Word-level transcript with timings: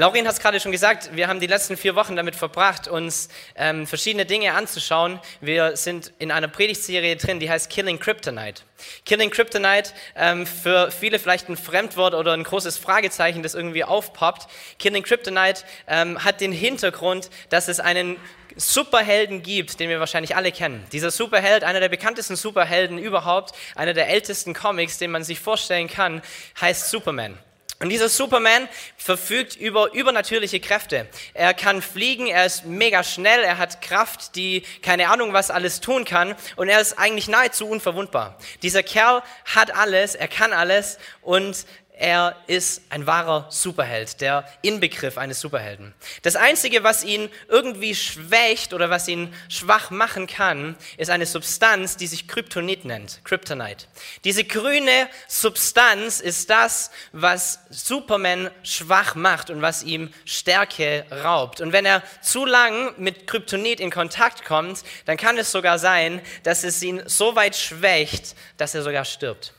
Laurin 0.00 0.28
hat 0.28 0.34
es 0.34 0.38
gerade 0.38 0.60
schon 0.60 0.70
gesagt, 0.70 1.10
wir 1.16 1.26
haben 1.26 1.40
die 1.40 1.48
letzten 1.48 1.76
vier 1.76 1.96
Wochen 1.96 2.14
damit 2.14 2.36
verbracht, 2.36 2.86
uns 2.86 3.28
ähm, 3.56 3.84
verschiedene 3.84 4.26
Dinge 4.26 4.54
anzuschauen. 4.54 5.18
Wir 5.40 5.76
sind 5.76 6.12
in 6.20 6.30
einer 6.30 6.46
Predigtserie 6.46 7.16
drin, 7.16 7.40
die 7.40 7.50
heißt 7.50 7.68
Killing 7.68 7.98
Kryptonite. 7.98 8.62
Killing 9.04 9.30
Kryptonite, 9.30 9.90
ähm, 10.14 10.46
für 10.46 10.92
viele 10.92 11.18
vielleicht 11.18 11.48
ein 11.48 11.56
Fremdwort 11.56 12.14
oder 12.14 12.32
ein 12.32 12.44
großes 12.44 12.78
Fragezeichen, 12.78 13.42
das 13.42 13.56
irgendwie 13.56 13.82
aufpoppt. 13.82 14.46
Killing 14.78 15.02
Kryptonite 15.02 15.64
ähm, 15.88 16.22
hat 16.22 16.40
den 16.40 16.52
Hintergrund, 16.52 17.28
dass 17.48 17.66
es 17.66 17.80
einen 17.80 18.18
Superhelden 18.54 19.42
gibt, 19.42 19.80
den 19.80 19.90
wir 19.90 19.98
wahrscheinlich 19.98 20.36
alle 20.36 20.52
kennen. 20.52 20.86
Dieser 20.92 21.10
Superheld, 21.10 21.64
einer 21.64 21.80
der 21.80 21.88
bekanntesten 21.88 22.36
Superhelden 22.36 22.98
überhaupt, 22.98 23.52
einer 23.74 23.94
der 23.94 24.08
ältesten 24.10 24.54
Comics, 24.54 24.98
den 24.98 25.10
man 25.10 25.24
sich 25.24 25.40
vorstellen 25.40 25.88
kann, 25.88 26.22
heißt 26.60 26.88
Superman. 26.88 27.36
Und 27.80 27.90
dieser 27.90 28.08
Superman 28.08 28.68
verfügt 28.96 29.54
über 29.54 29.92
übernatürliche 29.92 30.58
Kräfte. 30.58 31.06
Er 31.32 31.54
kann 31.54 31.80
fliegen, 31.80 32.26
er 32.26 32.44
ist 32.44 32.64
mega 32.64 33.04
schnell, 33.04 33.44
er 33.44 33.58
hat 33.58 33.80
Kraft, 33.80 34.34
die 34.34 34.62
keine 34.82 35.10
Ahnung 35.10 35.32
was 35.32 35.52
alles 35.52 35.80
tun 35.80 36.04
kann 36.04 36.34
und 36.56 36.68
er 36.68 36.80
ist 36.80 36.98
eigentlich 36.98 37.28
nahezu 37.28 37.68
unverwundbar. 37.68 38.36
Dieser 38.62 38.82
Kerl 38.82 39.22
hat 39.44 39.76
alles, 39.76 40.16
er 40.16 40.26
kann 40.26 40.52
alles 40.52 40.98
und 41.22 41.66
er 41.98 42.36
ist 42.46 42.82
ein 42.90 43.08
wahrer 43.08 43.46
Superheld, 43.50 44.20
der 44.20 44.48
Inbegriff 44.62 45.18
eines 45.18 45.40
Superhelden. 45.40 45.94
Das 46.22 46.36
Einzige, 46.36 46.84
was 46.84 47.02
ihn 47.02 47.28
irgendwie 47.48 47.96
schwächt 47.96 48.72
oder 48.72 48.88
was 48.88 49.08
ihn 49.08 49.34
schwach 49.48 49.90
machen 49.90 50.28
kann, 50.28 50.76
ist 50.96 51.10
eine 51.10 51.26
Substanz, 51.26 51.96
die 51.96 52.06
sich 52.06 52.28
Kryptonit 52.28 52.84
nennt, 52.84 53.20
Kryptonite. 53.24 53.86
Diese 54.22 54.44
grüne 54.44 55.08
Substanz 55.26 56.20
ist 56.20 56.50
das, 56.50 56.92
was 57.10 57.58
Superman 57.68 58.52
schwach 58.62 59.16
macht 59.16 59.50
und 59.50 59.60
was 59.60 59.82
ihm 59.82 60.14
Stärke 60.24 61.04
raubt. 61.10 61.60
Und 61.60 61.72
wenn 61.72 61.84
er 61.84 62.04
zu 62.22 62.46
lang 62.46 62.94
mit 62.98 63.26
Kryptonit 63.26 63.80
in 63.80 63.90
Kontakt 63.90 64.44
kommt, 64.44 64.84
dann 65.06 65.16
kann 65.16 65.36
es 65.36 65.50
sogar 65.50 65.80
sein, 65.80 66.20
dass 66.44 66.62
es 66.62 66.80
ihn 66.80 67.02
so 67.06 67.34
weit 67.34 67.56
schwächt, 67.56 68.36
dass 68.56 68.76
er 68.76 68.82
sogar 68.82 69.04
stirbt. 69.04 69.52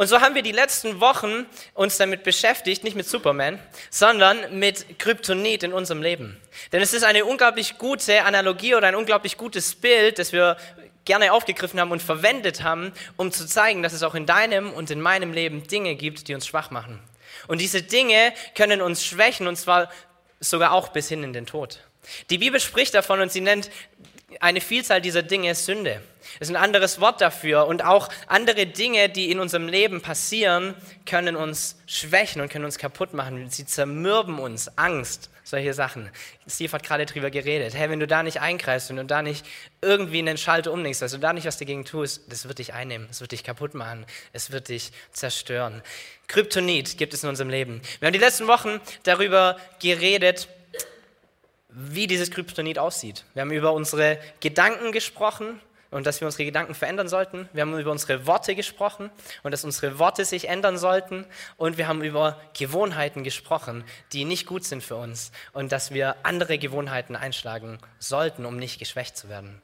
Und 0.00 0.06
so 0.06 0.22
haben 0.22 0.34
wir 0.34 0.40
die 0.40 0.50
letzten 0.50 0.98
Wochen 1.00 1.44
uns 1.74 1.98
damit 1.98 2.22
beschäftigt, 2.22 2.84
nicht 2.84 2.96
mit 2.96 3.06
Superman, 3.06 3.58
sondern 3.90 4.58
mit 4.58 4.98
Kryptonit 4.98 5.62
in 5.62 5.74
unserem 5.74 6.00
Leben. 6.00 6.40
Denn 6.72 6.80
es 6.80 6.94
ist 6.94 7.02
eine 7.02 7.26
unglaublich 7.26 7.76
gute 7.76 8.24
Analogie 8.24 8.74
oder 8.74 8.88
ein 8.88 8.94
unglaublich 8.94 9.36
gutes 9.36 9.74
Bild, 9.74 10.18
das 10.18 10.32
wir 10.32 10.56
gerne 11.04 11.34
aufgegriffen 11.34 11.78
haben 11.78 11.90
und 11.90 12.00
verwendet 12.00 12.62
haben, 12.62 12.94
um 13.18 13.30
zu 13.30 13.46
zeigen, 13.46 13.82
dass 13.82 13.92
es 13.92 14.02
auch 14.02 14.14
in 14.14 14.24
deinem 14.24 14.72
und 14.72 14.90
in 14.90 15.02
meinem 15.02 15.34
Leben 15.34 15.66
Dinge 15.66 15.94
gibt, 15.96 16.28
die 16.28 16.34
uns 16.34 16.46
schwach 16.46 16.70
machen. 16.70 16.98
Und 17.46 17.60
diese 17.60 17.82
Dinge 17.82 18.32
können 18.54 18.80
uns 18.80 19.04
schwächen 19.04 19.46
und 19.48 19.56
zwar 19.56 19.90
sogar 20.40 20.72
auch 20.72 20.88
bis 20.88 21.10
hin 21.10 21.22
in 21.22 21.34
den 21.34 21.44
Tod. 21.44 21.78
Die 22.30 22.38
Bibel 22.38 22.58
spricht 22.58 22.94
davon 22.94 23.20
und 23.20 23.30
sie 23.30 23.42
nennt 23.42 23.70
eine 24.40 24.62
Vielzahl 24.62 25.02
dieser 25.02 25.22
Dinge 25.22 25.54
Sünde. 25.54 26.00
Das 26.38 26.48
ist 26.48 26.54
ein 26.54 26.62
anderes 26.62 27.00
Wort 27.00 27.20
dafür. 27.20 27.66
Und 27.66 27.84
auch 27.84 28.08
andere 28.26 28.66
Dinge, 28.66 29.08
die 29.08 29.30
in 29.30 29.40
unserem 29.40 29.68
Leben 29.68 30.00
passieren, 30.00 30.74
können 31.06 31.36
uns 31.36 31.76
schwächen 31.86 32.40
und 32.40 32.50
können 32.50 32.64
uns 32.64 32.78
kaputt 32.78 33.14
machen. 33.14 33.50
Sie 33.50 33.66
zermürben 33.66 34.38
uns. 34.38 34.76
Angst, 34.78 35.30
solche 35.44 35.74
Sachen. 35.74 36.10
Steve 36.48 36.72
hat 36.72 36.82
gerade 36.82 37.06
darüber 37.06 37.30
geredet. 37.30 37.74
Hey, 37.74 37.90
wenn 37.90 38.00
du 38.00 38.06
da 38.06 38.22
nicht 38.22 38.40
eingreifst, 38.40 38.88
wenn 38.88 38.96
du 38.96 39.04
da 39.04 39.22
nicht 39.22 39.44
irgendwie 39.82 40.20
einen 40.20 40.38
Schalter 40.38 40.72
umlegst, 40.72 41.02
du 41.02 41.18
da 41.18 41.32
nicht 41.32 41.46
was 41.46 41.58
dagegen 41.58 41.84
tust, 41.84 42.22
das 42.28 42.46
wird 42.46 42.58
dich 42.58 42.72
einnehmen, 42.72 43.08
es 43.10 43.20
wird 43.20 43.32
dich 43.32 43.44
kaputt 43.44 43.74
machen, 43.74 44.06
es 44.32 44.52
wird 44.52 44.68
dich 44.68 44.92
zerstören. 45.12 45.82
Kryptonit 46.28 46.96
gibt 46.96 47.12
es 47.12 47.22
in 47.22 47.28
unserem 47.28 47.50
Leben. 47.50 47.82
Wir 47.98 48.06
haben 48.06 48.12
die 48.12 48.20
letzten 48.20 48.46
Wochen 48.46 48.80
darüber 49.02 49.56
geredet, 49.80 50.48
wie 51.68 52.06
dieses 52.06 52.30
Kryptonit 52.30 52.78
aussieht. 52.78 53.24
Wir 53.34 53.42
haben 53.42 53.52
über 53.52 53.72
unsere 53.72 54.18
Gedanken 54.40 54.92
gesprochen 54.92 55.60
und 55.90 56.06
dass 56.06 56.20
wir 56.20 56.26
unsere 56.26 56.44
Gedanken 56.44 56.74
verändern 56.74 57.08
sollten. 57.08 57.48
Wir 57.52 57.62
haben 57.62 57.78
über 57.78 57.90
unsere 57.90 58.26
Worte 58.26 58.54
gesprochen 58.54 59.10
und 59.42 59.50
dass 59.50 59.64
unsere 59.64 59.98
Worte 59.98 60.24
sich 60.24 60.48
ändern 60.48 60.78
sollten. 60.78 61.26
Und 61.56 61.78
wir 61.78 61.88
haben 61.88 62.02
über 62.02 62.40
Gewohnheiten 62.56 63.24
gesprochen, 63.24 63.84
die 64.12 64.24
nicht 64.24 64.46
gut 64.46 64.64
sind 64.64 64.82
für 64.82 64.96
uns 64.96 65.32
und 65.52 65.72
dass 65.72 65.92
wir 65.92 66.16
andere 66.22 66.58
Gewohnheiten 66.58 67.16
einschlagen 67.16 67.78
sollten, 67.98 68.44
um 68.44 68.56
nicht 68.56 68.78
geschwächt 68.78 69.16
zu 69.16 69.28
werden. 69.28 69.60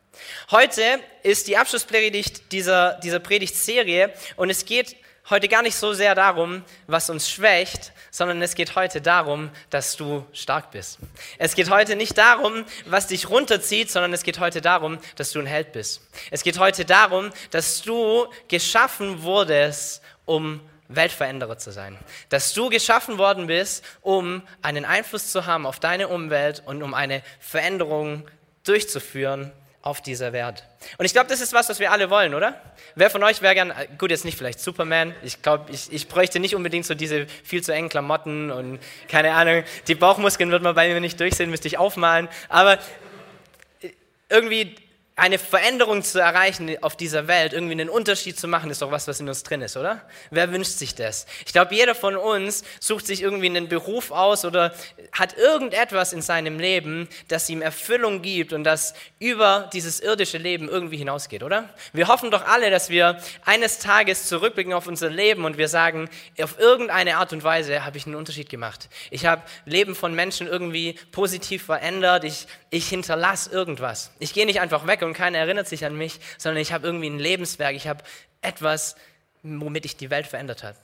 Heute 0.50 0.82
ist 1.22 1.46
die 1.46 1.56
Abschlusspredigt 1.56 2.52
dieser, 2.52 2.94
dieser 3.00 3.20
Predigtserie 3.20 4.12
und 4.36 4.50
es 4.50 4.64
geht 4.64 4.96
heute 5.28 5.48
gar 5.48 5.62
nicht 5.62 5.76
so 5.76 5.92
sehr 5.92 6.14
darum, 6.14 6.62
was 6.86 7.10
uns 7.10 7.28
schwächt, 7.28 7.92
sondern 8.10 8.40
es 8.42 8.54
geht 8.54 8.76
heute 8.76 9.00
darum, 9.00 9.50
dass 9.70 9.96
du 9.96 10.24
stark 10.32 10.70
bist. 10.70 10.98
Es 11.38 11.54
geht 11.54 11.70
heute 11.70 11.96
nicht 11.96 12.16
darum, 12.16 12.64
was 12.86 13.08
dich 13.08 13.28
runterzieht, 13.28 13.90
sondern 13.90 14.12
es 14.12 14.22
geht 14.22 14.38
heute 14.38 14.60
darum, 14.60 14.98
dass 15.16 15.32
du 15.32 15.40
ein 15.40 15.46
Held 15.46 15.72
bist. 15.72 16.00
Es 16.30 16.42
geht 16.42 16.58
heute 16.58 16.84
darum, 16.84 17.30
dass 17.50 17.82
du 17.82 18.26
geschaffen 18.48 19.22
wurdest, 19.22 20.02
um 20.24 20.60
Weltveränderer 20.88 21.58
zu 21.58 21.72
sein. 21.72 21.98
Dass 22.28 22.54
du 22.54 22.68
geschaffen 22.68 23.18
worden 23.18 23.48
bist, 23.48 23.84
um 24.02 24.42
einen 24.62 24.84
Einfluss 24.84 25.32
zu 25.32 25.46
haben 25.46 25.66
auf 25.66 25.80
deine 25.80 26.08
Umwelt 26.08 26.62
und 26.64 26.82
um 26.82 26.94
eine 26.94 27.22
Veränderung 27.40 28.28
durchzuführen 28.64 29.52
auf 29.86 30.00
dieser 30.00 30.32
Welt. 30.32 30.64
Und 30.98 31.04
ich 31.04 31.12
glaube, 31.12 31.28
das 31.28 31.40
ist 31.40 31.52
was, 31.52 31.68
was 31.68 31.78
wir 31.78 31.92
alle 31.92 32.10
wollen, 32.10 32.34
oder? 32.34 32.60
Wer 32.96 33.08
von 33.08 33.22
euch 33.22 33.40
wäre 33.40 33.54
gern, 33.54 33.72
gut, 33.98 34.10
jetzt 34.10 34.24
nicht 34.24 34.36
vielleicht 34.36 34.58
Superman, 34.58 35.14
ich 35.22 35.42
glaube, 35.42 35.70
ich, 35.70 35.92
ich 35.92 36.08
bräuchte 36.08 36.40
nicht 36.40 36.56
unbedingt 36.56 36.84
so 36.84 36.94
diese 36.94 37.28
viel 37.44 37.62
zu 37.62 37.72
engen 37.72 37.88
Klamotten 37.88 38.50
und 38.50 38.80
keine 39.08 39.32
Ahnung, 39.32 39.62
die 39.86 39.94
Bauchmuskeln 39.94 40.50
wird 40.50 40.64
man 40.64 40.74
bei 40.74 40.92
mir 40.92 41.00
nicht 41.00 41.20
durchsehen, 41.20 41.50
müsste 41.50 41.68
ich 41.68 41.78
aufmalen, 41.78 42.28
aber 42.48 42.80
irgendwie 44.28 44.74
eine 45.18 45.38
Veränderung 45.38 46.02
zu 46.02 46.20
erreichen 46.20 46.76
auf 46.82 46.94
dieser 46.94 47.26
Welt, 47.26 47.54
irgendwie 47.54 47.72
einen 47.72 47.88
Unterschied 47.88 48.38
zu 48.38 48.48
machen, 48.48 48.70
ist 48.70 48.82
doch 48.82 48.90
was, 48.90 49.08
was 49.08 49.18
in 49.18 49.26
uns 49.26 49.42
drin 49.42 49.62
ist, 49.62 49.78
oder? 49.78 50.02
Wer 50.30 50.52
wünscht 50.52 50.72
sich 50.72 50.94
das? 50.94 51.24
Ich 51.46 51.54
glaube, 51.54 51.74
jeder 51.74 51.94
von 51.94 52.16
uns 52.16 52.64
sucht 52.80 53.06
sich 53.06 53.22
irgendwie 53.22 53.46
einen 53.46 53.66
Beruf 53.66 54.10
aus 54.10 54.44
oder 54.44 54.74
hat 55.12 55.34
irgendetwas 55.38 56.12
in 56.12 56.20
seinem 56.20 56.58
Leben, 56.58 57.08
das 57.28 57.48
ihm 57.48 57.62
Erfüllung 57.62 58.20
gibt 58.20 58.52
und 58.52 58.64
das 58.64 58.92
über 59.18 59.70
dieses 59.72 60.00
irdische 60.00 60.36
Leben 60.36 60.68
irgendwie 60.68 60.98
hinausgeht, 60.98 61.42
oder? 61.42 61.70
Wir 61.94 62.08
hoffen 62.08 62.30
doch 62.30 62.46
alle, 62.46 62.70
dass 62.70 62.90
wir 62.90 63.18
eines 63.46 63.78
Tages 63.78 64.28
zurückblicken 64.28 64.74
auf 64.74 64.86
unser 64.86 65.08
Leben 65.08 65.46
und 65.46 65.56
wir 65.56 65.68
sagen, 65.68 66.10
auf 66.38 66.58
irgendeine 66.58 67.16
Art 67.16 67.32
und 67.32 67.42
Weise 67.42 67.86
habe 67.86 67.96
ich 67.96 68.04
einen 68.04 68.16
Unterschied 68.16 68.50
gemacht. 68.50 68.90
Ich 69.10 69.24
habe 69.24 69.40
Leben 69.64 69.94
von 69.94 70.14
Menschen 70.14 70.46
irgendwie 70.46 70.98
positiv 71.10 71.64
verändert. 71.64 72.24
Ich, 72.24 72.46
ich 72.68 72.86
hinterlasse 72.86 73.50
irgendwas. 73.50 74.10
Ich 74.18 74.34
gehe 74.34 74.44
nicht 74.44 74.60
einfach 74.60 74.86
weg 74.86 75.05
und 75.06 75.14
keiner 75.14 75.38
erinnert 75.38 75.68
sich 75.68 75.84
an 75.84 75.96
mich, 75.96 76.20
sondern 76.38 76.60
ich 76.60 76.72
habe 76.72 76.86
irgendwie 76.86 77.08
ein 77.08 77.18
Lebenswerk, 77.18 77.74
ich 77.74 77.88
habe 77.88 78.04
etwas, 78.42 78.96
womit 79.42 79.84
ich 79.84 79.96
die 79.96 80.10
Welt 80.10 80.26
verändert 80.26 80.62
habe. 80.64 80.78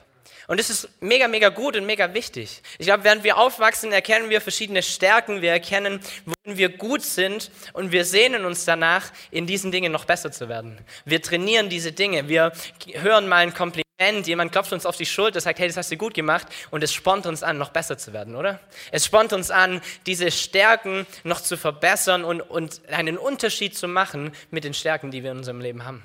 Und 0.49 0.59
das 0.59 0.71
ist 0.71 0.88
mega, 1.00 1.28
mega 1.28 1.50
gut 1.50 1.77
und 1.77 1.87
mega 1.87 2.15
wichtig. 2.15 2.62
Ich 2.78 2.87
glaube, 2.87 3.05
während 3.05 3.22
wir 3.22 3.38
aufwachsen, 3.38 3.93
erkennen 3.93 4.28
wir 4.28 4.41
verschiedene 4.41 4.83
Stärken, 4.83 5.41
wir 5.41 5.53
erkennen, 5.53 6.00
worin 6.25 6.59
wir 6.59 6.69
gut 6.69 7.03
sind 7.03 7.50
und 7.72 7.93
wir 7.93 8.05
sehnen 8.05 8.44
uns 8.44 8.65
danach, 8.65 9.12
in 9.31 9.47
diesen 9.47 9.71
Dingen 9.71 9.93
noch 9.93 10.05
besser 10.05 10.33
zu 10.33 10.49
werden. 10.49 10.78
Wir 11.04 11.22
trainieren 11.22 11.69
diese 11.69 11.93
Dinge, 11.93 12.28
wir 12.28 12.53
hören 12.94 13.28
mal 13.28 13.37
ein 13.37 13.54
Kompliment, 13.54 13.81
jemand 14.25 14.53
klopft 14.53 14.72
uns 14.72 14.84
auf 14.84 14.97
die 14.97 15.06
Schulter, 15.06 15.41
sagt, 15.41 15.58
hey, 15.58 15.69
das 15.69 15.76
hast 15.76 15.92
du 15.92 15.97
gut 15.97 16.14
gemacht 16.14 16.48
und 16.70 16.82
es 16.82 16.92
spornt 16.92 17.26
uns 17.26 17.42
an, 17.42 17.58
noch 17.58 17.70
besser 17.70 17.97
zu 17.97 18.12
werden, 18.12 18.34
oder? 18.34 18.60
Es 18.91 19.06
spornt 19.06 19.32
uns 19.32 19.50
an, 19.50 19.80
diese 20.06 20.30
Stärken 20.30 21.06
noch 21.25 21.41
zu 21.41 21.56
verbessern 21.56 22.25
und, 22.25 22.41
und 22.41 22.80
einen 22.91 23.16
Unterschied 23.16 23.76
zu 23.76 23.86
machen 23.86 24.32
mit 24.50 24.64
den 24.64 24.75
Stärken, 24.75 25.10
die 25.10 25.22
wir 25.22 25.30
in 25.30 25.38
unserem 25.38 25.60
Leben 25.60 25.84
haben. 25.84 26.03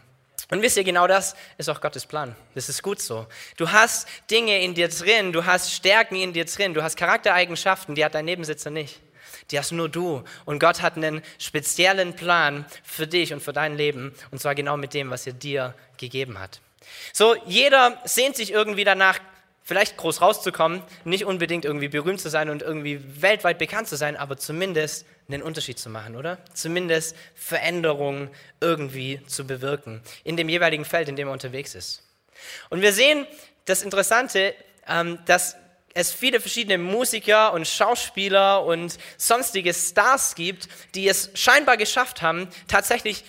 Und 0.49 0.61
wisst 0.61 0.77
ihr, 0.77 0.83
genau 0.83 1.07
das 1.07 1.35
ist 1.57 1.69
auch 1.69 1.81
Gottes 1.81 2.05
Plan. 2.05 2.35
Das 2.55 2.69
ist 2.69 2.81
gut 2.81 3.01
so. 3.01 3.27
Du 3.57 3.71
hast 3.71 4.07
Dinge 4.31 4.61
in 4.63 4.75
dir 4.75 4.87
drin, 4.87 5.33
du 5.33 5.45
hast 5.45 5.73
Stärken 5.73 6.15
in 6.15 6.31
dir 6.31 6.45
drin, 6.45 6.73
du 6.73 6.83
hast 6.83 6.95
Charaktereigenschaften, 6.95 7.95
die 7.95 8.05
hat 8.05 8.15
dein 8.15 8.25
Nebensitzer 8.25 8.69
nicht. 8.69 9.01
Die 9.51 9.59
hast 9.59 9.72
nur 9.72 9.90
du. 9.90 10.23
Und 10.45 10.59
Gott 10.59 10.81
hat 10.81 10.95
einen 10.95 11.22
speziellen 11.37 12.16
Plan 12.16 12.66
für 12.83 13.07
dich 13.07 13.33
und 13.33 13.41
für 13.41 13.53
dein 13.53 13.75
Leben. 13.75 14.13
Und 14.31 14.40
zwar 14.40 14.55
genau 14.55 14.78
mit 14.78 14.93
dem, 14.93 15.09
was 15.09 15.28
er 15.28 15.33
dir 15.33 15.73
gegeben 15.97 16.40
hat. 16.40 16.61
So, 17.13 17.35
jeder 17.45 17.99
sehnt 18.05 18.35
sich 18.35 18.51
irgendwie 18.51 18.84
danach, 18.84 19.19
vielleicht 19.63 19.97
groß 19.97 20.22
rauszukommen, 20.22 20.81
nicht 21.03 21.25
unbedingt 21.25 21.66
irgendwie 21.66 21.89
berühmt 21.89 22.22
zu 22.22 22.29
sein 22.29 22.49
und 22.49 22.61
irgendwie 22.61 23.01
weltweit 23.22 23.57
bekannt 23.57 23.89
zu 23.89 23.97
sein, 23.97 24.16
aber 24.16 24.37
zumindest 24.37 25.05
einen 25.28 25.41
Unterschied 25.43 25.78
zu 25.78 25.89
machen, 25.89 26.16
oder? 26.16 26.37
Zumindest 26.53 27.17
Veränderungen 27.35 28.29
irgendwie 28.61 29.19
zu 29.28 29.45
bewirken 29.45 30.01
in 30.23 30.37
dem 30.37 30.47
jeweiligen 30.47 30.85
Feld, 30.85 31.09
in 31.09 31.17
dem 31.17 31.28
er 31.28 31.34
unterwegs 31.34 31.75
ist. 31.75 32.03
Und 32.69 32.81
wir 32.81 32.93
sehen 32.93 33.28
das 33.66 33.81
Interessante, 33.81 34.55
ähm, 34.87 35.19
dass 35.25 35.57
es 35.93 36.13
viele 36.13 36.40
verschiedene 36.40 36.78
Musiker 36.78 37.51
und 37.53 37.67
Schauspieler 37.67 38.63
und 38.63 38.97
sonstige 39.17 39.73
Stars 39.73 40.35
gibt, 40.35 40.69
die 40.95 41.09
es 41.09 41.31
scheinbar 41.33 41.75
geschafft 41.75 42.22
haben, 42.22 42.47
tatsächlich 42.67 43.25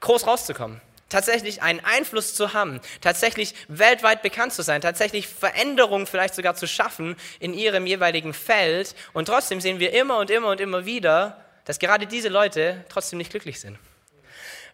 groß 0.00 0.26
rauszukommen 0.26 0.80
tatsächlich 1.12 1.62
einen 1.62 1.80
Einfluss 1.80 2.34
zu 2.34 2.52
haben, 2.52 2.80
tatsächlich 3.00 3.54
weltweit 3.68 4.22
bekannt 4.22 4.52
zu 4.52 4.62
sein, 4.62 4.80
tatsächlich 4.80 5.28
Veränderungen 5.28 6.06
vielleicht 6.06 6.34
sogar 6.34 6.54
zu 6.54 6.66
schaffen 6.66 7.16
in 7.38 7.54
ihrem 7.54 7.86
jeweiligen 7.86 8.34
Feld. 8.34 8.94
Und 9.12 9.26
trotzdem 9.26 9.60
sehen 9.60 9.78
wir 9.78 9.92
immer 9.92 10.18
und 10.18 10.30
immer 10.30 10.48
und 10.48 10.60
immer 10.60 10.84
wieder, 10.86 11.44
dass 11.64 11.78
gerade 11.78 12.06
diese 12.06 12.28
Leute 12.28 12.84
trotzdem 12.88 13.18
nicht 13.18 13.30
glücklich 13.30 13.60
sind. 13.60 13.78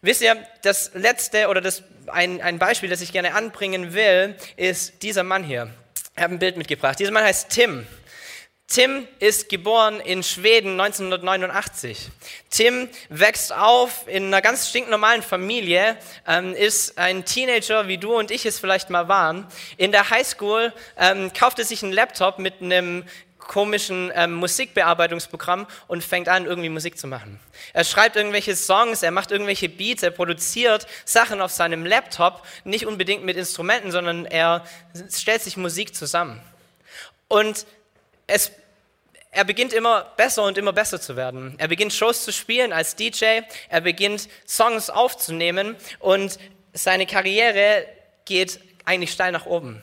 Wisst 0.01 0.23
ihr, 0.23 0.37
das 0.63 0.93
letzte 0.95 1.49
oder 1.49 1.61
das, 1.61 1.83
ein, 2.07 2.41
ein 2.41 2.59
Beispiel, 2.59 2.89
das 2.89 3.01
ich 3.01 3.13
gerne 3.13 3.35
anbringen 3.35 3.95
will, 3.95 4.37
ist 4.57 5.03
dieser 5.03 5.25
Mann 5.25 5.43
hier. 5.43 5.71
Ich 6.17 6.23
habe 6.23 6.35
ein 6.35 6.39
Bild 6.39 6.57
mitgebracht. 6.57 6.99
Dieser 6.99 7.11
Mann 7.11 7.25
heißt 7.25 7.51
Tim. 7.51 7.87
Tim 8.71 9.09
ist 9.19 9.49
geboren 9.49 9.99
in 9.99 10.23
Schweden 10.23 10.79
1989. 10.79 12.11
Tim 12.51 12.91
wächst 13.09 13.51
auf 13.51 14.07
in 14.07 14.27
einer 14.27 14.43
ganz 14.43 14.69
stinknormalen 14.69 15.23
Familie, 15.23 15.97
ähm, 16.27 16.55
ist 16.55 16.99
ein 16.99 17.25
Teenager, 17.25 17.89
wie 17.89 17.97
du 17.97 18.15
und 18.15 18.31
ich 18.31 18.45
es 18.45 18.59
vielleicht 18.59 18.91
mal 18.91 19.09
waren. 19.09 19.47
In 19.79 19.91
der 19.91 20.11
Highschool 20.11 20.75
ähm, 20.99 21.33
kauft 21.33 21.59
er 21.59 21.65
sich 21.65 21.83
einen 21.83 21.95
Laptop 21.95 22.39
mit 22.39 22.61
einem 22.61 23.05
komischen 23.39 24.13
ähm, 24.15 24.35
Musikbearbeitungsprogramm 24.35 25.67
und 25.87 26.05
fängt 26.05 26.29
an, 26.29 26.45
irgendwie 26.45 26.69
Musik 26.69 26.99
zu 26.99 27.07
machen. 27.07 27.41
Er 27.73 27.85
schreibt 27.85 28.17
irgendwelche 28.17 28.55
Songs, 28.55 29.03
er 29.03 29.13
macht 29.13 29.31
irgendwelche 29.31 29.71
Beats, 29.71 30.03
er 30.03 30.11
produziert 30.11 30.87
Sachen 31.07 31.41
auf 31.41 31.53
seinem 31.53 31.87
Laptop, 31.87 32.43
nicht 32.65 32.85
unbedingt 32.85 33.25
mit 33.25 33.39
Instrumenten, 33.39 33.93
sondern 33.93 34.27
er 34.27 34.67
stellt 35.11 35.41
sich 35.41 35.57
Musik 35.57 35.95
zusammen. 35.95 36.43
Und 37.29 37.67
es, 38.29 38.53
er 39.33 39.45
beginnt 39.45 39.73
immer 39.73 40.05
besser 40.17 40.45
und 40.45 40.57
immer 40.57 40.73
besser 40.73 41.01
zu 41.01 41.17
werden. 41.17 41.55
Er 41.59 41.67
beginnt 41.69 41.93
Shows 41.93 42.25
zu 42.25 42.33
spielen 42.33 42.73
als 42.73 42.95
DJ, 42.95 43.41
er 43.69 43.81
beginnt 43.81 44.29
Songs 44.47 44.91
aufzunehmen 44.91 45.75
und 45.99 46.39
seine 46.73 47.07
Karriere 47.07 47.85
geht 48.25 48.61
eigentlich 48.85 49.11
steil 49.11 49.33
nach 49.33 49.47
oben. 49.47 49.83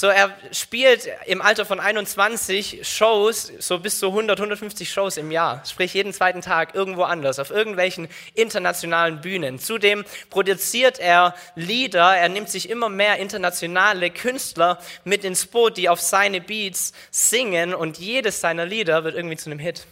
So, 0.00 0.06
er 0.06 0.32
spielt 0.52 1.08
im 1.26 1.42
Alter 1.42 1.66
von 1.66 1.80
21 1.80 2.86
Shows, 2.88 3.50
so 3.58 3.80
bis 3.80 3.98
zu 3.98 4.06
100, 4.06 4.38
150 4.38 4.88
Shows 4.88 5.16
im 5.16 5.32
Jahr. 5.32 5.64
Sprich 5.66 5.92
jeden 5.92 6.12
zweiten 6.12 6.40
Tag 6.40 6.76
irgendwo 6.76 7.02
anders, 7.02 7.40
auf 7.40 7.50
irgendwelchen 7.50 8.06
internationalen 8.34 9.20
Bühnen. 9.20 9.58
Zudem 9.58 10.04
produziert 10.30 11.00
er 11.00 11.34
Lieder, 11.56 12.16
er 12.16 12.28
nimmt 12.28 12.48
sich 12.48 12.70
immer 12.70 12.88
mehr 12.88 13.16
internationale 13.16 14.10
Künstler 14.10 14.78
mit 15.02 15.24
ins 15.24 15.46
Boot, 15.46 15.76
die 15.76 15.88
auf 15.88 16.00
seine 16.00 16.40
Beats 16.40 16.92
singen 17.10 17.74
und 17.74 17.98
jedes 17.98 18.40
seiner 18.40 18.66
Lieder 18.66 19.02
wird 19.02 19.16
irgendwie 19.16 19.36
zu 19.36 19.50
einem 19.50 19.58
Hit. 19.58 19.84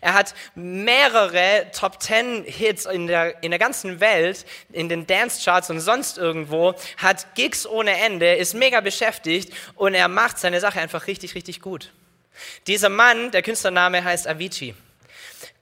Er 0.00 0.14
hat 0.14 0.34
mehrere 0.54 1.66
Top 1.72 2.00
Ten 2.00 2.44
Hits 2.44 2.86
in 2.86 3.06
der, 3.06 3.42
in 3.42 3.50
der 3.50 3.58
ganzen 3.58 4.00
Welt, 4.00 4.44
in 4.72 4.88
den 4.88 5.06
Dance 5.06 5.42
Charts 5.42 5.70
und 5.70 5.80
sonst 5.80 6.18
irgendwo, 6.18 6.74
hat 6.96 7.34
Gigs 7.34 7.66
ohne 7.66 7.92
Ende, 7.92 8.34
ist 8.34 8.54
mega 8.54 8.80
beschäftigt 8.80 9.52
und 9.74 9.94
er 9.94 10.08
macht 10.08 10.38
seine 10.38 10.60
Sache 10.60 10.80
einfach 10.80 11.06
richtig, 11.06 11.34
richtig 11.34 11.60
gut. 11.60 11.92
Dieser 12.66 12.88
Mann, 12.88 13.30
der 13.30 13.42
Künstlername 13.42 14.02
heißt 14.02 14.26
Avicii. 14.26 14.74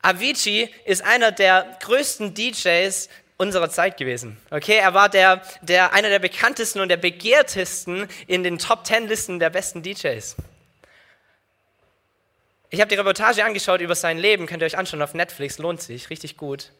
Avicii 0.01 0.69
ist 0.85 1.03
einer 1.03 1.33
der 1.33 1.79
größten 1.81 2.35
DJs 2.35 3.09
unserer 3.37 3.71
Zeit 3.71 3.97
gewesen. 3.97 4.37
Okay, 4.51 4.77
er 4.77 4.95
war 4.95 5.09
der, 5.09 5.43
der, 5.63 5.93
einer 5.93 6.09
der 6.09 6.19
bekanntesten 6.19 6.81
und 6.81 6.89
der 6.89 6.97
begehrtesten 6.97 8.09
in 8.27 8.45
den 8.45 8.59
Top 8.59 8.85
Ten 8.85 9.09
Listen 9.09 9.39
der 9.39 9.51
besten 9.51 9.83
DJs. 9.83 10.37
Ich 12.75 12.81
habe 12.81 12.89
die 12.89 12.95
Reportage 12.95 13.45
angeschaut 13.45 13.83
über 13.83 13.95
sein 13.95 14.17
Leben, 14.17 14.47
könnt 14.47 14.63
ihr 14.63 14.67
euch 14.67 14.79
anschauen 14.79 15.03
auf 15.03 15.13
Netflix, 15.13 15.59
lohnt 15.59 15.83
sich, 15.83 16.09
richtig 16.09 16.39
gut. 16.39 16.73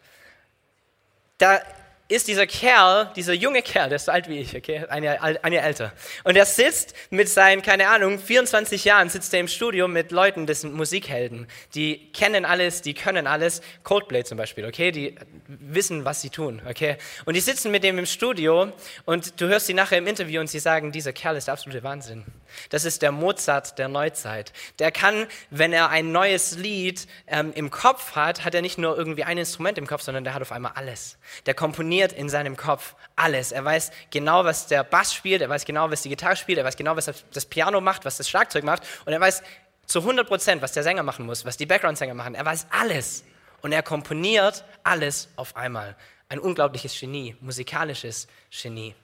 Da 1.37 1.61
ist 2.09 2.29
dieser 2.29 2.47
Kerl, 2.47 3.13
dieser 3.15 3.35
junge 3.35 3.61
Kerl, 3.61 3.91
der 3.91 3.97
ist 3.97 4.07
so 4.07 4.13
alt 4.13 4.27
wie 4.27 4.39
ich, 4.39 4.57
okay, 4.57 4.87
ein 4.89 5.05
Jahr, 5.05 5.23
ein 5.23 5.53
Jahr 5.53 5.65
älter. 5.65 5.93
Und 6.25 6.35
er 6.35 6.47
sitzt 6.47 6.95
mit 7.11 7.29
seinen, 7.29 7.61
keine 7.61 7.89
Ahnung, 7.89 8.19
24 8.19 8.87
Jahren, 8.87 9.11
sitzt 9.11 9.35
er 9.35 9.41
im 9.41 9.49
Studio 9.49 9.87
mit 9.87 10.13
Leuten, 10.13 10.47
das 10.47 10.63
sind 10.63 10.73
Musikhelden. 10.73 11.47
Die 11.75 12.11
kennen 12.13 12.47
alles, 12.47 12.81
die 12.81 12.95
können 12.95 13.27
alles. 13.27 13.61
Coldplay 13.83 14.25
zum 14.25 14.39
Beispiel, 14.39 14.65
okay, 14.65 14.93
die 14.93 15.15
wissen, 15.47 16.07
was 16.07 16.23
sie 16.23 16.31
tun, 16.31 16.63
okay. 16.67 16.97
Und 17.27 17.35
die 17.35 17.41
sitzen 17.41 17.71
mit 17.71 17.85
dem 17.85 17.99
im 17.99 18.07
Studio 18.07 18.73
und 19.05 19.39
du 19.43 19.49
hörst 19.49 19.67
sie 19.67 19.75
nachher 19.75 19.99
im 19.99 20.07
Interview 20.07 20.41
und 20.41 20.49
sie 20.49 20.59
sagen, 20.59 20.91
dieser 20.91 21.13
Kerl 21.13 21.37
ist 21.37 21.49
der 21.49 21.53
absolute 21.53 21.83
Wahnsinn. 21.83 22.25
Das 22.71 22.85
ist 22.85 23.03
der 23.03 23.13
Mozart 23.13 23.79
der 23.79 23.89
Neuzeit. 23.89 24.53
Der 24.79 24.93
kann, 24.93 25.27
wenn 25.51 25.73
er 25.73 25.89
ein 25.91 26.13
neues 26.13 26.57
Lied 26.57 27.07
ähm, 27.27 27.53
im 27.55 27.71
Kopf 27.71 28.15
hat, 28.15 28.45
hat 28.45 28.55
er 28.55 28.63
nicht 28.63 28.79
nur 28.79 28.97
irgendwie 28.97 29.25
ein 29.25 29.39
Instrument 29.39 29.79
im 29.79 29.87
Kopf, 29.87 30.03
sondern 30.03 30.25
der 30.25 30.35
hat 30.35 30.43
auf 30.43 30.53
einmal 30.53 30.73
alles. 30.75 31.19
Der 31.47 31.55
komponiert 31.55 32.13
in 32.13 32.29
seinem 32.29 32.57
Kopf 32.57 32.95
alles. 33.17 33.53
Er 33.53 33.65
weiß 33.65 33.91
genau, 34.11 34.45
was 34.45 34.67
der 34.67 34.85
Bass 34.85 35.15
spielt, 35.15 35.43
er 35.43 35.49
weiß 35.49 35.65
genau, 35.65 35.91
was 35.91 36.03
die 36.03 36.09
Gitarre 36.09 36.37
spielt, 36.37 36.59
er 36.59 36.65
weiß 36.65 36.77
genau, 36.77 36.97
was 36.97 37.11
das 37.33 37.47
Piano 37.47 37.81
macht, 37.81 38.05
was 38.05 38.17
das 38.17 38.29
Schlagzeug 38.29 38.65
macht 38.65 38.83
und 39.05 39.13
er 39.13 39.21
weiß 39.21 39.43
zu 39.87 40.01
100 40.01 40.27
Prozent, 40.27 40.63
was 40.63 40.73
der 40.73 40.83
Sänger 40.83 41.03
machen 41.03 41.27
muss, 41.27 41.45
was 41.45 41.57
die 41.57 41.67
Background-Sänger 41.67 42.15
machen. 42.15 42.35
Er 42.35 42.45
weiß 42.45 42.67
alles 42.71 43.25
und 43.61 43.73
er 43.73 43.83
komponiert 43.83 44.65
alles 44.83 45.29
auf 45.37 45.57
einmal. 45.57 45.97
Ein 46.29 46.39
unglaubliches 46.39 46.99
Genie, 46.99 47.37
musikalisches 47.41 48.27
Genie. 48.51 48.95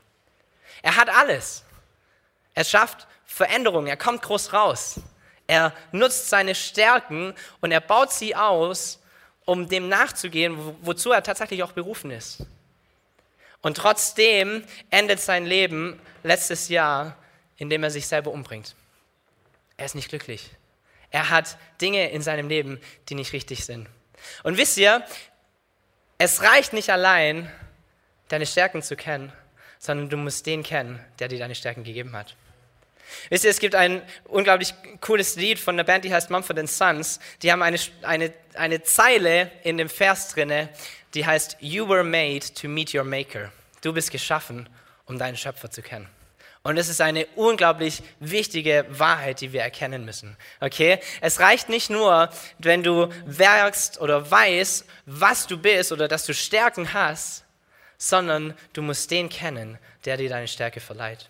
Er 0.83 0.97
hat 0.97 1.09
alles. 1.09 1.65
Er 2.59 2.65
schafft 2.65 3.07
Veränderung, 3.25 3.87
er 3.87 3.97
kommt 3.97 4.21
groß 4.21 4.53
raus. 4.53 4.99
Er 5.47 5.73
nutzt 5.93 6.29
seine 6.29 6.57
Stärken 6.57 7.33
und 7.61 7.71
er 7.71 7.81
baut 7.81 8.13
sie 8.13 8.35
aus, 8.35 8.99
um 9.45 9.69
dem 9.69 9.89
nachzugehen, 9.89 10.59
wozu 10.81 11.13
er 11.13 11.23
tatsächlich 11.23 11.63
auch 11.63 11.71
berufen 11.71 12.11
ist. 12.11 12.45
Und 13.63 13.77
trotzdem 13.77 14.65
endet 14.91 15.21
sein 15.21 15.47
Leben 15.47 16.01
letztes 16.25 16.69
Jahr, 16.69 17.17
indem 17.59 17.85
er 17.85 17.93
sich 17.93 18.09
selber 18.09 18.33
umbringt. 18.33 18.75
Er 19.77 19.87
ist 19.87 19.95
nicht 19.95 20.09
glücklich. 20.09 20.51
Er 21.13 21.31
hat 21.31 21.59
Dinge 21.81 22.11
in 22.11 22.23
seinem 22.23 22.49
Leben, 22.49 22.81
die 23.09 23.15
nicht 23.15 23.33
richtig 23.33 23.67
sind. 23.67 23.89
Und 24.43 24.57
wisst 24.57 24.77
ihr, 24.79 25.07
es 26.19 26.43
reicht 26.43 26.73
nicht 26.73 26.91
allein, 26.91 27.49
deine 28.27 28.47
Stärken 28.47 28.83
zu 28.83 28.97
kennen, 28.97 29.33
sondern 29.79 30.09
du 30.09 30.17
musst 30.17 30.45
den 30.47 30.65
kennen, 30.65 30.99
der 31.21 31.29
dir 31.29 31.39
deine 31.39 31.55
Stärken 31.55 31.85
gegeben 31.85 32.17
hat. 32.17 32.35
Wisst 33.31 33.45
ihr, 33.45 33.51
es 33.51 33.61
gibt 33.61 33.75
ein 33.75 34.03
unglaublich 34.25 34.75
cooles 35.01 35.37
Lied 35.37 35.59
von 35.59 35.75
einer 35.75 35.85
Band, 35.85 36.05
die 36.05 36.13
heißt 36.13 36.31
Mumford 36.31 36.69
Sons. 36.69 37.21
Die 37.43 37.53
haben 37.53 37.63
eine, 37.63 37.79
eine, 38.03 38.33
eine 38.55 38.83
Zeile 38.83 39.51
in 39.63 39.79
dem 39.79 39.89
Vers 39.89 40.29
drinne, 40.29 40.69
die 41.15 41.27
heißt, 41.27 41.57
You 41.61 41.89
were 41.89 42.05
made 42.05 42.41
to 42.61 42.69
meet 42.69 42.95
your 42.95 43.05
maker. 43.05 43.53
Du 43.83 43.93
bist 43.93 44.11
geschaffen, 44.11 44.69
um 45.07 45.19
deinen 45.19 45.37
Schöpfer 45.37 45.71
zu 45.71 45.83
kennen. 45.83 46.09
Und 46.63 46.77
es 46.77 46.89
ist 46.89 47.01
eine 47.01 47.27
unglaublich 47.37 48.03
wichtige 48.21 48.85
Wahrheit, 48.91 49.41
die 49.41 49.53
wir 49.53 49.63
erkennen 49.63 50.05
müssen. 50.05 50.37
Okay? 50.61 50.99
Es 51.21 51.41
reicht 51.41 51.69
nicht 51.69 51.89
nur, 51.89 52.29
wenn 52.59 52.83
du 52.83 53.09
werkst 53.25 54.01
oder 54.01 54.31
weißt, 54.31 54.85
was 55.07 55.47
du 55.47 55.57
bist 55.57 55.93
oder 55.93 56.09
dass 56.09 56.27
du 56.27 56.35
Stärken 56.35 56.93
hast, 56.93 57.45
sondern 57.97 58.55
du 58.73 58.83
musst 58.83 59.11
den 59.11 59.29
kennen, 59.29 59.79
der 60.05 60.17
dir 60.17 60.29
deine 60.29 60.49
Stärke 60.49 60.81
verleiht. 60.81 61.29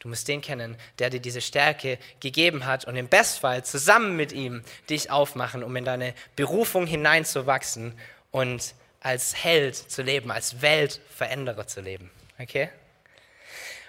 Du 0.00 0.08
musst 0.08 0.28
den 0.28 0.40
kennen, 0.40 0.76
der 0.98 1.10
dir 1.10 1.20
diese 1.20 1.40
Stärke 1.40 1.98
gegeben 2.20 2.66
hat 2.66 2.84
und 2.84 2.96
im 2.96 3.08
Bestfall 3.08 3.64
zusammen 3.64 4.16
mit 4.16 4.32
ihm 4.32 4.62
dich 4.88 5.10
aufmachen, 5.10 5.64
um 5.64 5.74
in 5.74 5.84
deine 5.84 6.14
Berufung 6.36 6.86
hineinzuwachsen 6.86 7.98
und 8.30 8.74
als 9.00 9.42
Held 9.42 9.74
zu 9.74 10.02
leben, 10.02 10.30
als 10.30 10.62
Weltveränderer 10.62 11.66
zu 11.66 11.80
leben. 11.80 12.10
Okay? 12.38 12.68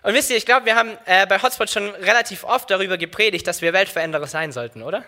Und 0.01 0.13
wisst 0.13 0.29
ihr, 0.29 0.37
ich 0.37 0.45
glaube, 0.45 0.65
wir 0.65 0.75
haben 0.75 0.97
äh, 1.05 1.27
bei 1.27 1.41
Hotspot 1.41 1.69
schon 1.69 1.89
relativ 1.89 2.43
oft 2.43 2.71
darüber 2.71 2.97
gepredigt, 2.97 3.45
dass 3.45 3.61
wir 3.61 3.73
Weltveränderer 3.73 4.27
sein 4.27 4.51
sollten, 4.51 4.81
oder? 4.81 5.03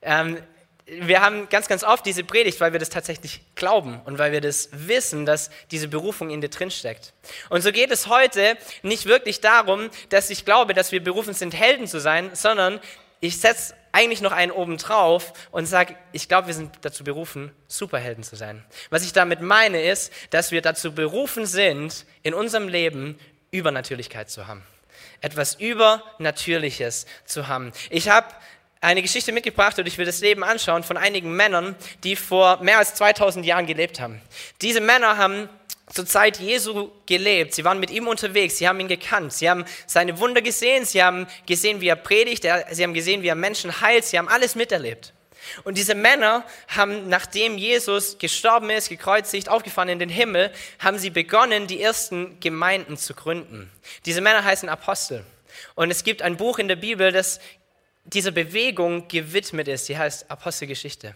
Ähm, 0.00 0.42
wir 0.86 1.22
haben 1.22 1.48
ganz, 1.48 1.66
ganz 1.66 1.82
oft 1.82 2.04
diese 2.04 2.24
Predigt, 2.24 2.60
weil 2.60 2.72
wir 2.72 2.78
das 2.78 2.90
tatsächlich 2.90 3.40
glauben 3.54 4.00
und 4.04 4.18
weil 4.18 4.32
wir 4.32 4.42
das 4.42 4.68
wissen, 4.72 5.24
dass 5.24 5.50
diese 5.70 5.88
Berufung 5.88 6.28
in 6.28 6.42
dir 6.42 6.50
drin 6.50 6.70
steckt. 6.70 7.14
Und 7.48 7.62
so 7.62 7.72
geht 7.72 7.90
es 7.90 8.06
heute 8.06 8.58
nicht 8.82 9.06
wirklich 9.06 9.40
darum, 9.40 9.88
dass 10.10 10.28
ich 10.28 10.44
glaube, 10.44 10.74
dass 10.74 10.92
wir 10.92 11.02
berufen 11.02 11.32
sind, 11.32 11.54
Helden 11.54 11.86
zu 11.86 12.00
sein, 12.00 12.30
sondern 12.34 12.80
ich 13.20 13.40
setze 13.40 13.74
eigentlich 13.92 14.20
noch 14.20 14.32
einen 14.32 14.52
oben 14.52 14.76
drauf 14.76 15.32
und 15.50 15.64
sage, 15.64 15.96
ich 16.12 16.28
glaube, 16.28 16.48
wir 16.48 16.54
sind 16.54 16.72
dazu 16.82 17.04
berufen, 17.04 17.52
Superhelden 17.66 18.22
zu 18.22 18.36
sein. 18.36 18.62
Was 18.90 19.04
ich 19.04 19.14
damit 19.14 19.40
meine, 19.40 19.82
ist, 19.82 20.12
dass 20.30 20.50
wir 20.50 20.60
dazu 20.60 20.94
berufen 20.94 21.46
sind, 21.46 22.04
in 22.22 22.34
unserem 22.34 22.68
Leben 22.68 23.18
Übernatürlichkeit 23.52 24.28
zu 24.28 24.46
haben. 24.46 24.62
Etwas 25.22 25.54
Übernatürliches 25.54 27.06
zu 27.24 27.48
haben. 27.48 27.72
Ich 27.88 28.10
habe 28.10 28.26
eine 28.84 29.02
Geschichte 29.02 29.32
mitgebracht 29.32 29.78
und 29.78 29.86
ich 29.86 29.98
will 29.98 30.04
das 30.04 30.20
Leben 30.20 30.44
anschauen 30.44 30.82
von 30.82 30.96
einigen 30.96 31.34
Männern, 31.34 31.74
die 32.04 32.16
vor 32.16 32.62
mehr 32.62 32.78
als 32.78 32.94
2000 32.94 33.44
Jahren 33.44 33.66
gelebt 33.66 33.98
haben. 33.98 34.20
Diese 34.60 34.80
Männer 34.80 35.16
haben 35.16 35.48
zur 35.92 36.06
Zeit 36.06 36.38
Jesu 36.38 36.90
gelebt. 37.06 37.54
Sie 37.54 37.64
waren 37.64 37.80
mit 37.80 37.90
ihm 37.90 38.08
unterwegs. 38.08 38.58
Sie 38.58 38.68
haben 38.68 38.80
ihn 38.80 38.88
gekannt. 38.88 39.32
Sie 39.32 39.48
haben 39.48 39.64
seine 39.86 40.18
Wunder 40.18 40.42
gesehen. 40.42 40.84
Sie 40.84 41.02
haben 41.02 41.26
gesehen, 41.46 41.80
wie 41.80 41.88
er 41.88 41.96
predigt. 41.96 42.46
Sie 42.70 42.82
haben 42.82 42.94
gesehen, 42.94 43.22
wie 43.22 43.28
er 43.28 43.34
Menschen 43.34 43.80
heilt. 43.80 44.04
Sie 44.04 44.18
haben 44.18 44.28
alles 44.28 44.54
miterlebt. 44.54 45.12
Und 45.64 45.76
diese 45.76 45.94
Männer 45.94 46.44
haben, 46.68 47.08
nachdem 47.08 47.58
Jesus 47.58 48.18
gestorben 48.18 48.70
ist, 48.70 48.88
gekreuzigt, 48.88 49.48
aufgefahren 49.48 49.90
in 49.90 49.98
den 49.98 50.08
Himmel, 50.08 50.50
haben 50.78 50.98
sie 50.98 51.10
begonnen, 51.10 51.66
die 51.66 51.82
ersten 51.82 52.40
Gemeinden 52.40 52.96
zu 52.96 53.14
gründen. 53.14 53.70
Diese 54.06 54.22
Männer 54.22 54.42
heißen 54.42 54.68
Apostel. 54.70 55.24
Und 55.74 55.90
es 55.90 56.02
gibt 56.02 56.22
ein 56.22 56.36
Buch 56.38 56.58
in 56.58 56.68
der 56.68 56.76
Bibel, 56.76 57.12
das 57.12 57.40
dieser 58.04 58.30
Bewegung 58.30 59.08
gewidmet 59.08 59.68
ist. 59.68 59.88
Die 59.88 59.96
heißt 59.96 60.30
Apostelgeschichte. 60.30 61.14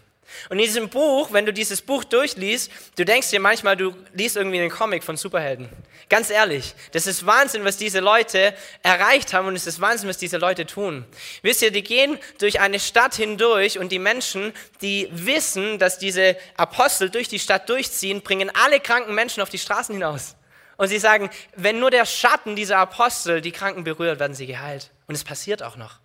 Und 0.49 0.59
in 0.59 0.65
diesem 0.65 0.89
Buch, 0.89 1.31
wenn 1.31 1.45
du 1.45 1.53
dieses 1.53 1.81
Buch 1.81 2.03
durchliest, 2.03 2.71
du 2.95 3.05
denkst 3.05 3.29
dir 3.29 3.39
manchmal, 3.39 3.75
du 3.75 3.95
liest 4.13 4.37
irgendwie 4.37 4.59
einen 4.59 4.69
Comic 4.69 5.03
von 5.03 5.17
Superhelden. 5.17 5.69
Ganz 6.07 6.29
ehrlich, 6.29 6.75
das 6.91 7.07
ist 7.07 7.25
Wahnsinn, 7.25 7.65
was 7.65 7.77
diese 7.77 7.99
Leute 7.99 8.53
erreicht 8.83 9.33
haben 9.33 9.47
und 9.47 9.55
es 9.55 9.67
ist 9.67 9.81
Wahnsinn, 9.81 10.09
was 10.09 10.17
diese 10.17 10.37
Leute 10.37 10.65
tun. 10.65 11.05
Wisst 11.41 11.61
ihr, 11.61 11.71
die 11.71 11.83
gehen 11.83 12.17
durch 12.39 12.59
eine 12.59 12.79
Stadt 12.79 13.15
hindurch 13.15 13.79
und 13.79 13.91
die 13.91 13.99
Menschen, 13.99 14.53
die 14.81 15.07
wissen, 15.11 15.79
dass 15.79 15.99
diese 15.99 16.37
Apostel 16.57 17.09
durch 17.09 17.27
die 17.27 17.39
Stadt 17.39 17.69
durchziehen, 17.69 18.21
bringen 18.21 18.51
alle 18.53 18.79
kranken 18.79 19.13
Menschen 19.13 19.41
auf 19.41 19.49
die 19.49 19.59
Straßen 19.59 19.93
hinaus. 19.93 20.35
Und 20.77 20.87
sie 20.87 20.99
sagen, 20.99 21.29
wenn 21.55 21.79
nur 21.79 21.91
der 21.91 22.05
Schatten 22.05 22.55
dieser 22.55 22.77
Apostel 22.77 23.41
die 23.41 23.51
Kranken 23.51 23.83
berührt, 23.83 24.19
werden 24.19 24.33
sie 24.33 24.47
geheilt. 24.47 24.91
Und 25.07 25.15
es 25.15 25.23
passiert 25.23 25.61
auch 25.61 25.75
noch. 25.75 25.98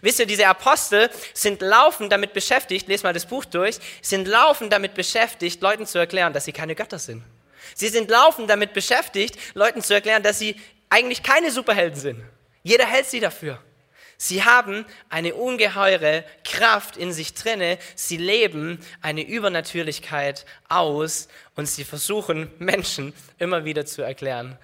Wisst 0.00 0.18
ihr, 0.18 0.26
diese 0.26 0.46
Apostel 0.46 1.10
sind 1.34 1.60
laufend 1.62 2.12
damit 2.12 2.32
beschäftigt, 2.32 2.88
lest 2.88 3.04
mal 3.04 3.12
das 3.12 3.26
Buch 3.26 3.44
durch, 3.44 3.78
sind 4.02 4.28
laufend 4.28 4.72
damit 4.72 4.94
beschäftigt, 4.94 5.62
Leuten 5.62 5.86
zu 5.86 5.98
erklären, 5.98 6.32
dass 6.32 6.44
sie 6.44 6.52
keine 6.52 6.74
Götter 6.74 6.98
sind. 6.98 7.22
Sie 7.74 7.88
sind 7.88 8.10
laufend 8.10 8.48
damit 8.48 8.72
beschäftigt, 8.72 9.36
Leuten 9.54 9.82
zu 9.82 9.94
erklären, 9.94 10.22
dass 10.22 10.38
sie 10.38 10.56
eigentlich 10.88 11.22
keine 11.22 11.50
Superhelden 11.50 11.98
sind. 11.98 12.24
Jeder 12.62 12.86
hält 12.86 13.06
sie 13.06 13.20
dafür. 13.20 13.60
Sie 14.18 14.44
haben 14.44 14.86
eine 15.10 15.34
ungeheure 15.34 16.24
Kraft 16.42 16.96
in 16.96 17.12
sich 17.12 17.34
drinne. 17.34 17.78
Sie 17.94 18.16
leben 18.16 18.80
eine 19.02 19.22
Übernatürlichkeit 19.26 20.46
aus 20.68 21.28
und 21.54 21.66
sie 21.66 21.84
versuchen 21.84 22.50
Menschen 22.58 23.12
immer 23.38 23.64
wieder 23.64 23.84
zu 23.84 24.02
erklären, 24.02 24.58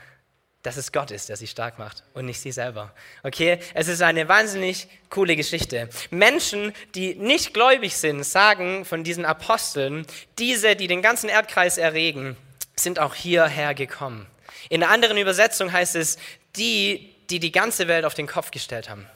dass 0.63 0.77
es 0.77 0.93
Gott 0.93 1.11
ist, 1.11 1.29
der 1.29 1.37
sie 1.37 1.49
stark 1.49 1.79
macht 1.79 2.05
und 2.15 2.25
nicht 2.25 2.41
sie 2.41 2.53
selber. 2.53 2.93
Okay? 3.25 3.59
Es 3.75 3.89
ist 3.89 4.01
eine 4.01 4.29
wahnsinnig 4.29 4.87
coole 5.11 5.35
Geschichte. 5.35 5.89
Menschen, 6.11 6.73
die 6.95 7.15
nicht 7.17 7.53
gläubig 7.53 7.97
sind, 7.97 8.25
sagen 8.25 8.85
von 8.85 9.03
diesen 9.03 9.25
Aposteln, 9.25 10.07
diese, 10.39 10.77
die 10.77 10.87
den 10.87 11.03
ganzen 11.03 11.29
Erdkreis 11.29 11.79
erregen, 11.79 12.37
sind 12.77 13.01
auch 13.01 13.15
hierher 13.15 13.75
gekommen. 13.75 14.27
In 14.69 14.83
einer 14.83 14.93
anderen 14.93 15.19
Übersetzung 15.19 15.73
heißt 15.73 15.97
es, 15.97 16.17
die, 16.57 17.13
die 17.29 17.41
die 17.41 17.53
ganze 17.53 17.89
Welt 17.89 18.05
auf 18.05 18.15
den 18.15 18.29
Kopf 18.29 18.51
gestellt 18.53 18.89
haben, 18.89 19.07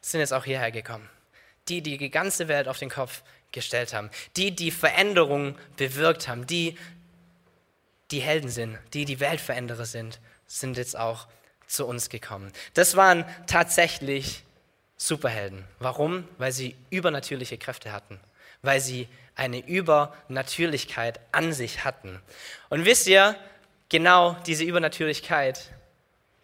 sind 0.00 0.20
jetzt 0.20 0.32
auch 0.32 0.44
hierher 0.44 0.70
gekommen. 0.70 1.08
Die, 1.68 1.82
die 1.82 1.98
die 1.98 2.10
ganze 2.10 2.48
Welt 2.48 2.68
auf 2.68 2.78
den 2.78 2.88
Kopf 2.88 3.22
gestellt 3.50 3.92
haben. 3.92 4.10
Die, 4.36 4.54
die 4.54 4.70
Veränderung 4.70 5.56
bewirkt 5.76 6.28
haben. 6.28 6.46
Die, 6.46 6.78
die 8.10 8.20
Helden 8.20 8.48
sind. 8.48 8.78
Die, 8.94 9.04
die 9.04 9.20
Weltveränderer 9.20 9.84
sind 9.84 10.18
sind 10.48 10.76
jetzt 10.76 10.96
auch 10.96 11.28
zu 11.68 11.86
uns 11.86 12.08
gekommen. 12.08 12.52
Das 12.74 12.96
waren 12.96 13.24
tatsächlich 13.46 14.42
Superhelden. 14.96 15.64
Warum? 15.78 16.26
Weil 16.38 16.50
sie 16.50 16.74
übernatürliche 16.90 17.58
Kräfte 17.58 17.92
hatten, 17.92 18.18
weil 18.62 18.80
sie 18.80 19.06
eine 19.36 19.64
Übernatürlichkeit 19.64 21.20
an 21.30 21.52
sich 21.52 21.84
hatten. 21.84 22.20
Und 22.70 22.84
wisst 22.84 23.06
ihr, 23.06 23.36
genau 23.88 24.36
diese 24.46 24.64
Übernatürlichkeit, 24.64 25.70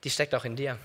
die 0.05 0.11
steckt 0.11 0.35
auch 0.35 0.45
in 0.45 0.55
dir. 0.55 0.79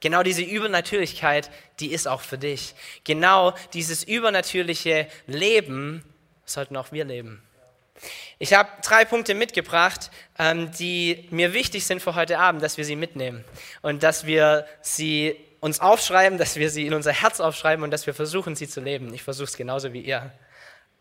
Genau 0.00 0.22
diese 0.22 0.42
Übernatürlichkeit, 0.42 1.50
die 1.78 1.92
ist 1.92 2.08
auch 2.08 2.20
für 2.20 2.36
dich. 2.36 2.74
Genau 3.04 3.54
dieses 3.72 4.02
übernatürliche 4.02 5.06
Leben 5.26 6.02
sollten 6.44 6.76
auch 6.76 6.90
wir 6.92 7.04
leben. 7.04 7.42
Ich 8.38 8.52
habe 8.54 8.68
drei 8.82 9.04
Punkte 9.04 9.34
mitgebracht, 9.34 10.10
ähm, 10.38 10.70
die 10.78 11.26
mir 11.30 11.52
wichtig 11.52 11.86
sind 11.86 12.02
für 12.02 12.14
heute 12.14 12.38
Abend, 12.38 12.62
dass 12.62 12.76
wir 12.76 12.84
sie 12.84 12.96
mitnehmen 12.96 13.44
und 13.82 14.02
dass 14.02 14.26
wir 14.26 14.66
sie 14.82 15.36
uns 15.60 15.80
aufschreiben, 15.80 16.36
dass 16.36 16.56
wir 16.56 16.68
sie 16.68 16.86
in 16.86 16.94
unser 16.94 17.12
Herz 17.12 17.40
aufschreiben 17.40 17.84
und 17.84 17.90
dass 17.90 18.06
wir 18.06 18.14
versuchen, 18.14 18.54
sie 18.54 18.68
zu 18.68 18.80
leben. 18.80 19.14
Ich 19.14 19.22
versuche 19.22 19.46
es 19.46 19.56
genauso 19.56 19.92
wie 19.92 20.00
ihr. 20.00 20.30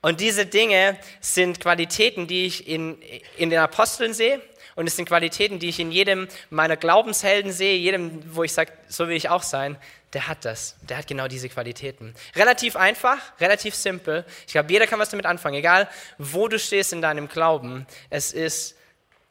Und 0.02 0.20
diese 0.20 0.46
Dinge 0.46 0.98
sind 1.22 1.60
Qualitäten, 1.60 2.28
die 2.28 2.46
ich 2.46 2.68
in, 2.68 3.02
in 3.38 3.50
den 3.50 3.60
Aposteln 3.60 4.14
sehe. 4.14 4.42
Und 4.76 4.88
es 4.88 4.96
sind 4.96 5.08
Qualitäten, 5.08 5.60
die 5.60 5.70
ich 5.70 5.80
in 5.80 5.92
jedem 5.92 6.28
meiner 6.50 6.78
Glaubenshelden 6.78 7.52
sehe, 7.52 7.78
jedem, 7.78 8.22
wo 8.36 8.44
ich 8.44 8.54
sage, 8.54 8.72
so 8.88 9.08
will 9.08 9.16
ich 9.16 9.30
auch 9.30 9.44
sein 9.44 9.78
der 10.14 10.28
hat 10.28 10.46
das. 10.46 10.76
Der 10.82 10.98
hat 10.98 11.08
genau 11.08 11.28
diese 11.28 11.50
Qualitäten. 11.50 12.14
Relativ 12.36 12.76
einfach, 12.76 13.18
relativ 13.40 13.76
simpel. 13.76 14.26
Ich 14.46 14.54
glaube, 14.54 14.72
jeder 14.72 14.88
kann 14.88 15.00
was 15.00 15.10
damit 15.10 15.26
anfangen, 15.26 15.56
egal 15.56 15.90
wo 16.18 16.48
du 16.48 16.60
stehst 16.60 16.94
in 16.94 17.02
deinem 17.02 17.28
Glauben. 17.28 17.88
Es 18.10 18.32
ist 18.32 18.76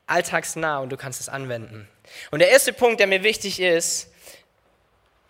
alltagsnah 0.06 0.78
und 0.78 0.90
du 0.90 0.96
kannst 0.96 1.20
es 1.20 1.28
anwenden. 1.28 1.88
Und 2.30 2.40
der 2.40 2.50
erste 2.50 2.72
Punkt, 2.72 3.00
der 3.00 3.06
mir 3.06 3.22
wichtig 3.22 3.60
ist, 3.60 4.08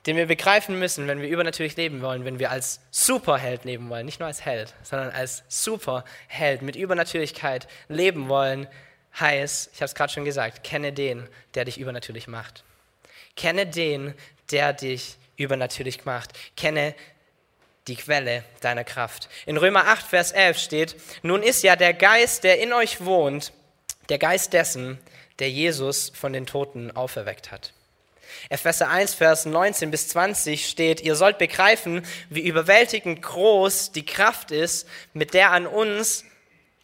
den 0.06 0.16
wir 0.16 0.26
begreifen 0.26 0.78
müssen, 0.78 1.06
wenn 1.06 1.21
wir 1.21 1.28
übernatürlich 1.28 1.76
leben 1.76 2.02
wollen, 2.02 2.25
wenn 2.25 2.38
wir 2.38 2.50
als 2.50 2.80
Superheld 2.90 3.64
leben 3.64 3.88
wollen, 3.88 4.04
nicht 4.04 4.18
nur 4.18 4.26
als 4.26 4.44
Held, 4.44 4.75
sondern 4.82 5.11
als 5.11 5.44
Superheld 5.49 6.62
mit 6.62 6.75
Übernatürlichkeit 6.75 7.68
leben 7.88 8.28
wollen, 8.28 8.66
heißt, 9.18 9.71
ich 9.73 9.80
habe 9.80 9.85
es 9.85 9.94
gerade 9.94 10.12
schon 10.12 10.25
gesagt, 10.25 10.64
kenne 10.64 10.92
den, 10.92 11.28
der 11.54 11.66
dich 11.66 11.78
übernatürlich 11.78 12.26
macht. 12.26 12.64
Kenne 13.37 13.66
den, 13.66 14.14
der 14.50 14.73
dich 14.73 15.18
übernatürlich 15.36 15.98
gemacht. 15.98 16.30
Kenne 16.56 16.94
die 17.88 17.96
Quelle 17.96 18.44
deiner 18.60 18.84
Kraft. 18.84 19.28
In 19.46 19.56
Römer 19.56 19.86
8, 19.86 20.06
Vers 20.06 20.32
11 20.32 20.58
steht, 20.58 20.96
nun 21.22 21.42
ist 21.42 21.62
ja 21.62 21.76
der 21.76 21.94
Geist, 21.94 22.44
der 22.44 22.60
in 22.60 22.72
euch 22.72 23.04
wohnt, 23.04 23.52
der 24.08 24.18
Geist 24.18 24.52
dessen, 24.52 24.98
der 25.38 25.50
Jesus 25.50 26.12
von 26.14 26.32
den 26.32 26.46
Toten 26.46 26.90
auferweckt 26.92 27.50
hat. 27.50 27.72
Epheser 28.48 28.88
1, 28.88 29.14
Vers 29.14 29.46
19 29.46 29.90
bis 29.90 30.08
20 30.08 30.68
steht, 30.68 31.00
ihr 31.00 31.16
sollt 31.16 31.38
begreifen, 31.38 32.06
wie 32.30 32.46
überwältigend 32.46 33.22
groß 33.22 33.92
die 33.92 34.06
Kraft 34.06 34.50
ist, 34.50 34.88
mit 35.12 35.34
der 35.34 35.50
an 35.50 35.66
uns, 35.66 36.24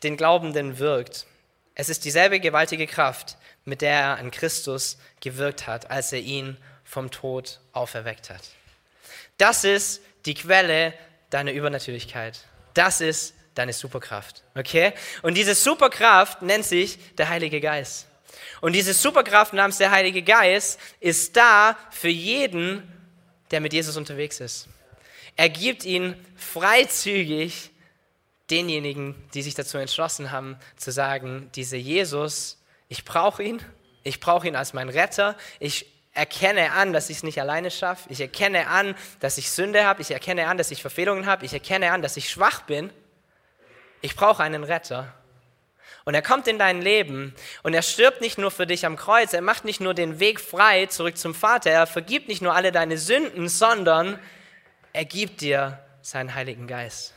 den 0.02 0.17
Glaubenden, 0.17 0.78
wirkt. 0.78 1.26
Es 1.75 1.88
ist 1.88 2.05
dieselbe 2.05 2.40
gewaltige 2.40 2.87
Kraft, 2.87 3.37
mit 3.69 3.83
der 3.83 3.93
er 3.93 4.19
an 4.19 4.31
Christus 4.31 4.99
gewirkt 5.21 5.67
hat, 5.67 5.91
als 5.91 6.13
er 6.13 6.21
ihn 6.21 6.57
vom 6.85 7.11
Tod 7.11 7.61
auferweckt 7.73 8.31
hat. 8.31 8.43
Das 9.37 9.63
ist 9.65 10.01
die 10.25 10.35
Quelle 10.35 10.95
deiner 11.31 11.53
Übernatürlichkeit. 11.53 12.41
Das 12.75 13.01
ist 13.01 13.35
deine 13.55 13.73
Superkraft. 13.73 14.43
Okay? 14.55 14.93
Und 15.23 15.35
diese 15.35 15.55
Superkraft 15.55 16.43
nennt 16.43 16.65
sich 16.65 16.99
der 17.17 17.29
Heilige 17.29 17.61
Geist. 17.61 18.07
Und 18.61 18.73
diese 18.73 18.95
Superkraft 18.95 19.53
namens 19.53 19.79
der 19.79 19.91
Heilige 19.91 20.23
Geist 20.23 20.81
ist 21.01 21.37
da 21.37 21.77
für 21.91 22.09
jeden, 22.09 22.83
der 23.51 23.61
mit 23.61 23.73
Jesus 23.73 23.97
unterwegs 23.97 24.41
ist. 24.41 24.69
Er 25.37 25.49
gibt 25.49 25.85
ihn 25.85 26.15
freizügig 26.37 27.71
denjenigen, 28.51 29.15
die 29.35 29.43
sich 29.43 29.55
dazu 29.55 29.79
entschlossen 29.79 30.31
haben, 30.31 30.57
zu 30.77 30.91
sagen, 30.91 31.51
dieser 31.55 31.77
Jesus, 31.77 32.58
ich 32.88 33.04
brauche 33.04 33.42
ihn, 33.42 33.62
ich 34.02 34.21
brauche 34.21 34.49
ihn 34.49 34.57
als 34.57 34.73
mein 34.73 34.88
Retter, 34.88 35.37
ich 35.61 35.87
erkenne 36.18 36.73
an, 36.73 36.92
dass 36.92 37.11
ich 37.11 37.18
es 37.18 37.23
nicht 37.23 37.40
alleine 37.40 37.71
schaffe. 37.71 38.09
Ich 38.11 38.21
erkenne 38.21 38.66
an, 38.66 38.97
dass 39.21 39.38
ich 39.38 39.50
Sünde 39.50 39.85
habe. 39.85 40.02
Ich 40.02 40.11
erkenne 40.11 40.49
an, 40.49 40.59
dass 40.59 40.73
ich 40.73 40.83
Verfehlungen 40.83 41.26
habe. 41.26 41.45
Ich 41.47 41.52
erkenne 41.52 41.92
an, 41.92 42.02
dass 42.02 42.16
ich 42.16 42.28
schwach 42.28 42.62
bin. 42.62 42.90
Ich 44.00 44.16
brauche 44.16 44.42
einen 44.42 44.64
Retter. 44.64 45.14
Und 46.04 46.14
er 46.14 46.23
kommt 46.23 46.49
in 46.49 46.59
dein 46.59 46.80
Leben 46.80 47.35
und 47.62 47.75
er 47.75 47.83
stirbt 47.83 48.21
nicht 48.21 48.38
nur 48.38 48.50
für 48.50 48.66
dich 48.66 48.87
am 48.87 48.97
Kreuz, 48.97 49.35
er 49.35 49.42
macht 49.42 49.66
nicht 49.66 49.80
nur 49.80 49.92
den 49.92 50.21
Weg 50.21 50.40
frei 50.40 50.87
zurück 50.87 51.18
zum 51.18 51.35
Vater, 51.35 51.71
er 51.71 51.87
vergibt 51.87 52.28
nicht 52.28 52.40
nur 52.40 52.54
alle 52.54 52.73
deine 52.73 52.97
Sünden, 52.97 53.47
sondern 53.47 54.18
er 54.95 55.04
gibt 55.04 55.42
dir 55.42 55.78
seinen 56.00 56.35
Heiligen 56.35 56.66
Geist. 56.66 57.12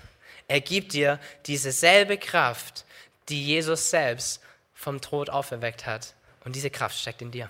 Er 0.50 0.60
gibt 0.60 0.92
dir 0.92 1.20
diese 1.46 1.72
selbe 1.72 2.18
Kraft, 2.18 2.84
die 3.30 3.46
Jesus 3.46 3.90
selbst 3.90 4.42
vom 4.82 5.00
Tod 5.00 5.30
auferweckt 5.30 5.86
hat. 5.86 6.16
Und 6.44 6.56
diese 6.56 6.72
Kraft 6.72 6.98
steckt 6.98 7.22
in 7.22 7.32
dir. 7.32 7.50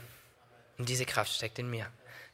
Und 0.77 0.89
diese 0.89 1.05
Kraft 1.05 1.33
steckt 1.33 1.59
in 1.59 1.69
mir. 1.69 1.87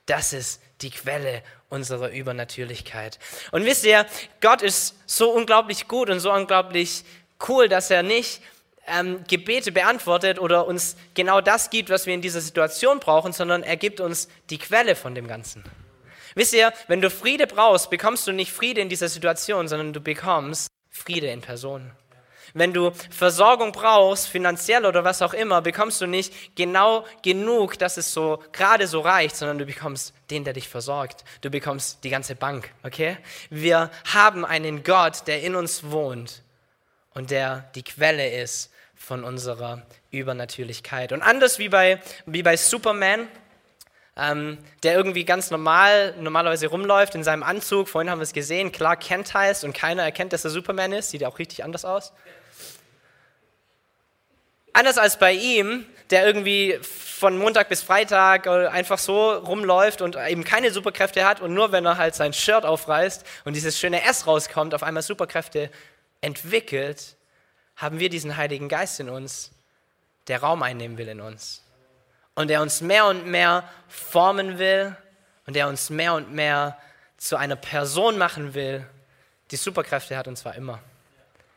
Das 0.07 0.33
ist 0.33 0.61
die 0.81 0.89
Quelle 0.89 1.43
unserer 1.69 2.09
Übernatürlichkeit. 2.09 3.19
Und 3.51 3.65
wisst 3.65 3.85
ihr, 3.85 4.05
Gott 4.41 4.61
ist 4.61 4.95
so 5.05 5.29
unglaublich 5.31 5.87
gut 5.87 6.09
und 6.09 6.19
so 6.19 6.31
unglaublich 6.31 7.03
cool, 7.47 7.67
dass 7.67 7.91
er 7.91 8.03
nicht 8.03 8.41
ähm, 8.87 9.23
Gebete 9.27 9.71
beantwortet 9.71 10.39
oder 10.39 10.65
uns 10.65 10.95
genau 11.13 11.41
das 11.41 11.69
gibt, 11.69 11.89
was 11.89 12.05
wir 12.05 12.13
in 12.13 12.21
dieser 12.21 12.41
Situation 12.41 12.99
brauchen, 12.99 13.33
sondern 13.33 13.63
er 13.63 13.77
gibt 13.77 13.99
uns 13.99 14.29
die 14.49 14.57
Quelle 14.57 14.95
von 14.95 15.13
dem 15.13 15.27
Ganzen. 15.27 15.63
Wisst 16.35 16.53
ihr, 16.53 16.73
wenn 16.87 17.01
du 17.01 17.09
Friede 17.09 17.45
brauchst, 17.45 17.89
bekommst 17.89 18.25
du 18.27 18.31
nicht 18.31 18.51
Friede 18.51 18.81
in 18.81 18.89
dieser 18.89 19.09
Situation, 19.09 19.67
sondern 19.67 19.93
du 19.93 19.99
bekommst 19.99 20.67
Friede 20.89 21.27
in 21.27 21.41
Person. 21.41 21.91
Wenn 22.57 22.73
du 22.73 22.91
Versorgung 23.11 23.71
brauchst, 23.71 24.27
finanziell 24.27 24.85
oder 24.85 25.03
was 25.03 25.21
auch 25.21 25.33
immer, 25.33 25.61
bekommst 25.61 26.01
du 26.01 26.07
nicht 26.07 26.55
genau 26.55 27.05
genug, 27.21 27.77
dass 27.77 27.97
es 27.97 28.11
so 28.11 28.41
gerade 28.51 28.87
so 28.87 29.01
reicht, 29.01 29.35
sondern 29.35 29.59
du 29.59 29.65
bekommst 29.65 30.13
den, 30.31 30.43
der 30.43 30.53
dich 30.53 30.67
versorgt. 30.67 31.23
Du 31.41 31.51
bekommst 31.51 32.03
die 32.03 32.09
ganze 32.09 32.35
Bank, 32.35 32.71
okay? 32.83 33.17
Wir 33.51 33.91
haben 34.11 34.43
einen 34.43 34.83
Gott, 34.83 35.27
der 35.27 35.43
in 35.43 35.55
uns 35.55 35.91
wohnt 35.91 36.41
und 37.13 37.29
der 37.29 37.69
die 37.75 37.83
Quelle 37.83 38.27
ist 38.41 38.71
von 38.95 39.23
unserer 39.23 39.83
Übernatürlichkeit. 40.09 41.11
Und 41.11 41.21
anders 41.21 41.59
wie 41.59 41.69
bei, 41.69 42.01
wie 42.25 42.41
bei 42.41 42.57
Superman, 42.57 43.27
ähm, 44.17 44.57
der 44.81 44.95
irgendwie 44.95 45.25
ganz 45.25 45.51
normal, 45.51 46.15
normalerweise 46.19 46.67
rumläuft 46.67 47.13
in 47.13 47.23
seinem 47.23 47.43
Anzug. 47.43 47.87
Vorhin 47.87 48.09
haben 48.09 48.17
wir 48.17 48.23
es 48.23 48.33
gesehen, 48.33 48.71
Clark 48.71 49.01
Kent 49.01 49.31
heißt 49.33 49.63
und 49.63 49.73
keiner 49.73 50.01
erkennt, 50.01 50.33
dass 50.33 50.43
er 50.43 50.49
Superman 50.49 50.91
ist. 50.91 51.11
Sieht 51.11 51.23
auch 51.23 51.37
richtig 51.37 51.63
anders 51.63 51.85
aus. 51.85 52.13
Anders 54.77 54.99
als 54.99 55.17
bei 55.17 55.33
ihm, 55.33 55.87
der 56.11 56.23
irgendwie 56.23 56.77
von 56.83 57.35
Montag 57.35 57.67
bis 57.67 57.81
Freitag 57.81 58.45
einfach 58.45 58.99
so 58.99 59.31
rumläuft 59.31 60.03
und 60.03 60.15
eben 60.15 60.43
keine 60.43 60.69
Superkräfte 60.69 61.25
hat 61.25 61.41
und 61.41 61.55
nur 61.55 61.71
wenn 61.71 61.83
er 61.83 61.97
halt 61.97 62.13
sein 62.13 62.31
Shirt 62.31 62.63
aufreißt 62.63 63.25
und 63.45 63.55
dieses 63.55 63.79
schöne 63.79 64.03
S 64.03 64.27
rauskommt, 64.27 64.75
auf 64.75 64.83
einmal 64.83 65.01
Superkräfte 65.01 65.71
entwickelt, 66.21 67.15
haben 67.75 67.99
wir 67.99 68.09
diesen 68.09 68.37
Heiligen 68.37 68.69
Geist 68.69 68.99
in 68.99 69.09
uns, 69.09 69.49
der 70.27 70.41
Raum 70.41 70.61
einnehmen 70.61 70.99
will 70.99 71.07
in 71.07 71.21
uns 71.21 71.63
und 72.35 72.47
der 72.47 72.61
uns 72.61 72.81
mehr 72.81 73.07
und 73.07 73.25
mehr 73.25 73.67
formen 73.87 74.59
will 74.59 74.95
und 75.47 75.55
der 75.55 75.69
uns 75.69 75.89
mehr 75.89 76.13
und 76.13 76.31
mehr 76.33 76.77
zu 77.17 77.35
einer 77.35 77.55
Person 77.55 78.19
machen 78.19 78.53
will, 78.53 78.85
die 79.49 79.55
Superkräfte 79.55 80.15
hat 80.15 80.27
und 80.27 80.37
zwar 80.37 80.53
immer. 80.53 80.83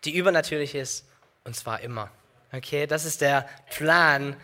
Die 0.07 0.17
übernatürlich 0.17 0.75
ist 0.75 1.05
und 1.45 1.55
zwar 1.55 1.81
immer. 1.81 2.11
Okay, 2.52 2.87
das 2.87 3.04
ist 3.04 3.21
der 3.21 3.49
Plan 3.71 4.37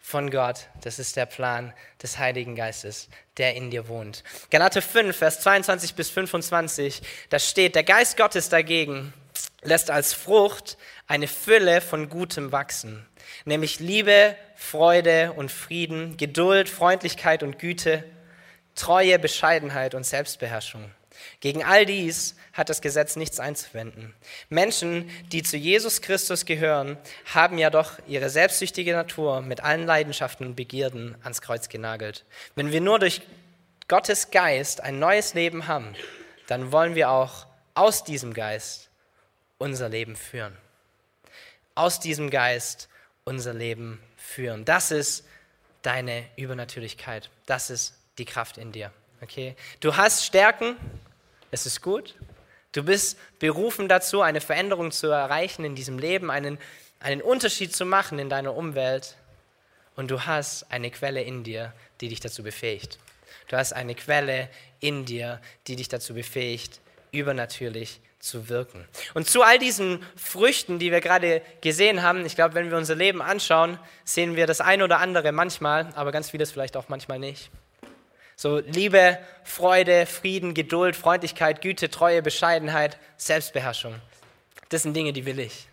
von 0.00 0.30
Gott. 0.30 0.68
Das 0.82 0.98
ist 0.98 1.16
der 1.16 1.26
Plan 1.26 1.72
des 2.02 2.18
Heiligen 2.18 2.54
Geistes, 2.54 3.08
der 3.36 3.54
in 3.56 3.70
dir 3.70 3.88
wohnt. 3.88 4.22
Galater 4.50 4.82
5, 4.82 5.16
Vers 5.16 5.40
22 5.40 5.94
bis 5.94 6.10
25, 6.10 7.02
da 7.28 7.38
steht, 7.38 7.74
der 7.74 7.84
Geist 7.84 8.16
Gottes 8.16 8.48
dagegen 8.48 9.12
lässt 9.62 9.90
als 9.90 10.12
Frucht 10.12 10.78
eine 11.08 11.26
Fülle 11.26 11.80
von 11.80 12.08
Gutem 12.08 12.52
wachsen 12.52 13.06
nämlich 13.44 13.80
Liebe, 13.80 14.36
Freude 14.54 15.32
und 15.32 15.50
Frieden, 15.50 16.16
Geduld, 16.16 16.68
Freundlichkeit 16.68 17.42
und 17.42 17.58
Güte, 17.58 18.04
Treue, 18.74 19.18
Bescheidenheit 19.18 19.94
und 19.94 20.04
Selbstbeherrschung. 20.04 20.90
Gegen 21.40 21.64
all 21.64 21.86
dies 21.86 22.34
hat 22.52 22.68
das 22.68 22.80
Gesetz 22.80 23.16
nichts 23.16 23.40
einzuwenden. 23.40 24.14
Menschen, 24.48 25.10
die 25.32 25.42
zu 25.42 25.56
Jesus 25.56 26.00
Christus 26.00 26.44
gehören, 26.44 26.96
haben 27.32 27.58
ja 27.58 27.70
doch 27.70 27.92
ihre 28.06 28.30
selbstsüchtige 28.30 28.92
Natur 28.92 29.42
mit 29.42 29.62
allen 29.62 29.86
Leidenschaften 29.86 30.46
und 30.46 30.56
Begierden 30.56 31.16
ans 31.22 31.40
Kreuz 31.40 31.68
genagelt. 31.68 32.24
Wenn 32.54 32.72
wir 32.72 32.80
nur 32.80 32.98
durch 32.98 33.22
Gottes 33.88 34.30
Geist 34.30 34.80
ein 34.80 34.98
neues 34.98 35.34
Leben 35.34 35.68
haben, 35.68 35.94
dann 36.46 36.72
wollen 36.72 36.94
wir 36.94 37.10
auch 37.10 37.46
aus 37.74 38.04
diesem 38.04 38.34
Geist 38.34 38.88
unser 39.58 39.88
Leben 39.88 40.16
führen. 40.16 40.56
Aus 41.74 42.00
diesem 42.00 42.30
Geist 42.30 42.88
unser 43.24 43.52
Leben 43.52 44.00
führen. 44.16 44.64
Das 44.64 44.90
ist 44.90 45.24
deine 45.82 46.24
Übernatürlichkeit. 46.36 47.30
Das 47.46 47.70
ist 47.70 47.94
die 48.18 48.24
Kraft 48.24 48.58
in 48.58 48.72
dir. 48.72 48.90
Okay? 49.20 49.54
Du 49.80 49.96
hast 49.96 50.24
Stärken, 50.24 50.76
es 51.56 51.64
ist 51.66 51.80
gut. 51.80 52.14
Du 52.72 52.82
bist 52.82 53.18
berufen 53.38 53.88
dazu, 53.88 54.20
eine 54.20 54.42
Veränderung 54.42 54.92
zu 54.92 55.06
erreichen 55.08 55.64
in 55.64 55.74
diesem 55.74 55.98
Leben, 55.98 56.30
einen, 56.30 56.58
einen 57.00 57.22
Unterschied 57.22 57.74
zu 57.74 57.86
machen 57.86 58.18
in 58.18 58.28
deiner 58.28 58.54
Umwelt. 58.54 59.16
Und 59.96 60.10
du 60.10 60.26
hast 60.26 60.70
eine 60.70 60.90
Quelle 60.90 61.22
in 61.22 61.42
dir, 61.42 61.72
die 62.02 62.10
dich 62.10 62.20
dazu 62.20 62.42
befähigt. 62.42 62.98
Du 63.48 63.56
hast 63.56 63.72
eine 63.72 63.94
Quelle 63.94 64.50
in 64.80 65.06
dir, 65.06 65.40
die 65.66 65.76
dich 65.76 65.88
dazu 65.88 66.12
befähigt, 66.12 66.80
übernatürlich 67.12 68.00
zu 68.18 68.50
wirken. 68.50 68.86
Und 69.14 69.26
zu 69.26 69.42
all 69.42 69.58
diesen 69.58 70.04
Früchten, 70.14 70.78
die 70.78 70.90
wir 70.90 71.00
gerade 71.00 71.40
gesehen 71.62 72.02
haben, 72.02 72.26
ich 72.26 72.34
glaube, 72.34 72.54
wenn 72.54 72.70
wir 72.70 72.76
unser 72.76 72.96
Leben 72.96 73.22
anschauen, 73.22 73.78
sehen 74.04 74.36
wir 74.36 74.46
das 74.46 74.60
ein 74.60 74.82
oder 74.82 74.98
andere 74.98 75.32
manchmal, 75.32 75.88
aber 75.94 76.12
ganz 76.12 76.30
vieles 76.30 76.50
vielleicht 76.50 76.76
auch 76.76 76.90
manchmal 76.90 77.18
nicht. 77.18 77.50
So 78.36 78.58
Liebe, 78.58 79.18
Freude, 79.44 80.04
Frieden, 80.04 80.52
Geduld, 80.52 80.94
Freundlichkeit, 80.94 81.62
Güte, 81.62 81.90
Treue, 81.90 82.22
Bescheidenheit, 82.22 82.98
Selbstbeherrschung. 83.16 83.94
Das 84.68 84.82
sind 84.82 84.94
Dinge, 84.94 85.14
die 85.14 85.24
will 85.24 85.38
ich. 85.38 85.68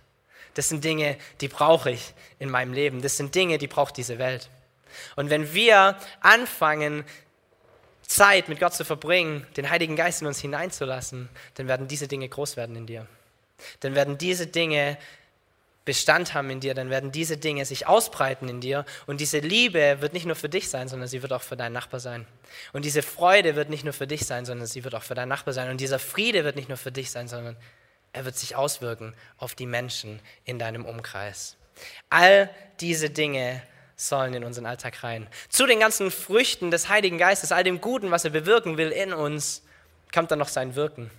Das 0.54 0.70
sind 0.70 0.84
Dinge, 0.84 1.18
die 1.42 1.50
brauche 1.50 1.92
ich 1.92 2.14
in 2.40 2.50
meinem 2.50 2.74
Leben. 2.74 3.02
Das 3.02 3.18
sind 3.18 3.36
Dinge, 3.36 3.58
die 3.58 3.68
braucht 3.68 3.98
diese 3.98 4.18
Welt. 4.18 4.50
Und 5.16 5.30
wenn 5.30 5.54
wir 5.54 5.98
anfangen, 6.22 7.04
Zeit 8.08 8.48
mit 8.48 8.60
Gott 8.60 8.74
zu 8.74 8.86
verbringen, 8.86 9.46
den 9.58 9.70
Heiligen 9.70 9.96
Geist 9.96 10.22
in 10.22 10.28
uns 10.28 10.40
hineinzulassen, 10.40 11.30
dann 11.56 11.68
werden 11.68 11.88
diese 11.88 12.08
Dinge 12.08 12.30
groß 12.30 12.58
werden 12.58 12.76
in 12.76 12.86
dir. 12.86 13.08
Dann 13.80 13.96
werden 13.96 14.18
diese 14.18 14.48
Dinge 14.48 14.98
Bestand 15.86 16.34
haben 16.34 16.50
in 16.50 16.62
dir, 16.62 16.74
dann 16.74 16.90
werden 16.90 17.12
diese 17.12 17.38
Dinge 17.38 17.66
sich 17.66 17.88
ausbreiten 17.88 18.48
in 18.48 18.62
dir 18.62 18.86
und 19.06 19.20
diese 19.20 19.40
Liebe 19.40 19.98
wird 20.00 20.14
nicht 20.14 20.26
nur 20.26 20.36
für 20.36 20.50
dich 20.50 20.70
sein, 20.70 20.88
sondern 20.88 21.10
sie 21.10 21.22
wird 21.22 21.34
auch 21.34 21.42
für 21.42 21.58
deinen 21.58 21.74
Nachbar 21.74 22.00
sein. 22.00 22.26
Und 22.72 22.86
diese 22.86 23.02
Freude 23.02 23.56
wird 23.56 23.70
nicht 23.70 23.84
nur 23.84 23.94
für 23.94 24.08
dich 24.08 24.26
sein, 24.26 24.46
sondern 24.46 24.68
sie 24.68 24.84
wird 24.84 24.96
auch 24.96 25.04
für 25.04 25.16
deinen 25.16 25.30
Nachbar 25.30 25.54
sein. 25.54 25.70
Und 25.70 25.82
dieser 25.82 26.00
Friede 26.00 26.46
wird 26.46 26.56
nicht 26.56 26.70
nur 26.70 26.78
für 26.78 26.92
dich 26.92 27.12
sein, 27.12 27.28
sondern 27.28 27.58
er 28.14 28.26
wird 28.26 28.38
sich 28.38 28.56
auswirken 28.56 29.14
auf 29.38 29.56
die 29.56 29.66
Menschen 29.66 30.20
in 30.46 30.58
deinem 30.58 30.86
Umkreis. 30.86 31.58
All 32.10 32.50
diese 32.80 33.10
Dinge 33.10 33.62
sollen 33.96 34.34
in 34.34 34.44
unseren 34.44 34.66
Alltag 34.66 35.04
rein. 35.04 35.28
Zu 35.50 35.66
den 35.66 35.80
ganzen 35.80 36.12
Früchten 36.12 36.72
des 36.72 36.90
Heiligen 36.90 37.18
Geistes, 37.18 37.52
all 37.52 37.64
dem 37.64 37.82
Guten, 37.82 38.12
was 38.12 38.24
er 38.24 38.32
bewirken 38.32 38.78
will 38.78 38.90
in 38.90 39.14
uns, 39.14 39.64
kommt 40.14 40.32
dann 40.32 40.40
noch 40.40 40.48
sein 40.48 40.76
Wirken. 40.76 41.10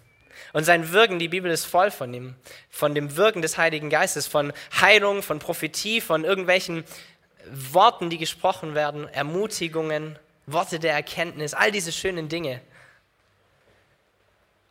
Und 0.52 0.64
sein 0.64 0.92
Wirken, 0.92 1.18
die 1.18 1.28
Bibel 1.28 1.50
ist 1.50 1.64
voll 1.64 1.90
von 1.90 2.12
ihm, 2.12 2.34
von 2.70 2.94
dem 2.94 3.16
Wirken 3.16 3.42
des 3.42 3.58
Heiligen 3.58 3.90
Geistes, 3.90 4.26
von 4.26 4.52
Heilung, 4.80 5.22
von 5.22 5.38
Prophetie, 5.38 6.00
von 6.00 6.24
irgendwelchen 6.24 6.84
Worten, 7.50 8.10
die 8.10 8.18
gesprochen 8.18 8.74
werden, 8.74 9.08
Ermutigungen, 9.08 10.18
Worte 10.46 10.78
der 10.78 10.94
Erkenntnis, 10.94 11.54
all 11.54 11.70
diese 11.70 11.92
schönen 11.92 12.28
Dinge. 12.28 12.60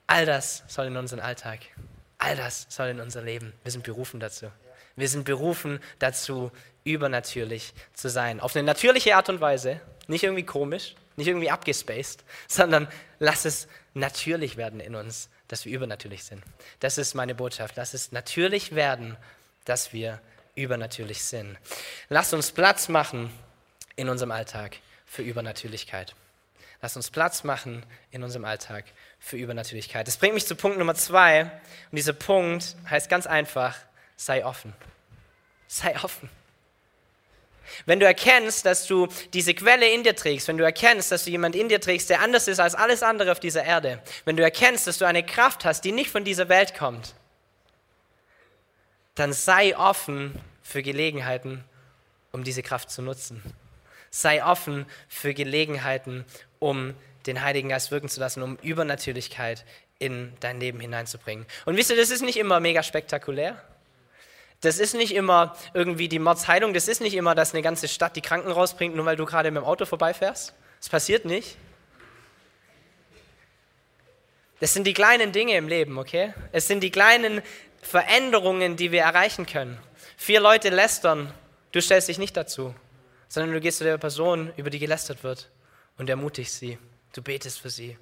All 0.08 0.26
das 0.26 0.64
soll 0.68 0.88
in 0.88 0.98
unseren 0.98 1.20
Alltag, 1.20 1.60
all 2.18 2.36
das 2.36 2.68
soll 2.70 2.90
in 2.90 3.00
unser 3.00 3.22
Leben. 3.22 3.54
Wir 3.64 3.72
sind 3.72 3.84
berufen 3.84 4.20
dazu. 4.20 4.48
Wir 4.96 5.08
sind 5.08 5.26
berufen 5.26 5.80
dazu, 6.00 6.52
übernatürlich 6.84 7.74
zu 7.94 8.10
sein. 8.10 8.40
Auf 8.40 8.56
eine 8.56 8.64
natürliche 8.64 9.16
Art 9.16 9.30
und 9.30 9.42
Weise, 9.42 9.80
nicht 10.08 10.24
irgendwie 10.24 10.44
komisch, 10.44 10.96
nicht 11.16 11.28
irgendwie 11.28 11.50
abgespaced, 11.50 12.24
sondern 12.48 12.88
lass 13.20 13.46
es 13.46 13.68
natürlich 13.94 14.58
werden 14.58 14.80
in 14.80 14.96
uns, 14.96 15.30
dass 15.54 15.66
wir 15.66 15.76
übernatürlich 15.76 16.24
sind. 16.24 16.42
Das 16.80 16.98
ist 16.98 17.14
meine 17.14 17.36
Botschaft. 17.36 17.76
Lass 17.76 17.94
es 17.94 18.12
natürlich 18.12 18.74
werden, 18.74 19.16
dass 19.66 19.94
wir 19.94 20.20
übernatürlich 20.56 21.24
sind. 21.24 21.60
Lass 22.10 22.34
uns 22.34 22.52
Platz 22.52 22.90
machen 22.90 23.32
in 23.96 24.10
unserem 24.10 24.32
Alltag 24.32 24.78
für 25.06 25.22
Übernatürlichkeit. 25.22 26.16
Lass 26.82 26.96
uns 26.96 27.12
Platz 27.12 27.44
machen 27.44 27.86
in 28.10 28.24
unserem 28.24 28.46
Alltag 28.46 28.86
für 29.20 29.38
Übernatürlichkeit. 29.38 30.08
Das 30.08 30.18
bringt 30.18 30.34
mich 30.34 30.48
zu 30.48 30.56
Punkt 30.56 30.80
Nummer 30.80 30.96
zwei. 30.96 31.44
Und 31.44 31.52
dieser 31.98 32.14
Punkt 32.14 32.76
heißt 32.90 33.08
ganz 33.08 33.28
einfach, 33.28 33.78
sei 34.16 34.44
offen. 34.44 34.74
Sei 35.68 35.96
offen. 36.04 36.32
Wenn 37.86 38.00
du 38.00 38.06
erkennst, 38.06 38.66
dass 38.66 38.88
du 38.88 39.08
diese 39.34 39.54
Quelle 39.54 39.90
in 39.90 40.04
dir 40.04 40.16
trägst, 40.16 40.48
wenn 40.48 40.58
du 40.58 40.64
erkennst, 40.64 41.12
dass 41.12 41.26
du 41.26 41.32
jemand 41.32 41.56
in 41.56 41.70
dir 41.70 41.82
trägst, 41.82 42.10
der 42.10 42.22
anders 42.22 42.48
ist 42.48 42.60
als 42.60 42.76
alles 42.76 43.04
andere 43.04 43.32
auf 43.32 43.40
dieser 43.40 43.64
Erde, 43.64 44.02
wenn 44.26 44.38
du 44.38 44.44
erkennst, 44.44 44.88
dass 44.88 44.98
du 44.98 45.06
eine 45.06 45.24
Kraft 45.24 45.66
hast, 45.66 45.82
die 45.86 45.92
nicht 45.92 46.10
von 46.10 46.24
dieser 46.24 46.50
Welt 46.50 46.76
kommt, 46.76 47.16
dann 49.16 49.34
sei 49.34 49.78
offen 49.78 50.40
für 50.62 50.82
Gelegenheiten, 50.82 51.64
um 52.32 52.44
diese 52.44 52.64
Kraft 52.64 52.90
zu 52.90 53.02
nutzen. 53.02 53.44
Sei 54.10 54.44
offen 54.44 54.86
für 55.08 55.34
Gelegenheiten, 55.34 56.26
um 56.60 56.94
den 57.26 57.42
Heiligen 57.42 57.70
Geist 57.70 57.92
wirken 57.92 58.10
zu 58.10 58.20
lassen, 58.20 58.44
um 58.44 58.58
Übernatürlichkeit 58.58 59.66
in 60.00 60.34
dein 60.40 60.60
Leben 60.60 60.80
hineinzubringen. 60.80 61.46
Und 61.66 61.78
wisst 61.78 61.90
ihr, 61.90 61.96
das 61.96 62.10
ist 62.10 62.22
nicht 62.22 62.38
immer 62.38 62.60
mega 62.60 62.84
spektakulär. 62.84 63.62
Das 64.64 64.80
ist 64.80 64.96
nicht 64.96 65.14
immer 65.14 65.58
irgendwie 65.74 66.08
die 66.08 66.20
Mordsheilung, 66.20 66.74
das 66.74 66.88
ist 66.88 67.02
nicht 67.02 67.16
immer, 67.16 67.36
dass 67.36 67.54
eine 67.54 67.62
ganze 67.62 67.90
Stadt 67.90 68.16
die 68.16 68.22
Kranken 68.22 68.50
rausbringt, 68.50 68.96
nur 68.96 69.06
weil 69.06 69.18
du 69.18 69.26
gerade 69.26 69.52
mit 69.52 69.62
dem 69.62 69.66
Auto 69.66 69.86
vorbeifährst. 69.86 70.54
Das 70.80 70.88
passiert 70.88 71.26
nicht. 71.26 71.58
Das 74.62 74.74
sind 74.74 74.88
die 74.88 74.94
kleinen 74.94 75.34
Dinge 75.34 75.58
im 75.58 75.68
Leben, 75.68 75.98
okay? 75.98 76.34
Es 76.54 76.68
sind 76.68 76.82
die 76.82 76.92
kleinen 76.92 77.42
Veränderungen, 77.82 78.78
die 78.78 78.94
wir 78.94 79.02
erreichen 79.02 79.46
können. 79.46 79.78
Vier 80.16 80.40
Leute 80.40 80.70
lästern, 80.70 81.34
du 81.74 81.82
stellst 81.82 82.08
dich 82.08 82.18
nicht 82.18 82.38
dazu, 82.38 82.74
sondern 83.28 83.52
du 83.52 83.60
gehst 83.60 83.80
zu 83.80 83.84
der 83.84 83.98
Person, 83.98 84.54
über 84.56 84.70
die 84.70 84.80
gelästert 84.80 85.26
wird 85.26 85.52
und 85.98 86.10
ermutigst 86.10 86.58
sie. 86.58 86.78
Du 87.12 87.22
betest 87.22 87.60
für 87.60 87.70
sie 87.70 87.98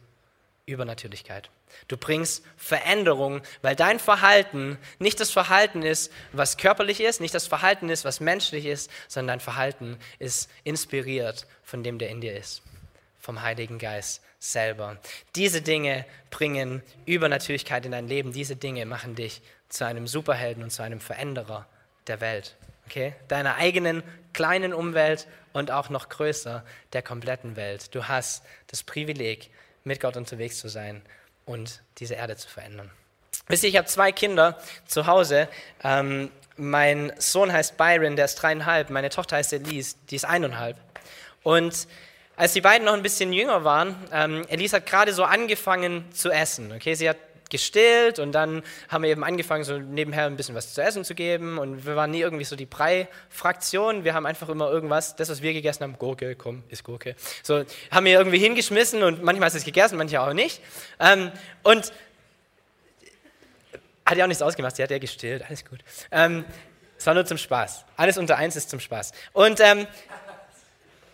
Übernatürlichkeit. 0.66 1.50
Du 1.88 1.98
bringst 1.98 2.44
Veränderung, 2.58 3.42
weil 3.62 3.76
dein 3.76 4.00
Verhalten 4.00 4.78
nicht 5.00 5.20
das 5.20 5.32
Verhalten 5.32 5.82
ist, 5.84 6.12
was 6.32 6.58
körperlich 6.58 7.02
ist, 7.02 7.22
nicht 7.22 7.34
das 7.34 7.48
Verhalten 7.48 7.90
ist, 7.90 8.06
was 8.06 8.20
menschlich 8.20 8.66
ist, 8.66 8.92
sondern 9.08 9.40
dein 9.40 9.40
Verhalten 9.40 9.98
ist 10.20 10.50
inspiriert 10.64 11.48
von 11.64 11.84
dem, 11.84 11.98
der 11.98 12.10
in 12.10 12.22
dir 12.22 12.36
ist, 12.36 12.62
vom 13.20 13.42
Heiligen 13.42 13.80
Geist 13.80 14.22
selber. 14.40 14.98
Diese 15.36 15.62
Dinge 15.62 16.06
bringen 16.30 16.82
Übernatürlichkeit 17.06 17.86
in 17.86 17.92
dein 17.92 18.08
Leben. 18.08 18.34
Diese 18.34 18.56
Dinge 18.56 18.86
machen 18.86 19.16
dich 19.16 19.42
zu 19.70 19.86
einem 19.86 20.08
Superhelden 20.08 20.64
und 20.64 20.72
zu 20.72 20.84
einem 20.84 21.00
Veränderer 21.00 21.68
der 22.08 22.22
Welt. 22.22 22.56
Okay? 22.88 23.14
Deiner 23.28 23.56
eigenen 23.56 24.04
kleinen 24.34 24.74
Umwelt 24.74 25.28
und 25.54 25.72
auch 25.72 25.90
noch 25.90 26.10
größer 26.10 26.66
der 26.94 27.02
kompletten 27.02 27.56
Welt. 27.56 27.94
Du 27.94 28.08
hast 28.08 28.44
das 28.68 28.84
Privileg, 28.84 29.52
mit 29.84 30.00
Gott 30.00 30.18
unterwegs 30.18 30.60
zu 30.60 30.68
sein 30.68 31.02
und 31.46 31.82
diese 31.98 32.16
Erde 32.16 32.36
zu 32.36 32.48
verändern. 32.48 32.90
Wisst 33.48 33.64
ihr, 33.64 33.70
ich 33.70 33.78
habe 33.78 33.88
zwei 33.88 34.12
Kinder 34.12 34.58
zu 34.86 35.08
Hause. 35.08 35.48
Ähm, 35.84 36.32
mein 36.58 37.12
Sohn 37.18 37.52
heißt 37.52 37.78
Byron, 37.78 38.16
der 38.16 38.26
ist 38.26 38.36
dreieinhalb. 38.36 38.90
Meine 38.90 39.10
Tochter 39.10 39.38
heißt 39.38 39.54
Elise, 39.54 39.96
die 40.10 40.16
ist 40.16 40.26
eineinhalb. 40.26 40.78
Und 41.44 41.88
als 42.36 42.54
die 42.54 42.62
beiden 42.62 42.86
noch 42.86 42.94
ein 42.94 43.04
bisschen 43.04 43.34
jünger 43.34 43.64
waren, 43.64 43.96
ähm, 44.12 44.46
Elise 44.48 44.78
hat 44.78 44.86
gerade 44.86 45.14
so 45.14 45.24
angefangen 45.24 46.12
zu 46.14 46.30
essen. 46.32 46.72
Okay, 46.72 46.94
sie 46.94 47.10
hat 47.10 47.18
gestillt 47.52 48.18
und 48.18 48.32
dann 48.32 48.64
haben 48.90 49.04
wir 49.04 49.12
eben 49.12 49.24
angefangen, 49.24 49.64
so 49.64 49.78
nebenher 49.78 50.26
ein 50.26 50.38
bisschen 50.38 50.56
was 50.56 50.74
zu 50.74 50.82
essen 50.82 51.04
zu 51.06 51.14
geben 51.14 51.60
und 51.60 51.86
wir 51.86 51.96
waren 51.96 52.10
nie 52.10 52.22
irgendwie 52.22 52.46
so 52.46 52.56
die 52.56 52.66
Brei-Fraktion. 52.66 54.04
Wir 54.04 54.16
haben 54.16 54.26
einfach 54.26 54.50
immer 54.50 54.72
irgendwas, 54.72 55.16
das, 55.16 55.30
was 55.30 55.42
wir 55.44 55.54
gegessen 55.54 55.84
haben, 55.84 55.98
Gurke, 56.00 56.36
komm, 56.36 56.64
ist 56.70 56.84
Gurke. 56.84 57.16
So, 57.44 57.64
haben 57.92 58.06
wir 58.06 58.14
irgendwie 58.14 58.40
hingeschmissen 58.40 59.04
und 59.04 59.22
manchmal 59.22 59.50
ist 59.50 59.56
es 59.56 59.66
gegessen, 59.66 59.98
manchmal 59.98 60.30
auch 60.30 60.34
nicht. 60.34 60.62
Ähm, 61.00 61.32
und 61.62 61.94
hat 64.06 64.18
ja 64.18 64.24
auch 64.24 64.28
nichts 64.28 64.42
ausgemacht, 64.42 64.76
sie 64.76 64.84
hat 64.84 64.92
ja 64.92 64.98
gestillt, 64.98 65.44
alles 65.48 65.64
gut. 65.64 65.80
Ähm, 66.12 66.46
es 66.98 67.06
war 67.06 67.14
nur 67.14 67.26
zum 67.26 67.38
Spaß. 67.38 67.86
Alles 67.98 68.18
unter 68.18 68.38
eins 68.38 68.56
ist 68.56 68.70
zum 68.70 68.80
Spaß. 68.80 69.12
Und 69.34 69.60
ähm, 69.60 69.88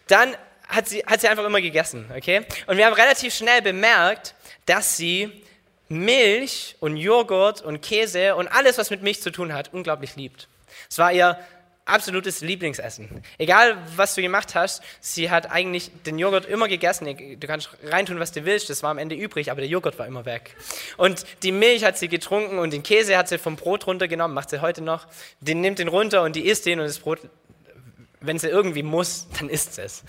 dann 0.08 0.36
hat 0.68 0.88
sie, 0.88 1.00
hat 1.06 1.22
sie 1.22 1.28
einfach 1.28 1.46
immer 1.46 1.62
gegessen, 1.62 2.12
okay? 2.16 2.46
Und 2.66 2.78
wir 2.78 2.86
haben 2.86 2.94
relativ 2.94 3.34
schnell 3.34 3.62
bemerkt, 3.62 4.36
dass 4.66 4.98
sie 4.98 5.44
Milch 5.90 6.76
und 6.80 6.98
Joghurt 6.98 7.62
und 7.62 7.82
Käse 7.82 8.36
und 8.36 8.48
alles, 8.48 8.78
was 8.78 8.90
mit 8.90 9.02
Milch 9.04 9.22
zu 9.22 9.32
tun 9.32 9.54
hat, 9.54 9.74
unglaublich 9.74 10.16
liebt. 10.16 10.48
Es 10.90 10.98
war 10.98 11.12
ihr 11.12 11.38
absolutes 11.88 12.42
Lieblingsessen. 12.42 13.24
Egal, 13.38 13.78
was 13.96 14.16
du 14.16 14.22
gemacht 14.22 14.56
hast, 14.56 14.84
sie 15.00 15.32
hat 15.32 15.50
eigentlich 15.50 15.92
den 16.06 16.20
Joghurt 16.20 16.46
immer 16.46 16.68
gegessen. 16.68 17.40
Du 17.40 17.48
kannst 17.48 17.70
reintun, 17.84 18.20
was 18.20 18.32
du 18.32 18.46
willst, 18.46 18.70
das 18.70 18.84
war 18.84 18.92
am 18.92 18.98
Ende 18.98 19.16
übrig, 19.16 19.50
aber 19.50 19.62
der 19.62 19.70
Joghurt 19.70 19.98
war 19.98 20.06
immer 20.06 20.26
weg. 20.26 20.56
Und 20.98 21.26
die 21.44 21.52
Milch 21.52 21.84
hat 21.84 21.98
sie 21.98 22.10
getrunken 22.10 22.60
und 22.60 22.74
den 22.74 22.84
Käse 22.84 23.18
hat 23.18 23.30
sie 23.30 23.38
vom 23.38 23.56
Brot 23.56 23.88
runtergenommen, 23.88 24.36
macht 24.36 24.50
sie 24.50 24.62
heute 24.62 24.82
noch. 24.84 25.08
Die 25.40 25.56
nimmt 25.56 25.80
den 25.80 25.88
runter 25.88 26.24
und 26.24 26.36
die 26.36 26.46
isst 26.46 26.66
den 26.66 26.80
und 26.80 26.86
das 26.86 27.00
Brot, 27.00 27.20
wenn 28.20 28.38
sie 28.38 28.50
irgendwie 28.50 28.84
muss, 28.84 29.28
dann 29.40 29.50
isst 29.50 29.76
sie 29.76 29.84
es. 29.84 30.04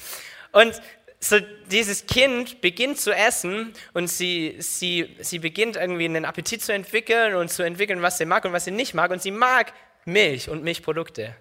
Und 0.53 0.81
so 1.21 1.39
dieses 1.71 2.07
Kind 2.07 2.61
beginnt 2.61 3.01
zu 3.01 3.13
essen 3.13 3.73
und 3.93 4.09
sie, 4.09 4.57
sie, 4.61 5.17
sie 5.21 5.39
beginnt 5.39 5.77
irgendwie 5.77 6.05
einen 6.05 6.25
Appetit 6.25 6.63
zu 6.63 6.73
entwickeln 6.73 7.35
und 7.35 7.51
zu 7.51 7.63
entwickeln, 7.63 8.03
was 8.03 8.19
sie 8.19 8.25
mag 8.25 8.45
und 8.45 8.53
was 8.53 8.65
sie 8.65 8.71
nicht 8.71 8.95
mag. 8.95 9.11
Und 9.11 9.21
sie 9.21 9.33
mag 9.33 9.73
Milch 10.05 10.49
und 10.49 10.63
Milchprodukte. 10.63 11.35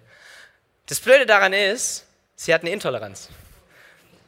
Das 0.86 0.98
Blöde 1.00 1.26
daran 1.26 1.52
ist, 1.52 2.06
sie 2.34 2.52
hat 2.52 2.62
eine 2.62 2.70
Intoleranz. 2.70 3.28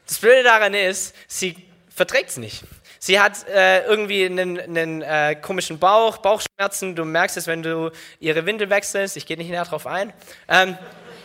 Das 0.06 0.18
Blöde 0.18 0.44
daran 0.44 0.74
ist, 0.74 1.14
sie 1.26 1.56
verträgt 1.94 2.30
es 2.30 2.36
nicht. 2.36 2.62
Sie 3.00 3.18
hat 3.18 3.48
äh, 3.48 3.84
irgendwie 3.86 4.26
einen, 4.26 4.60
einen 4.60 5.02
äh, 5.02 5.34
komischen 5.34 5.78
Bauch, 5.78 6.18
Bauchschmerzen. 6.18 6.94
Du 6.94 7.04
merkst 7.04 7.36
es, 7.36 7.46
wenn 7.46 7.62
du 7.62 7.90
ihre 8.20 8.44
Windel 8.46 8.70
wechselst. 8.70 9.16
Ich 9.16 9.26
gehe 9.26 9.36
nicht 9.36 9.48
näher 9.48 9.64
drauf 9.64 9.86
ein. 9.86 10.12
Ähm, 10.48 10.76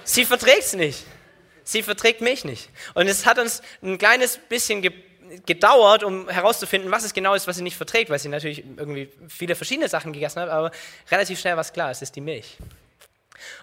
sie 0.04 0.26
verträgt 0.26 0.62
es 0.62 0.74
nicht 0.74 1.06
sie 1.66 1.84
verträgt 1.84 2.22
mich 2.22 2.46
nicht. 2.46 2.70
Und 2.94 3.08
es 3.08 3.26
hat 3.26 3.38
uns 3.38 3.62
ein 3.84 3.98
kleines 3.98 4.38
bisschen 4.38 4.82
ge 4.82 4.94
gedauert, 5.48 6.04
um 6.04 6.30
herauszufinden, 6.30 6.92
was 6.92 7.04
es 7.04 7.12
genau 7.12 7.34
ist, 7.34 7.48
was 7.48 7.58
sie 7.58 7.64
nicht 7.64 7.76
verträgt, 7.76 8.12
weil 8.12 8.20
sie 8.20 8.30
natürlich 8.30 8.64
irgendwie 8.78 9.10
viele 9.28 9.56
verschiedene 9.56 9.90
Sachen 9.90 10.14
gegessen 10.14 10.40
hat, 10.40 10.50
aber 10.50 10.70
relativ 11.10 11.40
schnell 11.40 11.56
war 11.56 11.62
es 11.62 11.74
klar, 11.74 11.90
es 11.90 12.04
ist 12.04 12.16
die 12.16 12.22
Milch. 12.22 12.58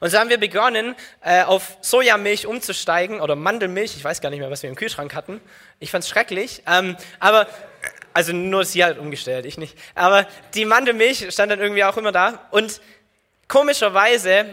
Und 0.00 0.10
so 0.10 0.18
haben 0.18 0.28
wir 0.28 0.38
begonnen, 0.38 0.94
äh, 1.22 1.44
auf 1.44 1.76
Sojamilch 1.80 2.46
umzusteigen 2.46 3.20
oder 3.20 3.36
Mandelmilch. 3.36 3.96
Ich 3.96 4.04
weiß 4.04 4.20
gar 4.20 4.30
nicht 4.30 4.40
mehr, 4.40 4.50
was 4.50 4.62
wir 4.62 4.70
im 4.70 4.76
Kühlschrank 4.76 5.14
hatten. 5.14 5.40
Ich 5.78 5.90
fand 5.90 6.04
es 6.04 6.10
schrecklich. 6.10 6.62
Ähm, 6.66 6.96
aber, 7.20 7.46
also 8.12 8.32
nur 8.32 8.64
sie 8.64 8.84
hat 8.84 8.98
umgestellt, 8.98 9.46
ich 9.46 9.58
nicht. 9.58 9.78
Aber 9.94 10.26
die 10.54 10.64
Mandelmilch 10.64 11.32
stand 11.32 11.52
dann 11.52 11.60
irgendwie 11.60 11.84
auch 11.84 11.96
immer 11.96 12.12
da. 12.12 12.48
Und 12.50 12.80
komischerweise 13.48 14.46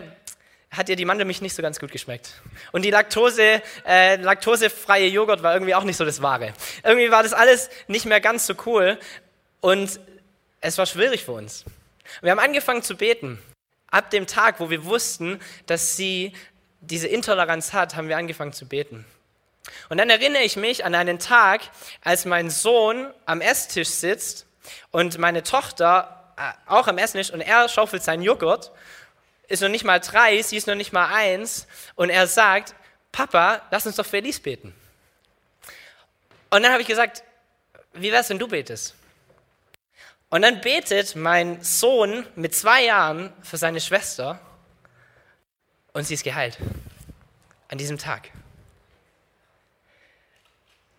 hat 0.72 0.90
ihr 0.90 0.96
die 0.96 1.06
Mandelmilch 1.06 1.42
nicht 1.42 1.56
so 1.56 1.62
ganz 1.62 1.80
gut 1.80 1.92
geschmeckt. 1.92 2.42
Und 2.72 2.84
die 2.84 2.92
Laktose, 2.92 3.62
äh, 3.88 4.18
laktosefreie 4.18 5.08
Joghurt 5.08 5.42
war 5.42 5.54
irgendwie 5.54 5.76
auch 5.76 5.84
nicht 5.84 5.98
so 5.98 6.06
das 6.06 6.22
Wahre. 6.22 6.54
Irgendwie 6.84 7.10
war 7.12 7.24
das 7.24 7.34
alles 7.34 7.70
nicht 7.88 8.06
mehr 8.06 8.22
ganz 8.22 8.46
so 8.46 8.54
cool 8.66 9.00
und 9.62 10.00
es 10.62 10.78
war 10.78 10.86
schwierig 10.86 11.26
für 11.26 11.32
uns. 11.32 11.66
Wir 12.22 12.32
haben 12.32 12.40
angefangen 12.40 12.84
zu 12.84 12.96
beten. 12.96 13.40
Ab 13.90 14.12
dem 14.12 14.28
Tag, 14.28 14.60
wo 14.60 14.70
wir 14.70 14.86
wussten, 14.86 15.40
dass 15.66 15.96
sie 15.96 16.34
diese 16.82 17.08
Intoleranz 17.08 17.74
hat, 17.74 17.96
haben 17.96 18.08
wir 18.08 18.18
angefangen 18.18 18.54
zu 18.54 18.68
beten. 18.68 19.06
Und 19.90 19.98
dann 19.98 20.10
erinnere 20.10 20.44
ich 20.44 20.56
mich 20.56 20.86
an 20.86 20.96
einen 20.96 21.20
Tag, 21.20 21.62
als 22.04 22.26
mein 22.26 22.50
Sohn 22.50 23.12
am 23.26 23.42
Esstisch 23.42 23.90
sitzt 23.90 24.46
und 24.92 25.18
meine 25.18 25.44
Tochter 25.44 26.34
äh, 26.38 26.52
auch 26.68 26.88
am 26.88 26.98
Esstisch 26.98 27.32
und 27.32 27.42
er 27.42 27.68
schaufelt 27.70 28.04
seinen 28.04 28.22
Joghurt 28.22 28.72
ist 29.50 29.62
noch 29.62 29.70
nicht 29.70 29.84
mal 29.84 30.00
drei, 30.00 30.42
sie 30.42 30.58
ist 30.58 30.68
noch 30.68 30.76
nicht 30.76 30.94
mal 30.94 31.14
eins 31.14 31.68
und 31.96 32.10
er 32.10 32.28
sagt, 32.28 32.76
Papa, 33.12 33.62
lass 33.72 33.86
uns 33.86 33.96
doch 33.96 34.06
für 34.06 34.18
Elise 34.18 34.42
beten. 34.42 34.74
Und 36.52 36.64
dann 36.64 36.72
habe 36.72 36.82
ich 36.82 36.88
gesagt, 36.88 37.24
wie 37.94 38.12
wär's, 38.12 38.30
wenn 38.30 38.40
du 38.40 38.48
betest? 38.48 38.96
Und 40.30 40.44
dann 40.44 40.62
betet 40.62 41.16
mein 41.16 41.62
Sohn 41.64 42.26
mit 42.36 42.56
zwei 42.56 42.86
Jahren 42.86 43.34
für 43.42 43.58
seine 43.58 43.82
Schwester 43.82 44.40
und 45.94 46.06
sie 46.06 46.14
ist 46.14 46.24
geheilt. 46.24 46.58
An 47.68 47.78
diesem 47.78 47.98
Tag. 47.98 48.30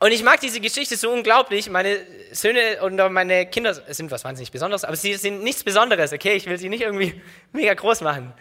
Und 0.02 0.12
ich 0.12 0.22
mag 0.22 0.40
diese 0.40 0.60
Geschichte 0.60 0.96
so 0.96 1.12
unglaublich. 1.12 1.68
Meine 1.68 1.98
Söhne 2.32 2.82
und 2.82 2.96
meine 3.12 3.44
Kinder 3.44 3.74
sind 3.92 4.10
was 4.10 4.24
wahnsinnig 4.24 4.50
Besonderes, 4.50 4.82
aber 4.82 4.96
sie 4.96 5.14
sind 5.16 5.42
nichts 5.42 5.62
Besonderes, 5.62 6.14
okay? 6.14 6.32
Ich 6.32 6.46
will 6.46 6.58
sie 6.58 6.70
nicht 6.70 6.80
irgendwie 6.80 7.20
mega 7.52 7.74
groß 7.74 8.00
machen. 8.00 8.32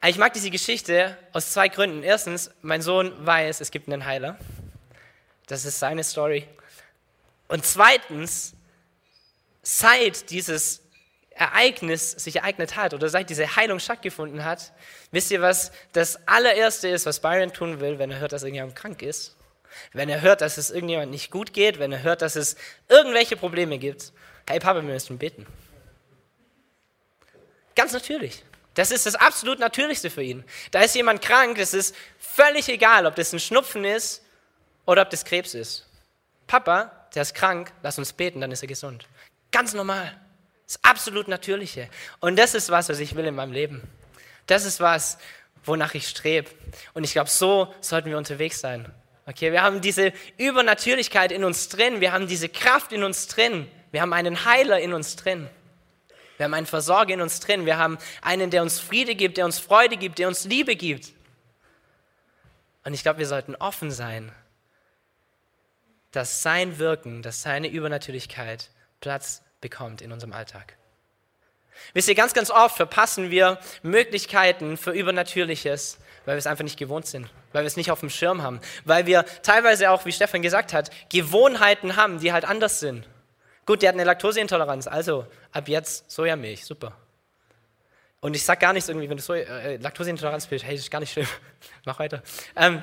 Aber 0.00 0.08
ich 0.08 0.16
mag 0.16 0.32
diese 0.32 0.48
Geschichte 0.48 1.18
aus 1.34 1.52
zwei 1.52 1.68
Gründen. 1.68 2.02
Erstens, 2.02 2.50
mein 2.62 2.80
Sohn 2.80 3.12
weiß, 3.26 3.60
es 3.60 3.70
gibt 3.70 3.86
einen 3.86 4.06
Heiler. 4.06 4.38
Das 5.46 5.66
ist 5.66 5.78
seine 5.78 6.04
Story. 6.04 6.48
Und 7.48 7.66
zweitens, 7.66 8.54
seit 9.62 10.30
dieses 10.30 10.80
Ereignis 11.32 12.12
sich 12.12 12.36
ereignet 12.36 12.76
hat 12.76 12.94
oder 12.94 13.10
seit 13.10 13.28
diese 13.28 13.56
Heilung 13.56 13.78
stattgefunden 13.78 14.42
hat, 14.42 14.72
wisst 15.10 15.30
ihr, 15.30 15.42
was 15.42 15.70
das 15.92 16.26
allererste 16.26 16.88
ist, 16.88 17.04
was 17.04 17.20
Byron 17.20 17.52
tun 17.52 17.80
will, 17.80 17.98
wenn 17.98 18.10
er 18.10 18.20
hört, 18.20 18.32
dass 18.32 18.42
irgendjemand 18.42 18.74
krank 18.74 19.02
ist? 19.02 19.35
Wenn 19.92 20.08
er 20.08 20.20
hört, 20.20 20.40
dass 20.40 20.58
es 20.58 20.70
irgendjemand 20.70 21.10
nicht 21.10 21.30
gut 21.30 21.52
geht, 21.52 21.78
wenn 21.78 21.92
er 21.92 22.02
hört, 22.02 22.22
dass 22.22 22.36
es 22.36 22.56
irgendwelche 22.88 23.36
Probleme 23.36 23.78
gibt, 23.78 24.12
hey 24.48 24.60
Papa, 24.60 24.76
wir 24.76 24.82
müssen 24.82 25.18
beten. 25.18 25.46
Ganz 27.74 27.92
natürlich. 27.92 28.42
Das 28.74 28.90
ist 28.90 29.06
das 29.06 29.14
absolut 29.14 29.58
Natürlichste 29.58 30.10
für 30.10 30.22
ihn. 30.22 30.44
Da 30.70 30.80
ist 30.80 30.94
jemand 30.94 31.22
krank, 31.22 31.56
das 31.58 31.72
ist 31.72 31.94
völlig 32.18 32.68
egal, 32.68 33.06
ob 33.06 33.14
das 33.14 33.32
ein 33.32 33.40
Schnupfen 33.40 33.84
ist 33.84 34.22
oder 34.84 35.02
ob 35.02 35.10
das 35.10 35.24
Krebs 35.24 35.54
ist. 35.54 35.86
Papa, 36.46 37.08
der 37.14 37.22
ist 37.22 37.34
krank, 37.34 37.72
lass 37.82 37.98
uns 37.98 38.12
beten, 38.12 38.40
dann 38.40 38.52
ist 38.52 38.62
er 38.62 38.68
gesund. 38.68 39.06
Ganz 39.50 39.72
normal. 39.72 40.14
Das 40.66 40.78
absolut 40.82 41.28
Natürliche. 41.28 41.88
Und 42.20 42.36
das 42.36 42.54
ist 42.54 42.70
was, 42.70 42.88
was 42.88 42.98
ich 42.98 43.14
will 43.14 43.24
in 43.24 43.34
meinem 43.34 43.52
Leben. 43.52 43.82
Das 44.46 44.64
ist 44.64 44.80
was, 44.80 45.18
wonach 45.64 45.94
ich 45.94 46.08
strebe. 46.08 46.50
Und 46.92 47.04
ich 47.04 47.12
glaube, 47.12 47.30
so 47.30 47.74
sollten 47.80 48.10
wir 48.10 48.18
unterwegs 48.18 48.60
sein. 48.60 48.92
Okay, 49.26 49.50
wir 49.50 49.62
haben 49.62 49.80
diese 49.80 50.12
Übernatürlichkeit 50.38 51.32
in 51.32 51.42
uns 51.42 51.68
drin, 51.68 52.00
wir 52.00 52.12
haben 52.12 52.28
diese 52.28 52.48
Kraft 52.48 52.92
in 52.92 53.02
uns 53.02 53.26
drin, 53.26 53.68
wir 53.90 54.00
haben 54.00 54.12
einen 54.12 54.44
Heiler 54.44 54.78
in 54.80 54.92
uns 54.92 55.16
drin. 55.16 55.48
Wir 56.36 56.44
haben 56.44 56.54
einen 56.54 56.66
Versorger 56.66 57.14
in 57.14 57.20
uns 57.20 57.40
drin, 57.40 57.66
wir 57.66 57.78
haben 57.78 57.98
einen, 58.22 58.50
der 58.50 58.62
uns 58.62 58.78
Friede 58.78 59.14
gibt, 59.14 59.38
der 59.38 59.46
uns 59.46 59.58
Freude 59.58 59.96
gibt, 59.96 60.18
der 60.18 60.28
uns 60.28 60.44
Liebe 60.44 60.76
gibt. 60.76 61.12
Und 62.84 62.94
ich 62.94 63.02
glaube, 63.02 63.18
wir 63.18 63.26
sollten 63.26 63.56
offen 63.56 63.90
sein, 63.90 64.30
dass 66.12 66.42
sein 66.42 66.78
Wirken, 66.78 67.22
dass 67.22 67.42
seine 67.42 67.68
Übernatürlichkeit 67.68 68.70
Platz 69.00 69.42
bekommt 69.60 70.02
in 70.02 70.12
unserem 70.12 70.32
Alltag. 70.32 70.76
Wisst 71.94 72.08
ihr, 72.08 72.14
ganz, 72.14 72.32
ganz 72.32 72.50
oft 72.50 72.76
verpassen 72.76 73.30
wir 73.30 73.58
Möglichkeiten 73.82 74.76
für 74.76 74.92
Übernatürliches, 74.92 75.98
weil 76.26 76.34
wir 76.34 76.38
es 76.38 76.46
einfach 76.46 76.64
nicht 76.64 76.78
gewohnt 76.78 77.06
sind, 77.06 77.28
weil 77.52 77.62
wir 77.62 77.68
es 77.68 77.76
nicht 77.76 77.90
auf 77.90 78.00
dem 78.00 78.10
Schirm 78.10 78.42
haben, 78.42 78.60
weil 78.84 79.06
wir 79.06 79.24
teilweise 79.42 79.90
auch, 79.90 80.04
wie 80.04 80.12
Stefan 80.12 80.42
gesagt 80.42 80.74
hat, 80.74 80.90
Gewohnheiten 81.08 81.96
haben, 81.96 82.20
die 82.20 82.32
halt 82.32 82.44
anders 82.44 82.80
sind. 82.80 83.08
Gut, 83.64 83.82
der 83.82 83.88
hat 83.88 83.94
eine 83.94 84.04
Laktoseintoleranz, 84.04 84.86
also 84.86 85.26
ab 85.52 85.68
jetzt 85.68 86.10
Sojamilch, 86.10 86.64
super. 86.64 86.92
Und 88.20 88.34
ich 88.34 88.44
sage 88.44 88.60
gar 88.60 88.72
nichts 88.72 88.88
irgendwie, 88.88 89.08
wenn 89.08 89.16
du 89.16 89.22
so, 89.22 89.34
äh, 89.34 89.76
Laktoseintoleranz 89.76 90.46
bist, 90.46 90.64
hey, 90.64 90.74
das 90.74 90.82
ist 90.82 90.90
gar 90.90 91.00
nicht 91.00 91.12
schlimm, 91.12 91.28
mach 91.84 91.98
weiter. 91.98 92.22
Ähm, 92.56 92.82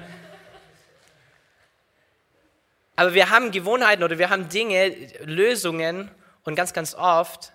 aber 2.96 3.14
wir 3.14 3.30
haben 3.30 3.52
Gewohnheiten 3.52 4.04
oder 4.04 4.18
wir 4.20 4.30
haben 4.30 4.50
Dinge, 4.50 4.96
Lösungen 5.24 6.12
und 6.44 6.56
ganz, 6.56 6.74
ganz 6.74 6.96
oft 6.96 7.54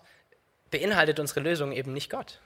beinhaltet 0.70 1.20
unsere 1.20 1.40
Lösung 1.40 1.72
eben 1.72 1.92
nicht 1.92 2.10
Gott. 2.10 2.40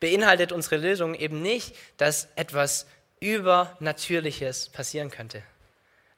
Beinhaltet 0.00 0.52
unsere 0.52 0.76
Lösung 0.76 1.14
eben 1.14 1.42
nicht, 1.42 1.74
dass 1.96 2.28
etwas 2.36 2.86
Übernatürliches 3.20 4.68
passieren 4.68 5.10
könnte. 5.10 5.42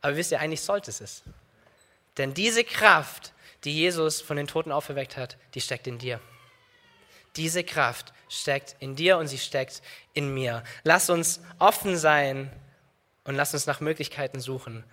Aber 0.00 0.16
wisst 0.16 0.32
ihr, 0.32 0.40
eigentlich 0.40 0.60
sollte 0.60 0.90
es 0.90 1.00
es. 1.00 1.22
Denn 2.16 2.34
diese 2.34 2.64
Kraft, 2.64 3.32
die 3.64 3.74
Jesus 3.74 4.20
von 4.20 4.36
den 4.36 4.46
Toten 4.46 4.72
auferweckt 4.72 5.16
hat, 5.16 5.36
die 5.54 5.60
steckt 5.60 5.86
in 5.86 5.98
dir. 5.98 6.20
Diese 7.36 7.62
Kraft 7.62 8.12
steckt 8.28 8.76
in 8.80 8.96
dir 8.96 9.18
und 9.18 9.28
sie 9.28 9.38
steckt 9.38 9.82
in 10.12 10.34
mir. 10.34 10.64
Lass 10.82 11.10
uns 11.10 11.40
offen 11.58 11.96
sein 11.96 12.50
und 13.24 13.36
lass 13.36 13.54
uns 13.54 13.66
nach 13.66 13.80
Möglichkeiten 13.80 14.40
suchen, 14.40 14.84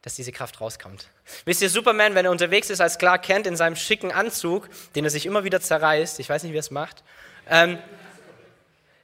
dass 0.00 0.14
diese 0.14 0.32
Kraft 0.32 0.60
rauskommt. 0.60 1.08
Wisst 1.44 1.62
ihr, 1.62 1.70
Superman, 1.70 2.14
wenn 2.14 2.24
er 2.24 2.30
unterwegs 2.30 2.70
ist 2.70 2.80
als 2.80 2.98
Clark 2.98 3.22
Kent 3.22 3.46
in 3.46 3.56
seinem 3.56 3.76
schicken 3.76 4.12
Anzug, 4.12 4.68
den 4.94 5.04
er 5.04 5.10
sich 5.10 5.26
immer 5.26 5.44
wieder 5.44 5.60
zerreißt, 5.60 6.20
ich 6.20 6.28
weiß 6.28 6.42
nicht, 6.42 6.52
wie 6.52 6.56
er 6.56 6.60
es 6.60 6.70
macht, 6.70 7.02
ähm, 7.48 7.78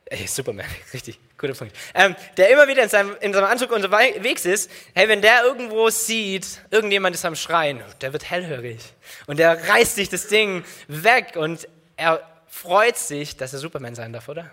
ey, 0.07 0.27
Superman, 0.27 0.67
richtig, 0.93 1.19
guter 1.39 1.55
Punkt, 1.55 1.75
ähm, 1.95 2.15
der 2.37 2.51
immer 2.51 2.69
wieder 2.69 2.83
in 2.83 2.89
seinem, 2.89 3.17
in 3.21 3.33
seinem 3.33 3.47
Anzug 3.47 3.73
unterwegs 3.73 4.45
ist, 4.45 4.71
hey, 4.95 5.09
wenn 5.09 5.23
der 5.23 5.45
irgendwo 5.45 5.89
sieht, 5.91 6.61
irgendjemand 6.71 7.15
ist 7.15 7.25
am 7.25 7.37
Schreien, 7.37 7.83
der 8.01 8.13
wird 8.13 8.29
hellhörig 8.29 8.81
und 9.27 9.39
der 9.39 9.69
reißt 9.69 9.95
sich 9.95 10.09
das 10.09 10.29
Ding 10.29 10.65
weg 10.89 11.37
und 11.37 11.69
er 11.97 12.23
freut 12.47 12.97
sich, 12.97 13.37
dass 13.37 13.53
er 13.53 13.59
Superman 13.59 13.95
sein 13.95 14.13
darf, 14.13 14.29
oder? 14.29 14.51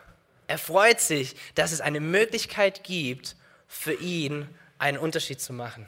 Er 0.47 0.58
freut 0.58 1.02
sich, 1.02 1.36
dass 1.56 1.71
es 1.71 1.82
eine 1.82 2.00
Möglichkeit 2.00 2.84
gibt, 2.84 3.36
für 3.67 3.93
ihn 3.93 4.47
einen 4.80 4.97
Unterschied 4.97 5.41
zu 5.41 5.52
machen. 5.52 5.88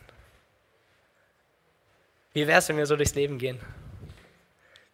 Wie 2.33 2.45
wäre 2.45 2.59
es, 2.59 2.67
wenn 2.69 2.77
wir 2.77 2.85
so 2.85 2.95
durchs 2.95 3.15
Leben 3.15 3.37
gehen? 3.37 3.59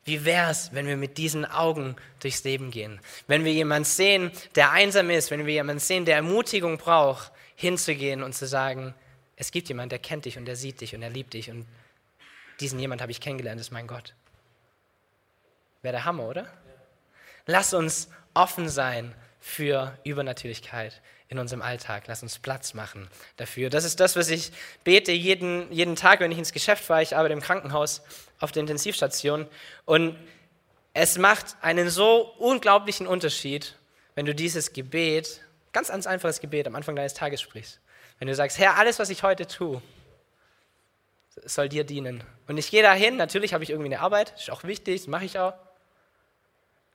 Wie 0.05 0.23
wäre 0.23 0.51
es, 0.51 0.71
wenn 0.71 0.85
wir 0.85 0.97
mit 0.97 1.17
diesen 1.17 1.45
Augen 1.45 1.95
durchs 2.19 2.43
Leben 2.43 2.69
gehen? 2.69 2.99
Wenn 3.25 3.43
wir 3.43 3.51
jemanden 3.51 3.85
sehen, 3.85 4.31
der 4.53 4.71
einsam 4.71 5.09
ist, 5.09 5.31
wenn 5.31 5.45
wir 5.47 5.53
jemanden 5.53 5.79
sehen, 5.79 6.05
der 6.05 6.17
Ermutigung 6.17 6.77
braucht, 6.77 7.31
hinzugehen 7.55 8.21
und 8.21 8.33
zu 8.33 8.45
sagen, 8.45 8.93
es 9.35 9.51
gibt 9.51 9.67
jemanden, 9.67 9.89
der 9.89 9.99
kennt 9.99 10.25
dich 10.25 10.37
und 10.37 10.45
der 10.45 10.55
sieht 10.55 10.79
dich 10.81 10.95
und 10.95 11.01
er 11.01 11.09
liebt 11.09 11.33
dich 11.33 11.49
und 11.49 11.65
diesen 12.59 12.79
jemand 12.79 13.01
habe 13.01 13.11
ich 13.11 13.19
kennengelernt, 13.19 13.59
ist 13.59 13.71
mein 13.71 13.87
Gott. 13.87 14.13
Wäre 15.81 15.93
der 15.93 16.05
Hammer, 16.05 16.23
oder? 16.29 16.47
Lass 17.47 17.73
uns 17.73 18.09
offen 18.33 18.69
sein 18.69 19.13
für 19.39 19.97
Übernatürlichkeit 20.03 21.01
in 21.27 21.39
unserem 21.39 21.61
Alltag. 21.61 22.03
Lass 22.07 22.21
uns 22.23 22.39
Platz 22.39 22.73
machen 22.73 23.07
dafür. 23.38 23.69
Das 23.69 23.83
ist 23.83 23.99
das, 23.99 24.15
was 24.15 24.29
ich 24.29 24.51
bete 24.83 25.11
jeden, 25.11 25.71
jeden 25.71 25.95
Tag, 25.95 26.19
wenn 26.19 26.31
ich 26.31 26.38
ins 26.38 26.53
Geschäft 26.53 26.83
fahre. 26.83 27.01
Ich 27.03 27.15
arbeite 27.15 27.33
im 27.33 27.41
Krankenhaus 27.41 28.01
auf 28.39 28.51
der 28.51 28.61
Intensivstation. 28.61 29.47
Und 29.85 30.17
es 30.93 31.17
macht 31.17 31.57
einen 31.61 31.89
so 31.89 32.33
unglaublichen 32.38 33.07
Unterschied, 33.07 33.75
wenn 34.13 34.25
du 34.25 34.35
dieses 34.35 34.73
Gebet, 34.73 35.41
ganz, 35.73 35.89
ganz 35.89 36.07
einfaches 36.07 36.39
Gebet 36.39 36.67
am 36.67 36.75
Anfang 36.75 36.95
deines 36.95 37.13
Tages 37.13 37.41
sprichst. 37.41 37.79
Wenn 38.19 38.27
du 38.27 38.35
sagst, 38.35 38.57
Herr, 38.59 38.77
alles, 38.77 38.99
was 38.99 39.09
ich 39.09 39.23
heute 39.23 39.45
tue, 39.45 39.81
soll 41.43 41.67
dir 41.67 41.83
dienen. 41.83 42.23
Und 42.47 42.57
ich 42.57 42.71
gehe 42.71 42.81
dahin, 42.81 43.17
natürlich 43.17 43.53
habe 43.53 43.63
ich 43.63 43.71
irgendwie 43.71 43.93
eine 43.93 43.99
Arbeit, 43.99 44.33
ist 44.38 44.49
auch 44.51 44.63
wichtig, 44.63 45.01
das 45.01 45.07
mache 45.07 45.25
ich 45.25 45.38
auch. 45.38 45.53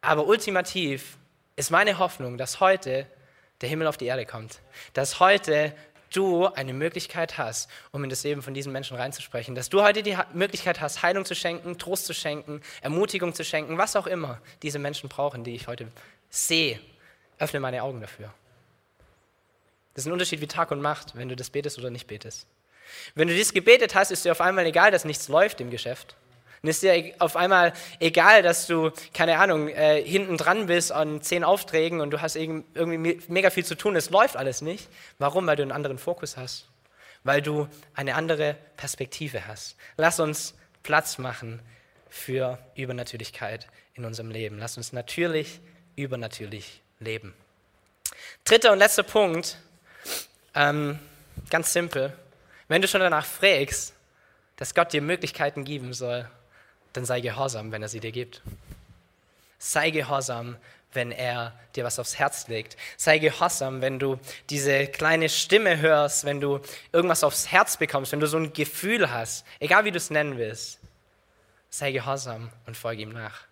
Aber 0.00 0.26
ultimativ 0.26 1.18
ist 1.56 1.70
meine 1.70 1.98
Hoffnung, 1.98 2.38
dass 2.38 2.60
heute 2.60 3.06
der 3.60 3.68
Himmel 3.68 3.86
auf 3.86 3.96
die 3.96 4.06
Erde 4.06 4.26
kommt. 4.26 4.60
Dass 4.92 5.20
heute 5.20 5.74
du 6.12 6.46
eine 6.46 6.72
Möglichkeit 6.72 7.38
hast, 7.38 7.70
um 7.92 8.02
in 8.04 8.10
das 8.10 8.24
Leben 8.24 8.42
von 8.42 8.54
diesen 8.54 8.72
Menschen 8.72 8.96
reinzusprechen. 8.96 9.54
Dass 9.54 9.68
du 9.68 9.82
heute 9.82 10.02
die 10.02 10.16
Möglichkeit 10.32 10.80
hast, 10.80 11.02
Heilung 11.02 11.24
zu 11.24 11.34
schenken, 11.34 11.78
Trost 11.78 12.06
zu 12.06 12.14
schenken, 12.14 12.60
Ermutigung 12.82 13.34
zu 13.34 13.44
schenken, 13.44 13.78
was 13.78 13.96
auch 13.96 14.06
immer 14.06 14.40
diese 14.62 14.78
Menschen 14.78 15.08
brauchen, 15.08 15.44
die 15.44 15.54
ich 15.54 15.68
heute 15.68 15.88
sehe. 16.28 16.80
Öffne 17.38 17.60
meine 17.60 17.82
Augen 17.82 18.00
dafür. 18.00 18.32
Das 19.94 20.04
ist 20.04 20.08
ein 20.08 20.12
Unterschied 20.12 20.40
wie 20.40 20.46
Tag 20.46 20.70
und 20.70 20.80
Macht, 20.80 21.16
wenn 21.16 21.28
du 21.28 21.36
das 21.36 21.50
betest 21.50 21.78
oder 21.78 21.90
nicht 21.90 22.06
betest. 22.06 22.46
Wenn 23.14 23.28
du 23.28 23.34
dies 23.34 23.52
gebetet 23.52 23.94
hast, 23.94 24.10
ist 24.10 24.24
dir 24.24 24.32
auf 24.32 24.40
einmal 24.40 24.66
egal, 24.66 24.90
dass 24.90 25.04
nichts 25.04 25.28
läuft 25.28 25.60
im 25.60 25.70
Geschäft. 25.70 26.16
Und 26.62 26.68
es 26.68 26.76
ist 26.76 26.82
dir 26.82 27.14
auf 27.20 27.36
einmal 27.36 27.72
egal, 28.00 28.42
dass 28.42 28.66
du, 28.66 28.90
keine 29.14 29.38
Ahnung, 29.38 29.68
äh, 29.68 30.02
hinten 30.02 30.36
dran 30.36 30.66
bist 30.66 30.92
an 30.92 31.22
zehn 31.22 31.42
Aufträgen 31.42 32.00
und 32.00 32.10
du 32.10 32.20
hast 32.20 32.36
irgendwie 32.36 33.20
mega 33.28 33.48
viel 33.50 33.64
zu 33.64 33.74
tun, 33.74 33.96
es 33.96 34.10
läuft 34.10 34.36
alles 34.36 34.60
nicht. 34.60 34.88
Warum? 35.18 35.46
Weil 35.46 35.56
du 35.56 35.62
einen 35.62 35.72
anderen 35.72 35.98
Fokus 35.98 36.36
hast. 36.36 36.66
Weil 37.24 37.40
du 37.40 37.66
eine 37.94 38.14
andere 38.14 38.56
Perspektive 38.76 39.46
hast. 39.46 39.76
Lass 39.96 40.20
uns 40.20 40.54
Platz 40.82 41.18
machen 41.18 41.60
für 42.10 42.58
Übernatürlichkeit 42.74 43.66
in 43.94 44.04
unserem 44.04 44.30
Leben. 44.30 44.58
Lass 44.58 44.76
uns 44.76 44.92
natürlich 44.92 45.60
übernatürlich 45.96 46.82
leben. 46.98 47.34
Dritter 48.44 48.72
und 48.72 48.78
letzter 48.78 49.02
Punkt, 49.02 49.58
ähm, 50.54 50.98
ganz 51.48 51.72
simpel. 51.72 52.12
Wenn 52.68 52.82
du 52.82 52.88
schon 52.88 53.00
danach 53.00 53.24
fragst, 53.24 53.94
dass 54.56 54.74
Gott 54.74 54.92
dir 54.92 55.02
Möglichkeiten 55.02 55.64
geben 55.64 55.92
soll, 55.94 56.28
dann 56.92 57.04
sei 57.04 57.20
gehorsam, 57.20 57.72
wenn 57.72 57.82
er 57.82 57.88
sie 57.88 58.00
dir 58.00 58.12
gibt. 58.12 58.42
Sei 59.58 59.90
gehorsam, 59.90 60.56
wenn 60.92 61.12
er 61.12 61.58
dir 61.76 61.84
was 61.84 61.98
aufs 61.98 62.18
Herz 62.18 62.48
legt. 62.48 62.76
Sei 62.96 63.18
gehorsam, 63.18 63.80
wenn 63.80 63.98
du 63.98 64.18
diese 64.48 64.86
kleine 64.86 65.28
Stimme 65.28 65.78
hörst, 65.78 66.24
wenn 66.24 66.40
du 66.40 66.60
irgendwas 66.92 67.22
aufs 67.22 67.52
Herz 67.52 67.76
bekommst, 67.76 68.12
wenn 68.12 68.20
du 68.20 68.26
so 68.26 68.38
ein 68.38 68.52
Gefühl 68.52 69.10
hast, 69.10 69.46
egal 69.60 69.84
wie 69.84 69.92
du 69.92 69.98
es 69.98 70.10
nennen 70.10 70.36
willst. 70.36 70.80
Sei 71.68 71.92
gehorsam 71.92 72.50
und 72.66 72.76
folge 72.76 73.02
ihm 73.02 73.10
nach. 73.12 73.42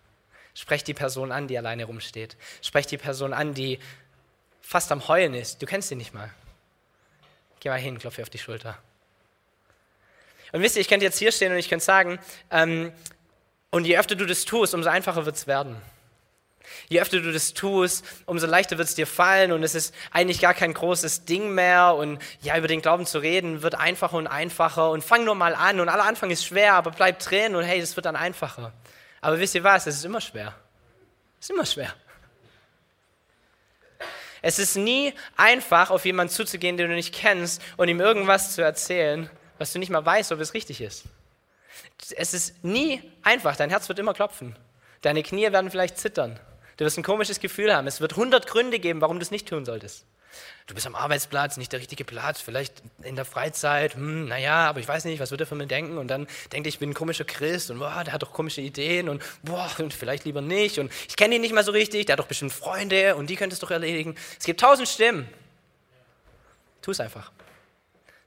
Sprech 0.53 0.83
die 0.83 0.93
Person 0.93 1.31
an, 1.31 1.47
die 1.47 1.57
alleine 1.57 1.85
rumsteht. 1.85 2.35
Sprech 2.61 2.85
die 2.87 2.97
Person 2.97 3.33
an, 3.33 3.53
die 3.53 3.79
fast 4.61 4.91
am 4.91 5.07
Heulen 5.07 5.33
ist. 5.33 5.61
Du 5.61 5.65
kennst 5.65 5.87
sie 5.87 5.95
nicht 5.95 6.13
mal. 6.13 6.29
Geh 7.61 7.69
mal 7.69 7.79
hin, 7.79 7.97
klopfe 7.97 8.21
auf 8.21 8.29
die 8.29 8.37
Schulter. 8.37 8.77
Und 10.51 10.61
wisst 10.61 10.75
ihr, 10.75 10.81
ich 10.81 10.89
könnte 10.89 11.05
jetzt 11.05 11.19
hier 11.19 11.31
stehen 11.31 11.51
und 11.51 11.59
ich 11.59 11.69
könnte 11.69 11.85
sagen, 11.85 12.19
ähm, 12.51 12.91
und 13.71 13.85
je 13.85 13.97
öfter 13.97 14.15
du 14.15 14.25
das 14.25 14.45
tust, 14.45 14.73
umso 14.73 14.89
einfacher 14.89 15.25
wird 15.25 15.35
es 15.35 15.47
werden. 15.47 15.81
Je 16.87 17.01
öfter 17.01 17.19
du 17.19 17.31
das 17.31 17.53
tust, 17.53 18.05
umso 18.25 18.47
leichter 18.47 18.77
wird 18.77 18.87
es 18.87 18.95
dir 18.95 19.07
fallen 19.07 19.51
und 19.51 19.63
es 19.63 19.75
ist 19.75 19.93
eigentlich 20.11 20.39
gar 20.39 20.53
kein 20.53 20.73
großes 20.73 21.25
Ding 21.25 21.49
mehr 21.53 21.95
und 21.95 22.19
ja, 22.41 22.57
über 22.57 22.67
den 22.67 22.81
Glauben 22.81 23.05
zu 23.05 23.19
reden 23.19 23.61
wird 23.61 23.75
einfacher 23.75 24.17
und 24.17 24.27
einfacher 24.27 24.91
und 24.91 25.03
fang 25.03 25.23
nur 25.23 25.35
mal 25.35 25.55
an 25.55 25.79
und 25.79 25.89
aller 25.89 26.05
Anfang 26.05 26.31
ist 26.31 26.45
schwer, 26.45 26.73
aber 26.73 26.91
bleib 26.91 27.19
drin 27.19 27.55
und 27.55 27.63
hey, 27.63 27.79
das 27.79 27.95
wird 27.95 28.05
dann 28.05 28.15
einfacher. 28.15 28.73
Aber 29.21 29.39
wisst 29.39 29.55
ihr 29.55 29.63
was, 29.63 29.87
es 29.87 29.97
ist 29.97 30.05
immer 30.05 30.21
schwer. 30.21 30.55
Es 31.39 31.49
ist 31.49 31.55
immer 31.55 31.65
schwer. 31.65 31.93
Es 34.41 34.57
ist 34.57 34.75
nie 34.75 35.13
einfach, 35.35 35.89
auf 35.89 36.05
jemanden 36.05 36.33
zuzugehen, 36.33 36.77
den 36.77 36.89
du 36.89 36.95
nicht 36.95 37.13
kennst 37.13 37.61
und 37.77 37.89
ihm 37.89 37.99
irgendwas 37.99 38.55
zu 38.55 38.61
erzählen, 38.61 39.29
was 39.57 39.73
du 39.73 39.79
nicht 39.79 39.89
mal 39.89 40.05
weißt, 40.05 40.31
ob 40.31 40.39
es 40.39 40.53
richtig 40.53 40.81
ist. 40.81 41.03
Es 42.15 42.33
ist 42.33 42.63
nie 42.63 43.01
einfach. 43.23 43.55
Dein 43.55 43.69
Herz 43.69 43.89
wird 43.89 43.99
immer 43.99 44.13
klopfen. 44.13 44.55
Deine 45.01 45.23
Knie 45.23 45.51
werden 45.51 45.71
vielleicht 45.71 45.97
zittern. 45.97 46.39
Du 46.77 46.85
wirst 46.85 46.97
ein 46.97 47.03
komisches 47.03 47.39
Gefühl 47.39 47.75
haben. 47.75 47.87
Es 47.87 47.99
wird 47.99 48.15
hundert 48.15 48.47
Gründe 48.47 48.79
geben, 48.79 49.01
warum 49.01 49.19
du 49.19 49.23
es 49.23 49.31
nicht 49.31 49.47
tun 49.47 49.65
solltest. 49.65 50.05
Du 50.67 50.75
bist 50.75 50.85
am 50.85 50.95
Arbeitsplatz, 50.95 51.57
nicht 51.57 51.71
der 51.71 51.79
richtige 51.79 52.05
Platz, 52.05 52.39
vielleicht 52.39 52.83
in 53.01 53.15
der 53.15 53.25
Freizeit, 53.25 53.95
hm, 53.95 54.27
naja, 54.27 54.69
aber 54.69 54.79
ich 54.79 54.87
weiß 54.87 55.05
nicht, 55.05 55.19
was 55.19 55.31
wird 55.31 55.41
er 55.41 55.47
von 55.47 55.57
mir 55.57 55.65
denken? 55.65 55.97
Und 55.97 56.07
dann 56.07 56.27
denkt 56.51 56.67
er, 56.67 56.69
ich 56.69 56.79
bin 56.79 56.91
ein 56.91 56.93
komischer 56.93 57.25
Christ 57.25 57.71
und 57.71 57.79
boah, 57.79 58.03
der 58.03 58.13
hat 58.13 58.21
doch 58.21 58.31
komische 58.31 58.61
Ideen 58.61 59.09
und 59.09 59.23
boah, 59.41 59.69
und 59.79 59.93
vielleicht 59.93 60.25
lieber 60.25 60.41
nicht. 60.41 60.77
Und 60.77 60.91
ich 61.07 61.15
kenne 61.15 61.35
ihn 61.35 61.41
nicht 61.41 61.53
mal 61.53 61.63
so 61.63 61.71
richtig, 61.71 62.05
der 62.05 62.13
hat 62.13 62.19
doch 62.19 62.27
bestimmt 62.27 62.53
Freunde 62.53 63.15
und 63.15 63.29
die 63.29 63.35
könntest 63.35 63.61
du 63.61 63.65
doch 63.65 63.71
erledigen. 63.71 64.15
Es 64.37 64.45
gibt 64.45 64.59
tausend 64.59 64.87
Stimmen. 64.87 65.27
Tu 66.81 66.91
es 66.91 66.99
einfach. 66.99 67.31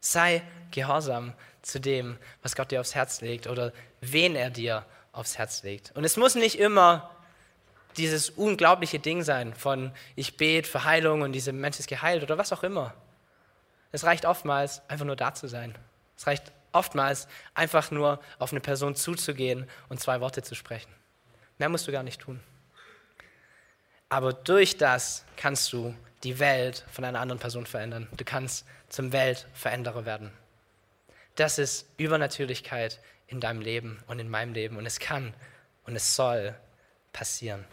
Sei 0.01 0.43
gehorsam 0.73 1.33
zu 1.63 1.81
dem, 1.81 2.19
was 2.43 2.57
Gott 2.57 2.71
dir 2.71 2.81
aufs 2.81 2.95
Herz 2.95 3.21
legt 3.21 3.47
oder 3.47 3.73
wen 4.01 4.37
er 4.37 4.51
dir 4.51 4.85
aufs 5.13 5.39
Herz 5.39 5.63
legt. 5.63 5.93
Und 5.95 6.05
es 6.05 6.17
muss 6.17 6.35
nicht 6.35 6.59
immer 6.59 7.11
dieses 7.97 8.31
unglaubliche 8.31 8.99
Ding 8.99 9.23
sein 9.23 9.55
von 9.55 9.93
ich 10.17 10.37
bete 10.37 10.69
für 10.69 10.85
Heilung 10.85 11.23
und 11.23 11.33
dieser 11.33 11.53
Mensch 11.53 11.79
ist 11.79 11.89
geheilt 11.89 12.23
oder 12.23 12.39
was 12.39 12.53
auch 12.53 12.63
immer. 12.63 12.95
Es 13.93 14.05
reicht 14.05 14.25
oftmals 14.25 14.81
einfach 14.89 15.05
nur 15.05 15.17
da 15.17 15.35
zu 15.35 15.47
sein. 15.49 15.77
Es 16.17 16.27
reicht 16.27 16.53
oftmals 16.73 17.29
einfach 17.55 17.91
nur 17.91 18.21
auf 18.39 18.53
eine 18.53 18.61
Person 18.61 18.95
zuzugehen 18.95 19.69
und 19.89 20.01
zwei 20.01 20.21
Worte 20.21 20.43
zu 20.43 20.55
sprechen. 20.55 20.93
Mehr 21.59 21.69
musst 21.69 21.87
du 21.87 21.93
gar 21.93 22.03
nicht 22.03 22.21
tun. 22.21 22.41
Aber 24.09 24.33
durch 24.33 24.77
das 24.79 25.25
kannst 25.37 25.73
du 25.73 25.95
die 26.25 26.39
Welt 26.39 26.85
von 26.91 27.05
einer 27.05 27.21
anderen 27.21 27.41
Person 27.41 27.67
verändern. 27.67 28.09
Du 28.17 28.25
kannst 28.25 28.67
zum 28.89 29.13
Weltveränderer 29.13 30.05
werden. 30.05 30.31
Das 31.37 31.59
ist 31.59 31.87
Übernatürlichkeit 31.97 33.01
in 33.27 33.41
deinem 33.41 33.61
Leben 33.61 34.03
und 34.07 34.19
in 34.19 34.29
meinem 34.29 34.53
Leben. 34.53 34.77
Und 34.77 34.87
es 34.87 34.99
kann 34.99 35.35
und 35.85 35.97
es 35.97 36.15
soll 36.15 36.55
passieren. 37.13 37.65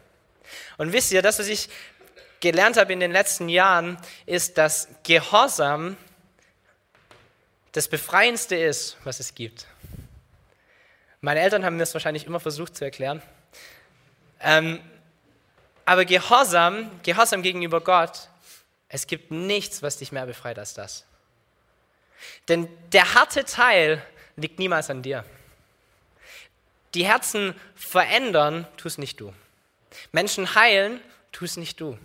Und 0.78 0.94
wisst 0.94 1.12
ihr, 1.12 1.22
das, 1.22 1.40
was 1.40 1.48
ich 1.48 1.70
gelernt 2.40 2.78
habe 2.78 2.94
in 2.94 3.00
den 3.00 3.12
letzten 3.12 3.50
Jahren, 3.50 3.98
ist, 4.26 4.58
dass 4.58 4.88
Gehorsam 5.04 5.98
das 7.72 7.88
Befreiendste 7.88 8.56
ist, 8.56 8.98
was 9.04 9.20
es 9.20 9.36
gibt. 9.36 9.68
Meine 11.22 11.42
Eltern 11.42 11.66
haben 11.66 11.76
mir 11.76 11.82
das 11.82 11.94
wahrscheinlich 11.94 12.26
immer 12.26 12.40
versucht 12.40 12.76
zu 12.76 12.86
erklären. 12.86 13.22
Ähm, 14.40 14.80
aber 15.86 16.06
Gehorsam, 16.06 16.90
Gehorsam 17.04 17.42
gegenüber 17.42 17.82
Gott, 17.82 18.30
es 18.88 19.06
gibt 19.06 19.32
nichts, 19.32 19.84
was 19.84 19.98
dich 19.98 20.12
mehr 20.12 20.26
befreit 20.26 20.58
als 20.58 20.74
das. 20.74 21.06
Denn 22.48 22.68
der 22.92 23.14
harte 23.14 23.46
Teil 23.46 24.04
liegt 24.36 24.60
niemals 24.60 24.90
an 24.90 25.02
dir. 25.02 25.24
Die 26.94 27.06
Herzen 27.06 27.54
verändern, 27.76 28.68
tust 28.78 28.98
nicht 28.98 29.20
du. 29.20 29.34
Menschen 30.12 30.56
heilen, 30.56 31.02
tust 31.32 31.58
nicht 31.58 31.80
du. 31.80 31.98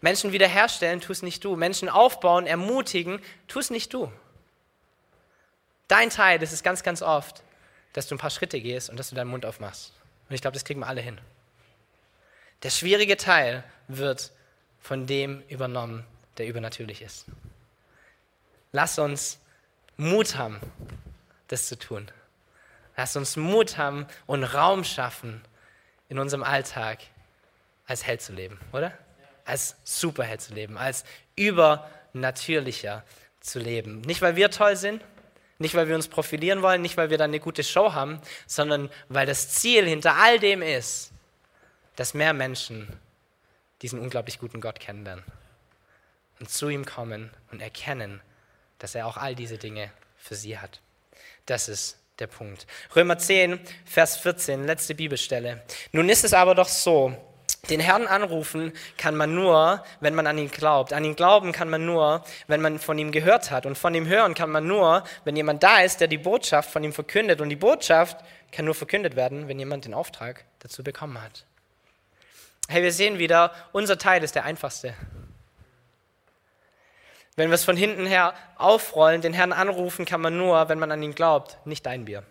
Menschen 0.00 0.32
wiederherstellen, 0.32 1.00
tust 1.00 1.22
nicht 1.22 1.44
du. 1.44 1.56
Menschen 1.56 1.88
aufbauen, 1.88 2.46
ermutigen, 2.46 3.20
tust 3.48 3.70
nicht 3.70 3.92
du. 3.92 4.12
Dein 5.88 6.10
Teil, 6.10 6.38
das 6.38 6.52
ist 6.52 6.62
ganz, 6.62 6.82
ganz 6.82 7.02
oft, 7.02 7.42
dass 7.94 8.06
du 8.06 8.14
ein 8.14 8.18
paar 8.18 8.30
Schritte 8.30 8.60
gehst 8.60 8.90
und 8.90 8.98
dass 8.98 9.08
du 9.08 9.16
deinen 9.16 9.30
Mund 9.30 9.46
aufmachst. 9.46 9.92
Und 10.28 10.34
ich 10.34 10.42
glaube, 10.42 10.54
das 10.54 10.64
kriegen 10.64 10.80
wir 10.80 10.86
alle 10.86 11.00
hin. 11.00 11.18
Der 12.62 12.70
schwierige 12.70 13.16
Teil 13.16 13.64
wird 13.88 14.32
von 14.80 15.06
dem 15.06 15.42
übernommen, 15.48 16.04
der 16.36 16.46
übernatürlich 16.46 17.02
ist. 17.02 17.26
Lass 18.72 18.98
uns 18.98 19.38
Mut 19.98 20.36
haben, 20.36 20.60
das 21.48 21.66
zu 21.66 21.78
tun. 21.78 22.10
Lass 22.96 23.16
uns 23.16 23.36
Mut 23.36 23.76
haben 23.76 24.06
und 24.26 24.44
Raum 24.44 24.84
schaffen, 24.84 25.42
in 26.08 26.18
unserem 26.18 26.42
Alltag 26.42 27.00
als 27.86 28.06
Held 28.06 28.22
zu 28.22 28.32
leben, 28.32 28.58
oder? 28.72 28.96
Als 29.44 29.76
Superheld 29.84 30.40
zu 30.40 30.54
leben, 30.54 30.78
als 30.78 31.04
übernatürlicher 31.36 33.04
zu 33.40 33.58
leben. 33.58 34.00
Nicht, 34.02 34.22
weil 34.22 34.36
wir 34.36 34.50
toll 34.50 34.76
sind, 34.76 35.04
nicht, 35.58 35.74
weil 35.74 35.88
wir 35.88 35.96
uns 35.96 36.08
profilieren 36.08 36.62
wollen, 36.62 36.80
nicht, 36.80 36.96
weil 36.96 37.10
wir 37.10 37.18
dann 37.18 37.30
eine 37.30 37.40
gute 37.40 37.64
Show 37.64 37.92
haben, 37.92 38.20
sondern 38.46 38.90
weil 39.08 39.26
das 39.26 39.48
Ziel 39.50 39.86
hinter 39.86 40.14
all 40.14 40.38
dem 40.38 40.62
ist, 40.62 41.12
dass 41.96 42.14
mehr 42.14 42.32
Menschen 42.32 42.88
diesen 43.82 43.98
unglaublich 43.98 44.38
guten 44.38 44.60
Gott 44.60 44.78
kennenlernen 44.78 45.24
und 46.38 46.48
zu 46.48 46.68
ihm 46.68 46.84
kommen 46.84 47.30
und 47.50 47.60
erkennen, 47.60 48.20
dass 48.78 48.94
er 48.94 49.06
auch 49.06 49.16
all 49.16 49.34
diese 49.34 49.58
Dinge 49.58 49.90
für 50.16 50.34
sie 50.34 50.58
hat. 50.58 50.80
Das 51.46 51.68
ist 51.68 51.98
der 52.18 52.26
Punkt. 52.26 52.66
Römer 52.94 53.18
10, 53.18 53.60
Vers 53.84 54.16
14, 54.18 54.66
letzte 54.66 54.94
Bibelstelle. 54.94 55.62
Nun 55.92 56.08
ist 56.08 56.24
es 56.24 56.34
aber 56.34 56.54
doch 56.54 56.68
so, 56.68 57.16
den 57.70 57.80
Herrn 57.80 58.06
anrufen 58.06 58.72
kann 58.96 59.14
man 59.14 59.34
nur, 59.34 59.84
wenn 60.00 60.14
man 60.14 60.26
an 60.26 60.38
ihn 60.38 60.50
glaubt. 60.50 60.92
An 60.92 61.04
ihn 61.04 61.16
glauben 61.16 61.52
kann 61.52 61.68
man 61.68 61.84
nur, 61.84 62.24
wenn 62.46 62.62
man 62.62 62.78
von 62.78 62.98
ihm 62.98 63.12
gehört 63.12 63.50
hat. 63.50 63.66
Und 63.66 63.76
von 63.76 63.94
ihm 63.94 64.06
hören 64.06 64.34
kann 64.34 64.50
man 64.50 64.66
nur, 64.66 65.04
wenn 65.24 65.36
jemand 65.36 65.62
da 65.62 65.80
ist, 65.80 66.00
der 66.00 66.08
die 66.08 66.18
Botschaft 66.18 66.70
von 66.70 66.82
ihm 66.82 66.92
verkündet. 66.92 67.40
Und 67.40 67.50
die 67.50 67.56
Botschaft 67.56 68.18
kann 68.52 68.64
nur 68.64 68.74
verkündet 68.74 69.16
werden, 69.16 69.48
wenn 69.48 69.58
jemand 69.58 69.84
den 69.84 69.92
Auftrag 69.92 70.44
dazu 70.60 70.82
bekommen 70.82 71.20
hat. 71.20 71.44
Hey, 72.68 72.82
wir 72.82 72.92
sehen 72.92 73.18
wieder, 73.18 73.52
unser 73.72 73.98
Teil 73.98 74.22
ist 74.22 74.34
der 74.34 74.44
einfachste. 74.44 74.94
Wenn 77.38 77.50
wir 77.50 77.54
es 77.54 77.64
von 77.64 77.76
hinten 77.76 78.04
her 78.04 78.34
aufrollen, 78.56 79.20
den 79.20 79.32
Herrn 79.32 79.52
anrufen 79.52 80.04
kann 80.04 80.20
man 80.20 80.36
nur, 80.36 80.68
wenn 80.68 80.80
man 80.80 80.90
an 80.90 81.00
ihn 81.04 81.14
glaubt, 81.14 81.56
nicht 81.66 81.86
dein 81.86 82.04
Bier. 82.04 82.24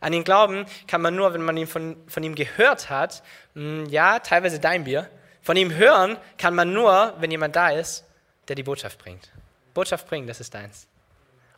An 0.00 0.12
ihn 0.12 0.24
glauben 0.24 0.66
kann 0.88 1.00
man 1.00 1.14
nur, 1.14 1.34
wenn 1.34 1.42
man 1.44 1.56
ihn 1.56 1.68
von, 1.68 1.96
von 2.08 2.24
ihm 2.24 2.34
gehört 2.34 2.90
hat. 2.90 3.22
Hm, 3.54 3.86
ja, 3.86 4.18
teilweise 4.18 4.58
dein 4.58 4.82
Bier. 4.82 5.08
Von 5.40 5.56
ihm 5.56 5.72
hören 5.72 6.16
kann 6.36 6.52
man 6.52 6.72
nur, 6.72 7.14
wenn 7.20 7.30
jemand 7.30 7.54
da 7.54 7.68
ist, 7.70 8.06
der 8.48 8.56
die 8.56 8.64
Botschaft 8.64 8.98
bringt. 8.98 9.30
Botschaft 9.72 10.08
bringen, 10.08 10.26
das 10.26 10.40
ist 10.40 10.52
deins. 10.52 10.88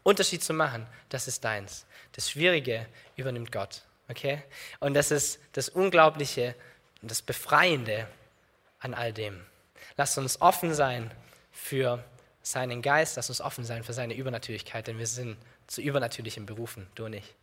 Unterschied 0.03 0.45
zu 0.45 0.53
machen, 0.53 0.87
das 1.09 1.29
ist 1.29 1.43
deins. 1.47 1.87
Das 2.13 2.31
Schwierige 2.31 2.85
übernimmt 3.17 3.53
Gott. 3.53 3.81
Okay? 4.11 4.43
Und 4.81 4.93
das 4.93 5.11
ist 5.11 5.41
das 5.53 5.71
Unglaubliche 5.71 6.55
und 7.01 7.11
das 7.11 7.23
Befreiende 7.23 8.07
an 8.81 8.93
all 8.93 9.15
dem. 9.15 9.47
Lasst 9.97 10.19
uns 10.19 10.43
offen 10.43 10.75
sein 10.75 11.11
für 11.53 12.05
seinen 12.47 12.81
Geist, 12.81 13.17
lasst 13.17 13.29
uns 13.29 13.41
offen 13.41 13.65
sein 13.65 13.83
für 13.83 13.93
seine 13.93 14.15
Übernatürlichkeit, 14.15 14.87
denn 14.87 14.99
wir 14.99 15.09
sind 15.09 15.37
zu 15.67 15.81
übernatürlichen 15.81 16.47
berufen, 16.47 16.87
du 16.95 17.07
und 17.07 17.15
ich. 17.15 17.35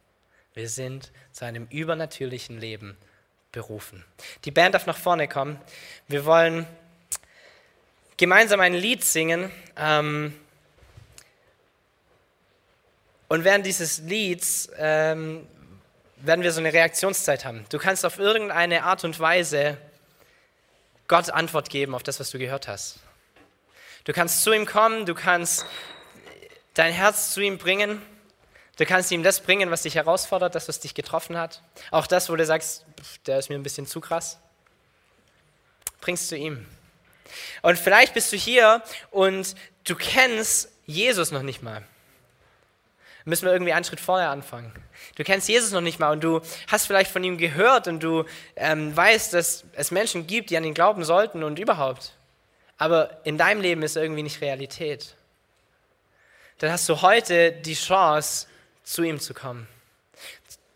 Wir 0.53 0.69
sind 0.69 1.11
zu 1.33 1.43
einem 1.43 1.67
übernatürlichen 1.69 2.57
Leben 2.57 2.95
berufen. 3.51 4.05
Die 4.45 4.51
Band 4.51 4.75
darf 4.75 4.85
nach 4.85 4.97
vorne 4.97 5.27
kommen. 5.27 5.59
Wir 6.07 6.23
wollen 6.23 6.65
gemeinsam 8.15 8.61
ein 8.61 8.73
Lied 8.73 9.03
singen. 9.03 9.51
Ähm, 9.75 10.33
und 13.27 13.43
während 13.43 13.65
dieses 13.65 13.97
Lieds 13.99 14.69
ähm, 14.77 15.45
werden 16.17 16.43
wir 16.43 16.53
so 16.53 16.61
eine 16.61 16.71
Reaktionszeit 16.71 17.43
haben. 17.43 17.65
Du 17.69 17.77
kannst 17.77 18.05
auf 18.05 18.19
irgendeine 18.19 18.83
Art 18.83 19.03
und 19.03 19.19
Weise 19.19 19.77
Gott 21.09 21.29
Antwort 21.29 21.69
geben 21.69 21.93
auf 21.93 22.03
das, 22.03 22.21
was 22.21 22.29
du 22.29 22.39
gehört 22.39 22.69
hast. 22.69 22.99
Du 24.03 24.13
kannst 24.13 24.43
zu 24.43 24.51
ihm 24.51 24.65
kommen, 24.65 25.05
du 25.05 25.15
kannst 25.15 25.65
dein 26.73 26.93
Herz 26.93 27.33
zu 27.33 27.41
ihm 27.41 27.57
bringen 27.57 28.01
Du 28.77 28.85
kannst 28.85 29.11
ihm 29.11 29.21
das 29.21 29.39
bringen, 29.41 29.69
was 29.69 29.83
dich 29.83 29.95
herausfordert, 29.95 30.55
das, 30.55 30.67
was 30.67 30.79
dich 30.79 30.95
getroffen 30.95 31.37
hat. 31.37 31.61
Auch 31.91 32.07
das, 32.07 32.29
wo 32.29 32.35
du 32.35 32.45
sagst, 32.45 32.85
der 33.27 33.37
ist 33.37 33.49
mir 33.49 33.55
ein 33.55 33.63
bisschen 33.63 33.85
zu 33.85 34.01
krass. 34.01 34.39
Bringst 36.01 36.31
du 36.31 36.35
ihm. 36.35 36.65
Und 37.61 37.77
vielleicht 37.77 38.13
bist 38.13 38.31
du 38.33 38.37
hier 38.37 38.81
und 39.11 39.55
du 39.83 39.95
kennst 39.95 40.71
Jesus 40.85 41.31
noch 41.31 41.43
nicht 41.43 41.61
mal. 41.61 41.83
Müssen 43.25 43.45
wir 43.45 43.53
irgendwie 43.53 43.73
einen 43.73 43.85
Schritt 43.85 44.01
vorher 44.01 44.31
anfangen. 44.31 44.73
Du 45.15 45.23
kennst 45.23 45.47
Jesus 45.47 45.71
noch 45.71 45.81
nicht 45.81 45.99
mal 45.99 46.11
und 46.11 46.23
du 46.23 46.41
hast 46.67 46.87
vielleicht 46.87 47.11
von 47.11 47.23
ihm 47.23 47.37
gehört 47.37 47.87
und 47.87 48.01
du 48.01 48.25
ähm, 48.55 48.95
weißt, 48.95 49.33
dass 49.33 49.63
es 49.73 49.91
Menschen 49.91 50.27
gibt, 50.27 50.49
die 50.49 50.57
an 50.57 50.63
ihn 50.63 50.73
glauben 50.73 51.05
sollten 51.05 51.43
und 51.43 51.59
überhaupt. 51.59 52.13
Aber 52.83 53.21
in 53.23 53.37
deinem 53.37 53.61
Leben 53.61 53.81
ist 53.81 53.95
irgendwie 53.95 54.23
nicht 54.23 54.41
Realität. 54.41 55.15
Dann 56.57 56.69
hast 56.69 56.89
du 56.89 57.01
heute 57.01 57.53
die 57.53 57.75
Chance, 57.75 58.47
zu 58.83 59.03
ihm 59.03 59.21
zu 59.21 59.33
kommen. 59.33 59.69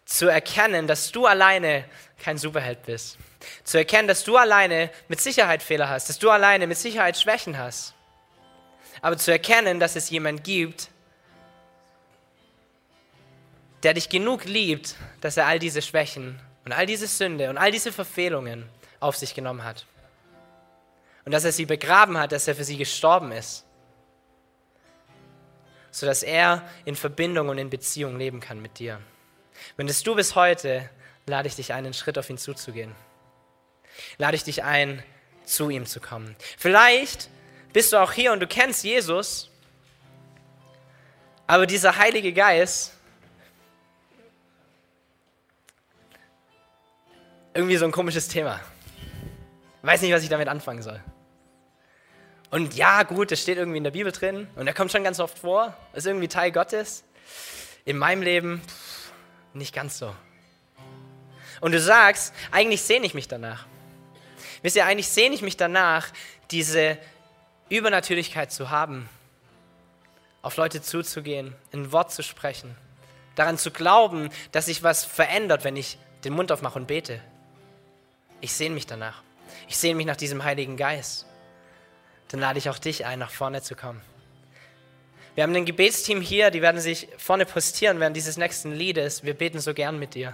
Zu 0.05 0.29
erkennen, 0.29 0.87
dass 0.87 1.11
du 1.11 1.25
alleine 1.25 1.83
kein 2.23 2.37
Superheld 2.37 2.83
bist. 2.85 3.17
Zu 3.65 3.79
erkennen, 3.79 4.07
dass 4.07 4.23
du 4.23 4.37
alleine 4.37 4.89
mit 5.09 5.19
Sicherheit 5.19 5.61
Fehler 5.61 5.89
hast, 5.89 6.07
dass 6.07 6.17
du 6.17 6.29
alleine 6.29 6.65
mit 6.65 6.77
Sicherheit 6.77 7.17
Schwächen 7.17 7.57
hast. 7.57 7.93
Aber 9.01 9.17
zu 9.17 9.29
erkennen, 9.29 9.81
dass 9.81 9.97
es 9.97 10.09
jemand 10.09 10.45
gibt, 10.45 10.87
der 13.83 13.95
dich 13.95 14.07
genug 14.07 14.45
liebt, 14.45 14.95
dass 15.19 15.35
er 15.35 15.45
all 15.45 15.59
diese 15.59 15.81
Schwächen 15.81 16.39
und 16.63 16.71
all 16.71 16.85
diese 16.85 17.07
Sünde 17.07 17.49
und 17.49 17.57
all 17.57 17.71
diese 17.71 17.91
Verfehlungen 17.91 18.69
auf 19.01 19.17
sich 19.17 19.35
genommen 19.35 19.65
hat. 19.65 19.85
Und 21.27 21.31
dass 21.31 21.43
er 21.43 21.51
sie 21.51 21.65
begraben 21.65 22.17
hat, 22.17 22.31
dass 22.31 22.47
er 22.47 22.55
für 22.55 22.63
sie 22.63 22.77
gestorben 22.77 23.31
ist 23.31 23.67
sodass 25.97 26.21
er 26.21 26.67
in 26.85 26.95
Verbindung 26.95 27.49
und 27.49 27.57
in 27.57 27.71
Beziehung 27.71 28.17
leben 28.17 28.39
kann 28.39 28.61
mit 28.61 28.77
dir. 28.77 29.01
Wenn 29.77 29.87
es 29.87 30.03
du 30.03 30.13
bist 30.13 30.35
heute, 30.35 30.87
lade 31.25 31.47
ich 31.47 31.55
dich 31.55 31.73
ein, 31.73 31.85
einen 31.85 31.93
Schritt 31.93 32.19
auf 32.19 32.29
ihn 32.29 32.37
zuzugehen. 32.37 32.95
Lade 34.19 34.35
ich 34.35 34.43
dich 34.43 34.63
ein, 34.63 35.03
zu 35.43 35.71
ihm 35.71 35.87
zu 35.87 35.99
kommen. 35.99 36.35
Vielleicht 36.57 37.29
bist 37.73 37.93
du 37.93 37.97
auch 37.97 38.11
hier 38.11 38.31
und 38.31 38.41
du 38.41 38.47
kennst 38.47 38.83
Jesus, 38.83 39.49
aber 41.47 41.65
dieser 41.65 41.97
Heilige 41.97 42.31
Geist, 42.31 42.93
irgendwie 47.55 47.77
so 47.77 47.85
ein 47.85 47.91
komisches 47.91 48.27
Thema. 48.27 48.59
Weiß 49.81 50.01
nicht, 50.03 50.13
was 50.13 50.21
ich 50.21 50.29
damit 50.29 50.47
anfangen 50.47 50.83
soll. 50.83 51.01
Und 52.49 52.75
ja, 52.75 53.03
gut, 53.03 53.31
das 53.31 53.41
steht 53.41 53.57
irgendwie 53.57 53.77
in 53.77 53.83
der 53.83 53.91
Bibel 53.91 54.11
drin 54.11 54.47
und 54.55 54.67
er 54.67 54.73
kommt 54.73 54.91
schon 54.91 55.03
ganz 55.03 55.19
oft 55.19 55.39
vor, 55.39 55.75
ist 55.93 56.07
irgendwie 56.07 56.29
Teil 56.29 56.51
Gottes. 56.51 57.03
In 57.83 57.97
meinem 57.97 58.21
Leben 58.21 58.61
nicht 59.53 59.73
ganz 59.73 59.97
so. 59.97 60.13
Und 61.59 61.71
du 61.71 61.79
sagst, 61.79 62.33
eigentlich 62.51 62.81
sehne 62.81 63.05
ich 63.05 63.13
mich 63.13 63.27
danach. 63.27 63.65
Wisst 64.61 64.75
ihr, 64.75 64.85
eigentlich 64.85 65.09
sehne 65.09 65.35
ich 65.35 65.41
mich 65.41 65.57
danach, 65.57 66.07
diese 66.51 66.97
Übernatürlichkeit 67.69 68.51
zu 68.51 68.69
haben, 68.69 69.09
auf 70.41 70.55
Leute 70.55 70.81
zuzugehen, 70.81 71.55
ein 71.73 71.91
Wort 71.91 72.11
zu 72.11 72.23
sprechen, 72.23 72.75
daran 73.35 73.57
zu 73.57 73.71
glauben, 73.71 74.29
dass 74.51 74.65
sich 74.65 74.83
was 74.83 75.03
verändert, 75.03 75.63
wenn 75.63 75.75
ich 75.75 75.97
den 76.23 76.33
Mund 76.33 76.51
aufmache 76.51 76.79
und 76.79 76.87
bete. 76.87 77.19
Ich 78.39 78.53
sehne 78.53 78.75
mich 78.75 78.87
danach. 78.87 79.21
Ich 79.67 79.77
sehne 79.77 79.95
mich 79.95 80.05
nach 80.05 80.15
diesem 80.15 80.43
Heiligen 80.43 80.77
Geist 80.77 81.25
dann 82.29 82.39
lade 82.39 82.59
ich 82.59 82.69
auch 82.69 82.79
dich 82.79 83.05
ein, 83.05 83.19
nach 83.19 83.31
vorne 83.31 83.61
zu 83.61 83.75
kommen. 83.75 84.01
Wir 85.35 85.43
haben 85.43 85.55
ein 85.55 85.65
Gebetsteam 85.65 86.19
hier, 86.19 86.49
die 86.49 86.61
werden 86.61 86.81
sich 86.81 87.07
vorne 87.17 87.45
postieren 87.45 87.99
während 87.99 88.17
dieses 88.17 88.37
nächsten 88.37 88.73
Liedes. 88.73 89.23
Wir 89.23 89.35
beten 89.35 89.59
so 89.59 89.73
gern 89.73 89.99
mit 89.99 90.15
dir. 90.15 90.33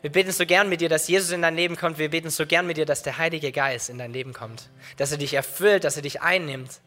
Wir 0.00 0.12
beten 0.12 0.30
so 0.30 0.46
gern 0.46 0.68
mit 0.68 0.80
dir, 0.80 0.88
dass 0.88 1.08
Jesus 1.08 1.32
in 1.32 1.42
dein 1.42 1.56
Leben 1.56 1.74
kommt. 1.74 1.98
Wir 1.98 2.08
beten 2.08 2.30
so 2.30 2.46
gern 2.46 2.68
mit 2.68 2.76
dir, 2.76 2.86
dass 2.86 3.02
der 3.02 3.18
Heilige 3.18 3.50
Geist 3.50 3.90
in 3.90 3.98
dein 3.98 4.12
Leben 4.12 4.32
kommt. 4.32 4.68
Dass 4.96 5.10
er 5.10 5.18
dich 5.18 5.34
erfüllt, 5.34 5.82
dass 5.82 5.96
er 5.96 6.02
dich 6.02 6.22
einnimmt. 6.22 6.80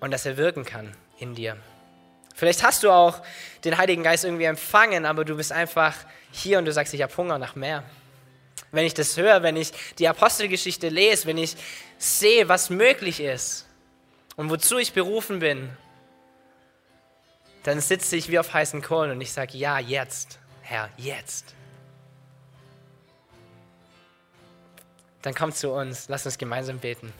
Und 0.00 0.10
dass 0.10 0.26
er 0.26 0.36
wirken 0.36 0.66
kann 0.66 0.94
in 1.18 1.34
dir. 1.34 1.56
Vielleicht 2.34 2.62
hast 2.62 2.82
du 2.82 2.90
auch 2.90 3.22
den 3.64 3.78
Heiligen 3.78 4.02
Geist 4.02 4.24
irgendwie 4.24 4.44
empfangen, 4.44 5.06
aber 5.06 5.24
du 5.24 5.36
bist 5.36 5.52
einfach 5.52 5.94
hier 6.30 6.58
und 6.58 6.66
du 6.66 6.72
sagst, 6.72 6.92
ich 6.92 7.00
habe 7.00 7.16
Hunger 7.16 7.38
nach 7.38 7.54
mehr. 7.54 7.82
Wenn 8.76 8.84
ich 8.84 8.92
das 8.92 9.16
höre, 9.16 9.42
wenn 9.42 9.56
ich 9.56 9.72
die 9.98 10.06
Apostelgeschichte 10.06 10.90
lese, 10.90 11.26
wenn 11.26 11.38
ich 11.38 11.56
sehe, 11.96 12.46
was 12.50 12.68
möglich 12.68 13.20
ist 13.20 13.66
und 14.36 14.50
wozu 14.50 14.76
ich 14.76 14.92
berufen 14.92 15.38
bin, 15.38 15.74
dann 17.62 17.80
sitze 17.80 18.16
ich 18.16 18.30
wie 18.30 18.38
auf 18.38 18.52
heißen 18.52 18.82
Kohlen 18.82 19.12
und 19.12 19.20
ich 19.22 19.32
sage, 19.32 19.56
ja, 19.56 19.78
jetzt, 19.78 20.38
Herr, 20.60 20.90
jetzt. 20.98 21.54
Dann 25.22 25.34
komm 25.34 25.52
zu 25.52 25.70
uns, 25.70 26.10
lass 26.10 26.26
uns 26.26 26.36
gemeinsam 26.36 26.78
beten, 26.78 27.14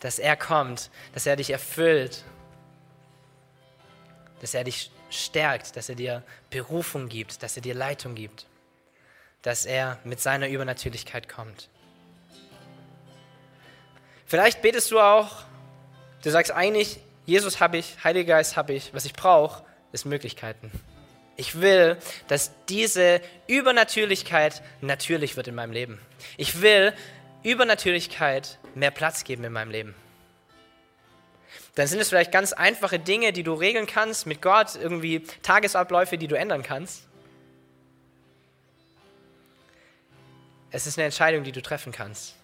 dass 0.00 0.18
er 0.18 0.34
kommt, 0.34 0.90
dass 1.12 1.26
er 1.26 1.36
dich 1.36 1.50
erfüllt, 1.50 2.24
dass 4.40 4.54
er 4.54 4.64
dich 4.64 4.90
stärkt, 5.10 5.76
dass 5.76 5.90
er 5.90 5.94
dir 5.94 6.22
Berufung 6.48 7.10
gibt, 7.10 7.42
dass 7.42 7.54
er 7.56 7.60
dir 7.60 7.74
Leitung 7.74 8.14
gibt, 8.14 8.46
dass 9.42 9.64
er 9.64 9.98
mit 10.04 10.20
seiner 10.20 10.48
Übernatürlichkeit 10.48 11.28
kommt. 11.28 11.68
Vielleicht 14.26 14.62
betest 14.62 14.90
du 14.90 15.00
auch, 15.00 15.44
du 16.22 16.30
sagst 16.30 16.52
eigentlich, 16.52 17.00
Jesus 17.26 17.60
habe 17.60 17.78
ich, 17.78 17.96
Heiliger 18.04 18.34
Geist 18.34 18.56
habe 18.56 18.72
ich, 18.72 18.94
was 18.94 19.04
ich 19.04 19.12
brauche, 19.12 19.64
ist 19.92 20.04
Möglichkeiten. 20.04 20.70
Ich 21.36 21.60
will, 21.60 21.96
dass 22.28 22.52
diese 22.68 23.20
Übernatürlichkeit 23.46 24.62
natürlich 24.80 25.36
wird 25.36 25.48
in 25.48 25.54
meinem 25.54 25.72
Leben. 25.72 26.00
Ich 26.36 26.60
will 26.60 26.92
Übernatürlichkeit 27.42 28.58
mehr 28.74 28.90
Platz 28.90 29.24
geben 29.24 29.44
in 29.44 29.52
meinem 29.52 29.70
Leben 29.70 29.94
dann 31.74 31.86
sind 31.86 32.00
es 32.00 32.08
vielleicht 32.08 32.32
ganz 32.32 32.52
einfache 32.52 32.98
Dinge, 32.98 33.32
die 33.32 33.42
du 33.42 33.54
regeln 33.54 33.86
kannst 33.86 34.26
mit 34.26 34.42
Gott, 34.42 34.76
irgendwie 34.76 35.24
Tagesabläufe, 35.42 36.18
die 36.18 36.28
du 36.28 36.36
ändern 36.36 36.62
kannst. 36.62 37.06
Es 40.70 40.86
ist 40.86 40.98
eine 40.98 41.06
Entscheidung, 41.06 41.42
die 41.42 41.52
du 41.52 41.62
treffen 41.62 41.92
kannst. 41.92 42.34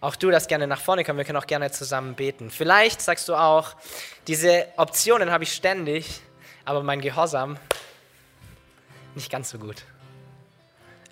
Auch 0.00 0.16
du 0.16 0.30
darfst 0.30 0.48
gerne 0.48 0.66
nach 0.66 0.80
vorne 0.80 1.04
kommen, 1.04 1.18
wir 1.18 1.24
können 1.24 1.38
auch 1.38 1.46
gerne 1.46 1.70
zusammen 1.70 2.14
beten. 2.14 2.50
Vielleicht 2.50 3.00
sagst 3.00 3.28
du 3.28 3.34
auch, 3.34 3.76
diese 4.26 4.66
Optionen 4.76 5.30
habe 5.30 5.44
ich 5.44 5.52
ständig, 5.52 6.20
aber 6.64 6.82
mein 6.82 7.00
Gehorsam 7.00 7.58
nicht 9.14 9.30
ganz 9.30 9.50
so 9.50 9.58
gut. 9.58 9.84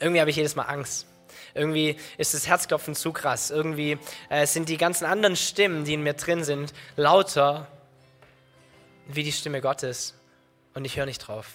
Irgendwie 0.01 0.21
habe 0.21 0.31
ich 0.31 0.37
jedes 0.37 0.57
Mal 0.57 0.65
Angst. 0.65 1.07
Irgendwie 1.55 1.97
ist 2.19 2.35
das 2.35 2.47
Herzklopfen 2.47 2.95
zu 2.95 3.13
krass. 3.13 3.51
Irgendwie 3.51 3.99
äh, 4.29 4.47
sind 4.47 4.69
die 4.69 4.77
ganzen 4.77 5.07
anderen 5.07 5.37
Stimmen, 5.37 5.85
die 5.85 5.95
in 5.95 6.03
mir 6.03 6.13
drin 6.13 6.45
sind, 6.45 6.75
lauter 6.97 7.67
wie 9.07 9.23
die 9.23 9.33
Stimme 9.33 9.61
Gottes. 9.61 10.15
Und 10.75 10.85
ich 10.85 10.97
höre 10.99 11.07
nicht 11.07 11.19
drauf. 11.21 11.55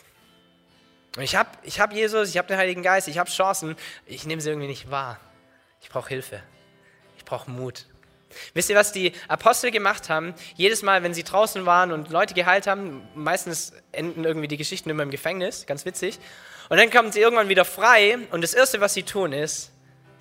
Und 1.17 1.23
ich 1.23 1.35
habe 1.35 1.49
ich 1.63 1.79
hab 1.79 1.93
Jesus, 1.93 2.29
ich 2.29 2.37
habe 2.37 2.47
den 2.47 2.57
Heiligen 2.57 2.83
Geist, 2.83 3.07
ich 3.07 3.17
habe 3.17 3.29
Chancen. 3.29 3.75
Ich 4.05 4.25
nehme 4.25 4.41
sie 4.41 4.49
irgendwie 4.49 4.67
nicht 4.67 4.89
wahr. 4.89 5.19
Ich 5.81 5.89
brauche 5.89 6.09
Hilfe. 6.09 6.41
Ich 7.17 7.25
brauche 7.25 7.49
Mut. 7.49 7.85
Wisst 8.53 8.69
ihr, 8.69 8.77
was 8.77 8.93
die 8.93 9.11
Apostel 9.27 9.71
gemacht 9.71 10.09
haben? 10.09 10.33
Jedes 10.55 10.83
Mal, 10.83 11.03
wenn 11.03 11.13
sie 11.13 11.23
draußen 11.23 11.65
waren 11.65 11.91
und 11.91 12.09
Leute 12.09 12.33
geheilt 12.33 12.65
haben, 12.65 13.05
meistens 13.13 13.73
enden 13.91 14.23
irgendwie 14.23 14.47
die 14.47 14.55
Geschichten 14.55 14.89
immer 14.89 15.03
im 15.03 15.11
Gefängnis, 15.11 15.65
ganz 15.65 15.83
witzig. 15.83 16.17
Und 16.69 16.77
dann 16.77 16.89
kommen 16.89 17.11
sie 17.11 17.19
irgendwann 17.19 17.49
wieder 17.49 17.65
frei 17.65 18.17
und 18.31 18.41
das 18.41 18.53
Erste, 18.53 18.79
was 18.79 18.93
sie 18.93 19.03
tun, 19.03 19.33
ist, 19.33 19.71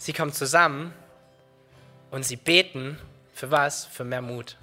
Sie 0.01 0.15
kommen 0.15 0.33
zusammen 0.33 0.95
und 2.11 2.25
sie 2.25 2.37
beten 2.37 2.99
für 3.35 3.51
was? 3.51 3.85
Für 3.85 4.03
mehr 4.03 4.23
Mut. 4.23 4.57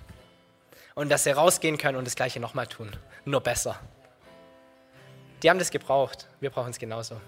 Und 0.95 1.09
dass 1.09 1.25
sie 1.25 1.30
rausgehen 1.30 1.78
können 1.78 1.95
und 1.95 2.05
das 2.05 2.15
Gleiche 2.15 2.39
nochmal 2.39 2.65
tun. 2.65 2.89
Nur 3.23 3.41
besser. 3.41 3.80
Die 5.43 5.49
haben 5.49 5.59
das 5.59 5.71
gebraucht. 5.71 6.27
Wir 6.39 6.49
brauchen 6.49 6.71
es 6.71 6.79
genauso. 6.79 7.19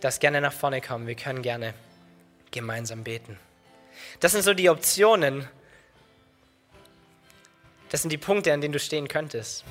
Das 0.00 0.20
gerne 0.20 0.40
nach 0.40 0.52
vorne 0.52 0.80
kommen. 0.80 1.06
Wir 1.06 1.14
können 1.14 1.42
gerne 1.42 1.74
gemeinsam 2.50 3.04
beten. 3.04 3.38
Das 4.20 4.32
sind 4.32 4.42
so 4.42 4.52
die 4.52 4.68
Optionen. 4.68 5.48
Das 7.88 8.02
sind 8.02 8.10
die 8.10 8.18
Punkte, 8.18 8.52
an 8.52 8.60
denen 8.60 8.72
du 8.72 8.78
stehen 8.78 9.08
könntest. 9.08 9.64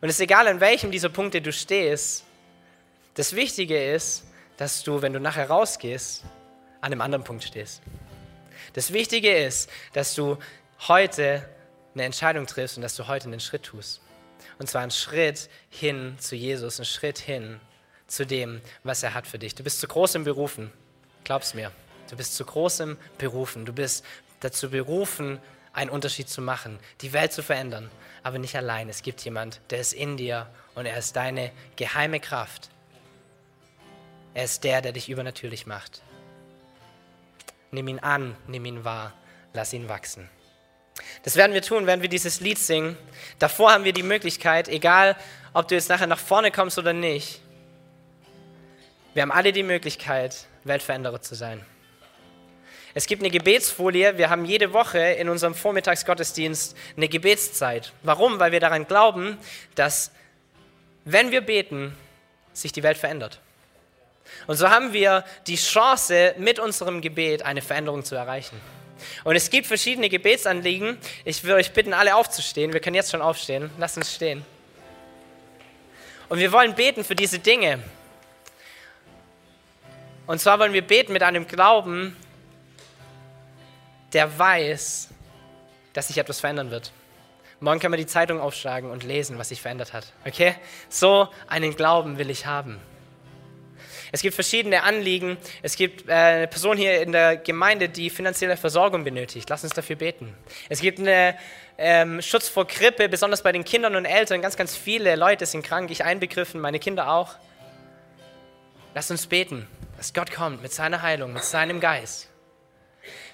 Und 0.00 0.08
es 0.08 0.16
ist 0.16 0.20
egal, 0.20 0.46
an 0.48 0.60
welchem 0.60 0.90
dieser 0.90 1.08
Punkte 1.08 1.40
du 1.40 1.52
stehst, 1.52 2.24
das 3.14 3.34
Wichtige 3.34 3.92
ist, 3.92 4.24
dass 4.56 4.82
du, 4.82 5.02
wenn 5.02 5.12
du 5.12 5.20
nachher 5.20 5.48
rausgehst, 5.48 6.24
an 6.80 6.92
einem 6.92 7.00
anderen 7.00 7.24
Punkt 7.24 7.44
stehst. 7.44 7.82
Das 8.74 8.92
Wichtige 8.92 9.34
ist, 9.34 9.70
dass 9.92 10.14
du 10.14 10.38
heute 10.86 11.48
eine 11.96 12.04
Entscheidung 12.04 12.46
triffst 12.46 12.76
und 12.76 12.82
dass 12.82 12.94
du 12.94 13.08
heute 13.08 13.26
einen 13.26 13.40
Schritt 13.40 13.64
tust. 13.64 14.00
Und 14.58 14.68
zwar 14.68 14.82
einen 14.82 14.90
Schritt 14.90 15.48
hin 15.70 16.16
zu 16.18 16.36
Jesus, 16.36 16.78
einen 16.78 16.84
Schritt 16.84 17.18
hin 17.18 17.58
zu 18.06 18.26
dem, 18.26 18.60
was 18.84 19.02
er 19.02 19.14
hat 19.14 19.26
für 19.26 19.38
dich. 19.38 19.54
Du 19.54 19.64
bist 19.64 19.80
zu 19.80 19.88
groß 19.88 20.14
im 20.14 20.24
Berufen, 20.24 20.70
glaub's 21.24 21.54
mir. 21.54 21.72
Du 22.10 22.16
bist 22.16 22.36
zu 22.36 22.44
groß 22.44 22.80
im 22.80 22.98
Berufen. 23.18 23.64
Du 23.64 23.72
bist 23.72 24.04
dazu 24.40 24.70
berufen, 24.70 25.40
einen 25.72 25.90
Unterschied 25.90 26.28
zu 26.28 26.40
machen, 26.40 26.78
die 27.00 27.12
Welt 27.12 27.32
zu 27.32 27.42
verändern. 27.42 27.90
Aber 28.22 28.38
nicht 28.38 28.56
allein. 28.56 28.88
Es 28.88 29.02
gibt 29.02 29.22
jemand, 29.22 29.60
der 29.70 29.80
ist 29.80 29.92
in 29.92 30.16
dir 30.16 30.48
und 30.74 30.86
er 30.86 30.98
ist 30.98 31.16
deine 31.16 31.50
geheime 31.76 32.20
Kraft, 32.20 32.70
er 34.34 34.44
ist 34.44 34.64
der, 34.64 34.82
der 34.82 34.92
dich 34.92 35.08
übernatürlich 35.08 35.66
macht. 35.66 36.02
Nimm 37.70 37.88
ihn 37.88 38.00
an, 38.00 38.36
nimm 38.46 38.66
ihn 38.66 38.84
wahr, 38.84 39.14
lass 39.54 39.72
ihn 39.72 39.88
wachsen. 39.88 40.28
Das 41.22 41.36
werden 41.36 41.52
wir 41.52 41.62
tun, 41.62 41.86
wenn 41.86 42.02
wir 42.02 42.08
dieses 42.08 42.40
Lied 42.40 42.58
singen. 42.58 42.96
Davor 43.38 43.72
haben 43.72 43.84
wir 43.84 43.92
die 43.92 44.02
Möglichkeit, 44.02 44.68
egal 44.68 45.16
ob 45.52 45.68
du 45.68 45.74
jetzt 45.74 45.88
nachher 45.88 46.06
nach 46.06 46.18
vorne 46.18 46.50
kommst 46.50 46.78
oder 46.78 46.92
nicht, 46.92 47.40
wir 49.14 49.22
haben 49.22 49.32
alle 49.32 49.52
die 49.52 49.62
Möglichkeit, 49.62 50.46
Weltveränderer 50.64 51.22
zu 51.22 51.34
sein. 51.34 51.64
Es 52.92 53.06
gibt 53.06 53.22
eine 53.22 53.30
Gebetsfolie. 53.30 54.16
Wir 54.18 54.30
haben 54.30 54.44
jede 54.44 54.72
Woche 54.72 54.98
in 54.98 55.28
unserem 55.28 55.54
Vormittagsgottesdienst 55.54 56.76
eine 56.96 57.08
Gebetszeit. 57.08 57.92
Warum? 58.02 58.38
Weil 58.40 58.52
wir 58.52 58.60
daran 58.60 58.86
glauben, 58.86 59.38
dass 59.74 60.12
wenn 61.04 61.30
wir 61.30 61.40
beten, 61.40 61.94
sich 62.52 62.72
die 62.72 62.82
Welt 62.82 62.96
verändert. 62.96 63.40
Und 64.46 64.56
so 64.56 64.70
haben 64.70 64.92
wir 64.92 65.24
die 65.46 65.56
Chance, 65.56 66.34
mit 66.38 66.58
unserem 66.58 67.00
Gebet 67.00 67.42
eine 67.42 67.62
Veränderung 67.62 68.04
zu 68.04 68.14
erreichen. 68.14 68.60
Und 69.24 69.36
es 69.36 69.50
gibt 69.50 69.66
verschiedene 69.66 70.08
Gebetsanliegen. 70.08 70.98
Ich 71.24 71.42
will 71.44 71.54
euch 71.54 71.72
bitten, 71.72 71.92
alle 71.92 72.16
aufzustehen. 72.16 72.72
Wir 72.72 72.80
können 72.80 72.96
jetzt 72.96 73.10
schon 73.10 73.22
aufstehen. 73.22 73.70
Lasst 73.78 73.96
uns 73.96 74.14
stehen. 74.14 74.44
Und 76.28 76.38
wir 76.38 76.52
wollen 76.52 76.74
beten 76.74 77.04
für 77.04 77.14
diese 77.14 77.38
Dinge. 77.38 77.78
Und 80.26 80.40
zwar 80.40 80.58
wollen 80.58 80.72
wir 80.72 80.82
beten 80.82 81.12
mit 81.12 81.22
einem 81.22 81.46
Glauben, 81.46 82.16
der 84.12 84.38
weiß, 84.38 85.08
dass 85.92 86.08
sich 86.08 86.18
etwas 86.18 86.40
verändern 86.40 86.70
wird. 86.70 86.92
Morgen 87.60 87.80
können 87.80 87.92
wir 87.92 87.98
die 87.98 88.06
Zeitung 88.06 88.40
aufschlagen 88.40 88.90
und 88.90 89.02
lesen, 89.02 89.38
was 89.38 89.48
sich 89.48 89.62
verändert 89.62 89.92
hat. 89.92 90.12
Okay? 90.26 90.54
So 90.88 91.28
einen 91.46 91.74
Glauben 91.74 92.18
will 92.18 92.28
ich 92.28 92.44
haben. 92.46 92.80
Es 94.12 94.22
gibt 94.22 94.34
verschiedene 94.34 94.82
Anliegen. 94.82 95.36
Es 95.62 95.76
gibt 95.76 96.08
äh, 96.08 96.12
eine 96.12 96.46
Person 96.48 96.76
hier 96.76 97.00
in 97.00 97.12
der 97.12 97.36
Gemeinde, 97.36 97.88
die 97.88 98.10
finanzielle 98.10 98.56
Versorgung 98.56 99.04
benötigt. 99.04 99.48
Lass 99.50 99.64
uns 99.64 99.72
dafür 99.72 99.96
beten. 99.96 100.34
Es 100.68 100.80
gibt 100.80 100.98
einen 100.98 101.34
ähm, 101.78 102.22
Schutz 102.22 102.48
vor 102.48 102.66
Grippe, 102.66 103.08
besonders 103.08 103.42
bei 103.42 103.52
den 103.52 103.64
Kindern 103.64 103.96
und 103.96 104.04
Eltern. 104.04 104.42
Ganz, 104.42 104.56
ganz 104.56 104.76
viele 104.76 105.16
Leute 105.16 105.46
sind 105.46 105.64
krank, 105.64 105.90
ich 105.90 106.04
einbegriffen, 106.04 106.60
meine 106.60 106.78
Kinder 106.78 107.10
auch. 107.10 107.34
Lass 108.94 109.10
uns 109.10 109.26
beten, 109.26 109.66
dass 109.96 110.14
Gott 110.14 110.32
kommt 110.32 110.62
mit 110.62 110.72
seiner 110.72 111.02
Heilung, 111.02 111.32
mit 111.32 111.44
seinem 111.44 111.80
Geist. 111.80 112.28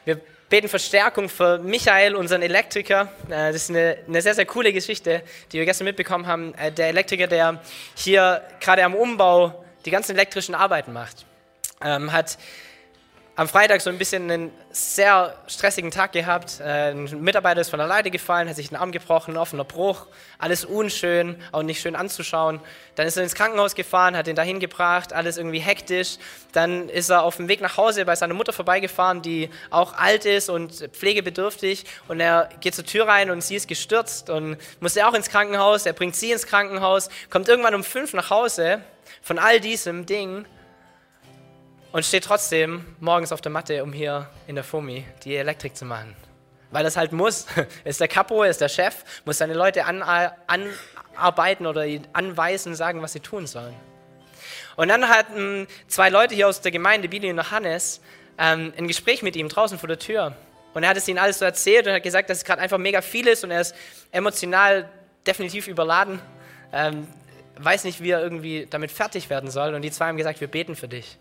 Wir 0.05 0.20
beten 0.49 0.68
Verstärkung 0.68 1.29
für 1.29 1.59
Michael, 1.59 2.16
unseren 2.16 2.43
Elektriker. 2.43 3.09
Äh, 3.27 3.53
das 3.53 3.57
ist 3.57 3.70
eine, 3.70 3.99
eine, 4.07 4.20
sehr, 4.20 4.35
sehr 4.35 4.45
coole 4.45 4.73
Geschichte, 4.73 5.23
die 5.51 5.59
wir 5.59 5.64
gestern 5.64 5.85
mitbekommen 5.85 6.27
haben. 6.27 6.55
Äh, 6.57 6.73
der 6.73 6.89
Elektriker, 6.89 7.27
der 7.27 7.62
hier 7.95 8.43
gerade 8.61 8.85
am 8.85 8.95
Umbau 8.95 9.64
die 9.85 9.91
ganzen 9.91 10.12
elektrischen 10.12 10.55
Arbeiten 10.55 10.93
macht, 10.93 11.26
ähm, 11.83 12.12
hat 12.12 12.39
am 13.35 13.49
Freitag 13.49 13.80
so 13.80 13.89
ein 13.89 13.97
bisschen 13.97 14.30
einen 14.30 14.53
sehr 14.72 15.35
stressigen 15.47 15.91
Tag 15.91 16.12
gehabt. 16.12 16.61
Äh, 16.61 16.91
ein 16.91 17.22
Mitarbeiter 17.22 17.62
ist 17.62 17.70
von 17.70 17.78
der 17.78 17.89
Leiter 17.89 18.11
gefallen, 18.11 18.47
hat 18.47 18.57
sich 18.57 18.68
den 18.68 18.76
Arm 18.76 18.93
gebrochen, 18.93 19.39
offener 19.39 19.64
Bruch, 19.64 20.07
alles 20.39 20.66
unschön, 20.66 21.37
auch 21.51 21.62
nicht 21.62 21.80
schön 21.80 21.97
anzuschauen. 21.97 22.61
Dann 22.95 23.07
ist 23.07 23.16
er 23.16 23.22
ins 23.22 23.35
Krankenhaus 23.35 23.74
gefahren, 23.74 24.16
hat 24.18 24.28
ihn 24.28 24.37
dahin 24.37 24.61
gebracht, 24.61 25.14
alles 25.14 25.39
irgendwie 25.39 25.61
hektisch. 25.61 26.18
Dann 26.53 26.91
ist 26.91 27.09
er 27.09 27.22
auf 27.22 27.37
dem 27.37 27.49
Weg 27.49 27.62
nach 27.62 27.78
Hause 27.78 28.05
bei 28.05 28.16
seiner 28.16 28.35
Mutter 28.35 28.53
vorbeigefahren, 28.53 29.22
die 29.22 29.49
auch 29.70 29.95
alt 29.95 30.26
ist 30.26 30.51
und 30.51 30.91
pflegebedürftig. 30.93 31.87
Und 32.09 32.20
er 32.20 32.51
geht 32.61 32.74
zur 32.74 32.85
Tür 32.85 33.09
rein 33.09 33.30
und 33.30 33.41
sie 33.41 33.57
ist 33.57 33.66
gestürzt 33.66 34.28
und 34.28 34.59
muss 34.80 34.99
auch 34.99 35.14
ins 35.14 35.30
Krankenhaus. 35.30 35.87
Er 35.87 35.95
bringt 35.95 36.16
sie 36.16 36.33
ins 36.33 36.47
Krankenhaus, 36.47 37.09
kommt 37.30 37.49
irgendwann 37.49 37.74
um 37.74 37.83
fünf 37.83 38.12
nach 38.12 38.28
Hause 38.28 38.83
von 39.20 39.38
all 39.38 39.61
diesem 39.61 40.07
Ding 40.07 40.44
und 41.92 42.05
steht 42.05 42.24
trotzdem 42.24 42.84
morgens 43.00 43.32
auf 43.32 43.40
der 43.40 43.53
Matte, 43.53 43.82
um 43.82 43.92
hier 43.92 44.28
in 44.46 44.55
der 44.55 44.64
FOMI 44.64 45.05
die 45.24 45.36
Elektrik 45.36 45.76
zu 45.76 45.84
machen. 45.84 46.16
Weil 46.70 46.84
das 46.84 46.96
halt 46.96 47.12
muss. 47.12 47.46
Ist 47.84 48.00
der 48.00 48.09
Capo, 48.09 48.44
ist 48.44 48.62
der 48.62 48.70
Chef, 48.70 49.05
muss 49.26 49.38
seine 49.38 49.53
Leute 49.53 49.84
an, 49.84 50.03
anarbeiten 50.03 51.66
oder 51.66 51.84
anweisen, 52.14 52.74
sagen, 52.74 53.03
was 53.03 53.12
sie 53.12 53.20
tun 53.20 53.46
sollen. 53.46 53.74
Und 54.76 54.88
dann 54.88 55.07
hatten 55.07 55.66
zwei 55.86 56.09
Leute 56.09 56.34
hier 56.34 56.48
aus 56.48 56.62
der 56.62 56.72
Gemeinde, 56.72 57.09
Billy 57.09 57.30
und 57.30 57.50
Hannes, 57.50 58.00
ähm, 58.38 58.72
ein 58.78 58.88
Gespräch 58.88 59.22
mit 59.22 59.36
ihm 59.36 59.50
draußen 59.50 59.78
vor 59.78 59.86
der 59.86 59.98
Tür. 59.98 60.34
Und 60.72 60.82
er 60.82 60.88
hat 60.88 60.96
es 60.96 61.07
ihnen 61.07 61.18
alles 61.18 61.38
so 61.38 61.44
erzählt 61.44 61.86
und 61.86 61.92
hat 61.92 62.03
gesagt, 62.03 62.30
dass 62.30 62.38
es 62.38 62.44
gerade 62.44 62.62
einfach 62.62 62.78
mega 62.78 63.03
viel 63.03 63.26
ist 63.28 63.44
und 63.44 63.50
er 63.50 63.61
ist 63.61 63.74
emotional 64.11 64.88
definitiv 65.26 65.68
überladen. 65.68 66.20
Ähm, 66.72 67.07
weiß 67.64 67.84
nicht, 67.84 68.02
wie 68.02 68.10
er 68.10 68.20
irgendwie 68.20 68.66
damit 68.68 68.90
fertig 68.90 69.30
werden 69.30 69.50
soll. 69.50 69.74
Und 69.74 69.82
die 69.82 69.90
zwei 69.90 70.06
haben 70.06 70.16
gesagt, 70.16 70.40
wir 70.40 70.48
beten 70.48 70.76
für 70.76 70.88
dich. 70.88 71.18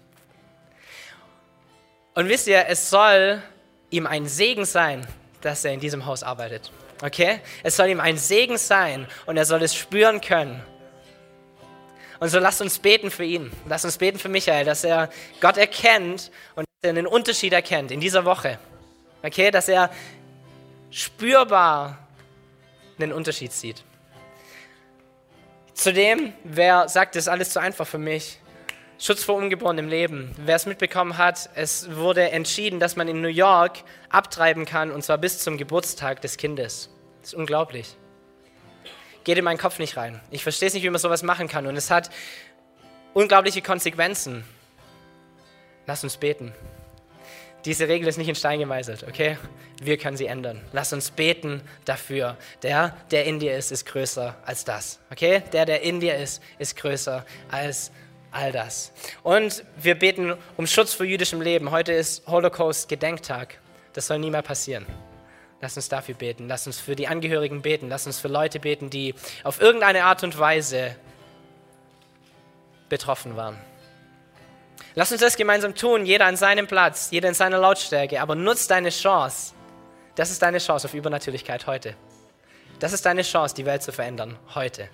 Und 2.14 2.28
wisst 2.28 2.48
ihr, 2.48 2.66
es 2.68 2.90
soll 2.90 3.42
ihm 3.90 4.08
ein 4.08 4.28
Segen 4.28 4.66
sein, 4.66 5.08
dass 5.42 5.66
er 5.66 5.74
in 5.74 5.80
diesem 5.80 6.06
Haus 6.06 6.24
arbeitet. 6.24 6.72
Okay? 7.02 7.40
Es 7.64 7.76
soll 7.76 7.90
ihm 7.90 8.00
ein 8.00 8.18
Segen 8.18 8.58
sein 8.58 9.08
und 9.26 9.38
er 9.38 9.46
soll 9.46 9.62
es 9.64 9.76
spüren 9.76 10.22
können. 10.22 10.62
Und 12.20 12.30
so 12.30 12.38
lasst 12.38 12.62
uns 12.62 12.78
beten 12.78 13.10
für 13.10 13.24
ihn. 13.24 13.52
Lasst 13.68 13.86
uns 13.86 13.98
beten 13.98 14.20
für 14.20 14.30
Michael, 14.30 14.66
dass 14.66 14.84
er 14.84 15.10
Gott 15.40 15.58
erkennt 15.58 16.32
und 16.56 16.66
dass 16.66 16.84
er 16.84 16.90
einen 16.90 17.08
Unterschied 17.08 17.54
erkennt 17.54 17.92
in 17.92 18.00
dieser 18.00 18.26
Woche. 18.26 18.60
Okay? 19.24 19.50
Dass 19.50 19.68
er 19.68 19.90
spürbar 20.92 21.98
einen 23.00 23.14
Unterschied 23.14 23.52
sieht. 23.52 23.84
Zudem, 25.82 26.32
wer 26.44 26.88
sagt, 26.90 27.16
das 27.16 27.24
ist 27.24 27.28
alles 27.28 27.50
zu 27.50 27.60
einfach 27.60 27.88
für 27.88 27.98
mich, 27.98 28.38
Schutz 29.00 29.24
vor 29.24 29.34
ungeborenem 29.34 29.88
Leben. 29.88 30.32
Wer 30.38 30.56
es 30.56 30.68
mitbekommen 30.68 31.18
hat, 31.18 31.50
es 31.56 31.96
wurde 31.96 32.30
entschieden, 32.30 32.80
dass 32.80 32.96
man 32.96 33.08
in 33.08 33.20
New 33.20 33.28
York 33.28 33.80
abtreiben 34.10 34.66
kann, 34.66 34.92
und 34.92 35.04
zwar 35.04 35.18
bis 35.18 35.40
zum 35.40 35.58
Geburtstag 35.58 36.22
des 36.22 36.38
Kindes. 36.38 36.92
Das 37.22 37.30
ist 37.30 37.34
unglaublich. 37.34 37.98
Geht 39.24 39.40
in 39.40 39.44
meinen 39.44 39.58
Kopf 39.58 39.80
nicht 39.80 39.98
rein. 39.98 40.22
Ich 40.30 40.44
verstehe 40.44 40.68
es 40.68 40.76
nicht, 40.76 40.84
wie 40.84 40.90
man 40.92 41.02
sowas 41.02 41.24
machen 41.24 41.48
kann. 41.48 41.66
Und 41.66 41.76
es 41.76 41.90
hat 41.90 42.12
unglaubliche 43.16 43.64
Konsequenzen. 43.64 44.44
Lass 45.88 46.04
uns 46.04 46.16
beten. 46.16 46.54
Diese 47.66 47.88
Regel 47.88 48.08
ist 48.08 48.18
nicht 48.18 48.28
in 48.28 48.36
Stein 48.36 48.60
gemeißelt, 48.60 49.04
okay? 49.08 49.38
Wir 49.82 49.98
können 49.98 50.18
sie 50.18 50.26
ändern. 50.26 50.62
Lass 50.74 50.94
uns 50.94 51.12
beten 51.12 51.62
dafür. 51.86 52.38
Der, 52.64 52.96
der 53.12 53.26
in 53.26 53.40
dir 53.40 53.56
ist, 53.56 53.72
ist 53.72 53.86
größer 53.86 54.36
als 54.46 54.66
das, 54.66 55.00
okay? 55.12 55.44
Der, 55.54 55.66
der 55.66 55.82
in 55.82 56.00
dir 56.00 56.16
ist, 56.16 56.42
ist 56.58 56.76
größer 56.76 57.26
als 57.50 57.92
all 58.32 58.52
das. 58.52 58.92
Und 59.22 59.64
wir 59.78 59.96
beten 59.96 60.36
um 60.58 60.66
Schutz 60.66 60.94
vor 60.94 61.06
jüdischem 61.06 61.42
Leben. 61.42 61.70
Heute 61.72 61.92
ist 61.94 62.26
Holocaust-Gedenktag. 62.28 63.60
Das 63.94 64.08
soll 64.08 64.20
nie 64.20 64.32
mehr 64.32 64.42
passieren. 64.42 64.86
Lass 65.60 65.76
uns 65.76 65.90
dafür 65.90 66.16
beten. 66.16 66.48
Lass 66.48 66.66
uns 66.66 66.80
für 66.80 66.96
die 66.96 67.08
Angehörigen 67.08 67.62
beten. 67.62 67.90
Lass 67.90 68.08
uns 68.08 68.20
für 68.20 68.30
Leute 68.30 68.60
beten, 68.60 68.90
die 68.90 69.14
auf 69.44 69.62
irgendeine 69.62 70.06
Art 70.06 70.24
und 70.24 70.40
Weise 70.40 70.96
betroffen 72.90 73.36
waren. 73.36 73.58
Lass 74.94 75.12
uns 75.12 75.22
das 75.22 75.38
gemeinsam 75.38 75.74
tun, 75.74 76.06
jeder 76.06 76.26
an 76.26 76.36
seinem 76.36 76.68
Platz, 76.68 77.12
jeder 77.12 77.30
in 77.30 77.34
seiner 77.34 77.60
Lautstärke, 77.60 78.22
aber 78.22 78.36
nutz 78.36 78.68
deine 78.68 78.90
Chance. 78.90 79.54
Das 80.16 80.32
ist 80.32 80.42
deine 80.42 80.58
Chance 80.58 80.88
auf 80.88 80.94
Übernatürlichkeit 80.94 81.66
heute. 81.66 81.96
Das 82.80 82.92
ist 82.92 83.06
deine 83.06 83.22
Chance, 83.22 83.56
die 83.56 83.66
Welt 83.66 83.84
zu 83.84 83.94
verändern 83.94 84.38
heute. 84.54 84.90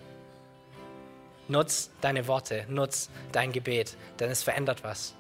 Nutz 1.48 1.90
deine 2.02 2.28
Worte, 2.28 2.66
nutz 2.68 3.10
dein 3.32 3.52
Gebet, 3.52 3.98
denn 4.20 4.30
es 4.30 4.44
verändert 4.44 4.84
was. 4.84 5.16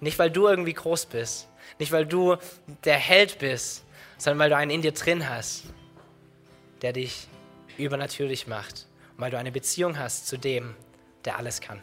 Nicht, 0.00 0.18
weil 0.18 0.30
du 0.30 0.46
irgendwie 0.48 0.74
groß 0.74 1.06
bist, 1.06 1.48
nicht, 1.78 1.92
weil 1.92 2.04
du 2.04 2.36
der 2.84 2.98
Held 2.98 3.38
bist, 3.38 3.84
sondern 4.18 4.40
weil 4.40 4.50
du 4.50 4.56
einen 4.56 4.72
in 4.72 4.82
dir 4.82 4.92
drin 4.92 5.28
hast, 5.28 5.64
der 6.82 6.92
dich 6.92 7.28
übernatürlich 7.78 8.46
macht 8.46 8.86
und 9.16 9.22
weil 9.22 9.30
du 9.30 9.38
eine 9.38 9.52
Beziehung 9.52 9.98
hast 9.98 10.26
zu 10.26 10.36
dem, 10.36 10.74
der 11.24 11.38
alles 11.38 11.60
kann. 11.60 11.80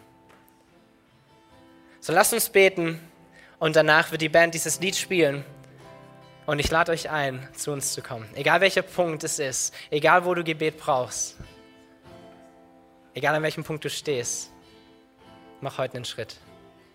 So 2.02 2.14
lasst 2.14 2.34
uns 2.34 2.50
beten 2.50 3.00
und 3.60 3.76
danach 3.76 4.12
wird 4.12 4.22
die 4.22 4.30
Band 4.30 4.54
dieses 4.54 4.80
Lied 4.80 4.95
spielen. 4.95 5.43
Und 6.45 6.60
ich 6.60 6.72
lade 6.72 6.91
euch 6.91 7.10
ein, 7.10 7.47
zu 7.54 7.72
uns 7.72 7.93
zu 7.93 8.02
kommen. 8.02 8.28
Egal 8.34 8.62
welcher 8.62 8.82
Punkt 8.82 9.24
es 9.24 9.38
ist, 9.38 9.74
egal 9.91 10.26
wo 10.26 10.34
du 10.34 10.43
Gebet 10.43 10.78
brauchst. 10.78 11.36
Egal 13.14 13.36
an 13.36 13.43
welchem 13.43 13.64
Punkt 13.64 13.84
du 13.84 13.89
stehst, 13.89 14.50
mach 15.62 15.78
heute 15.78 15.95
einen 15.95 16.06
Schritt. 16.06 16.38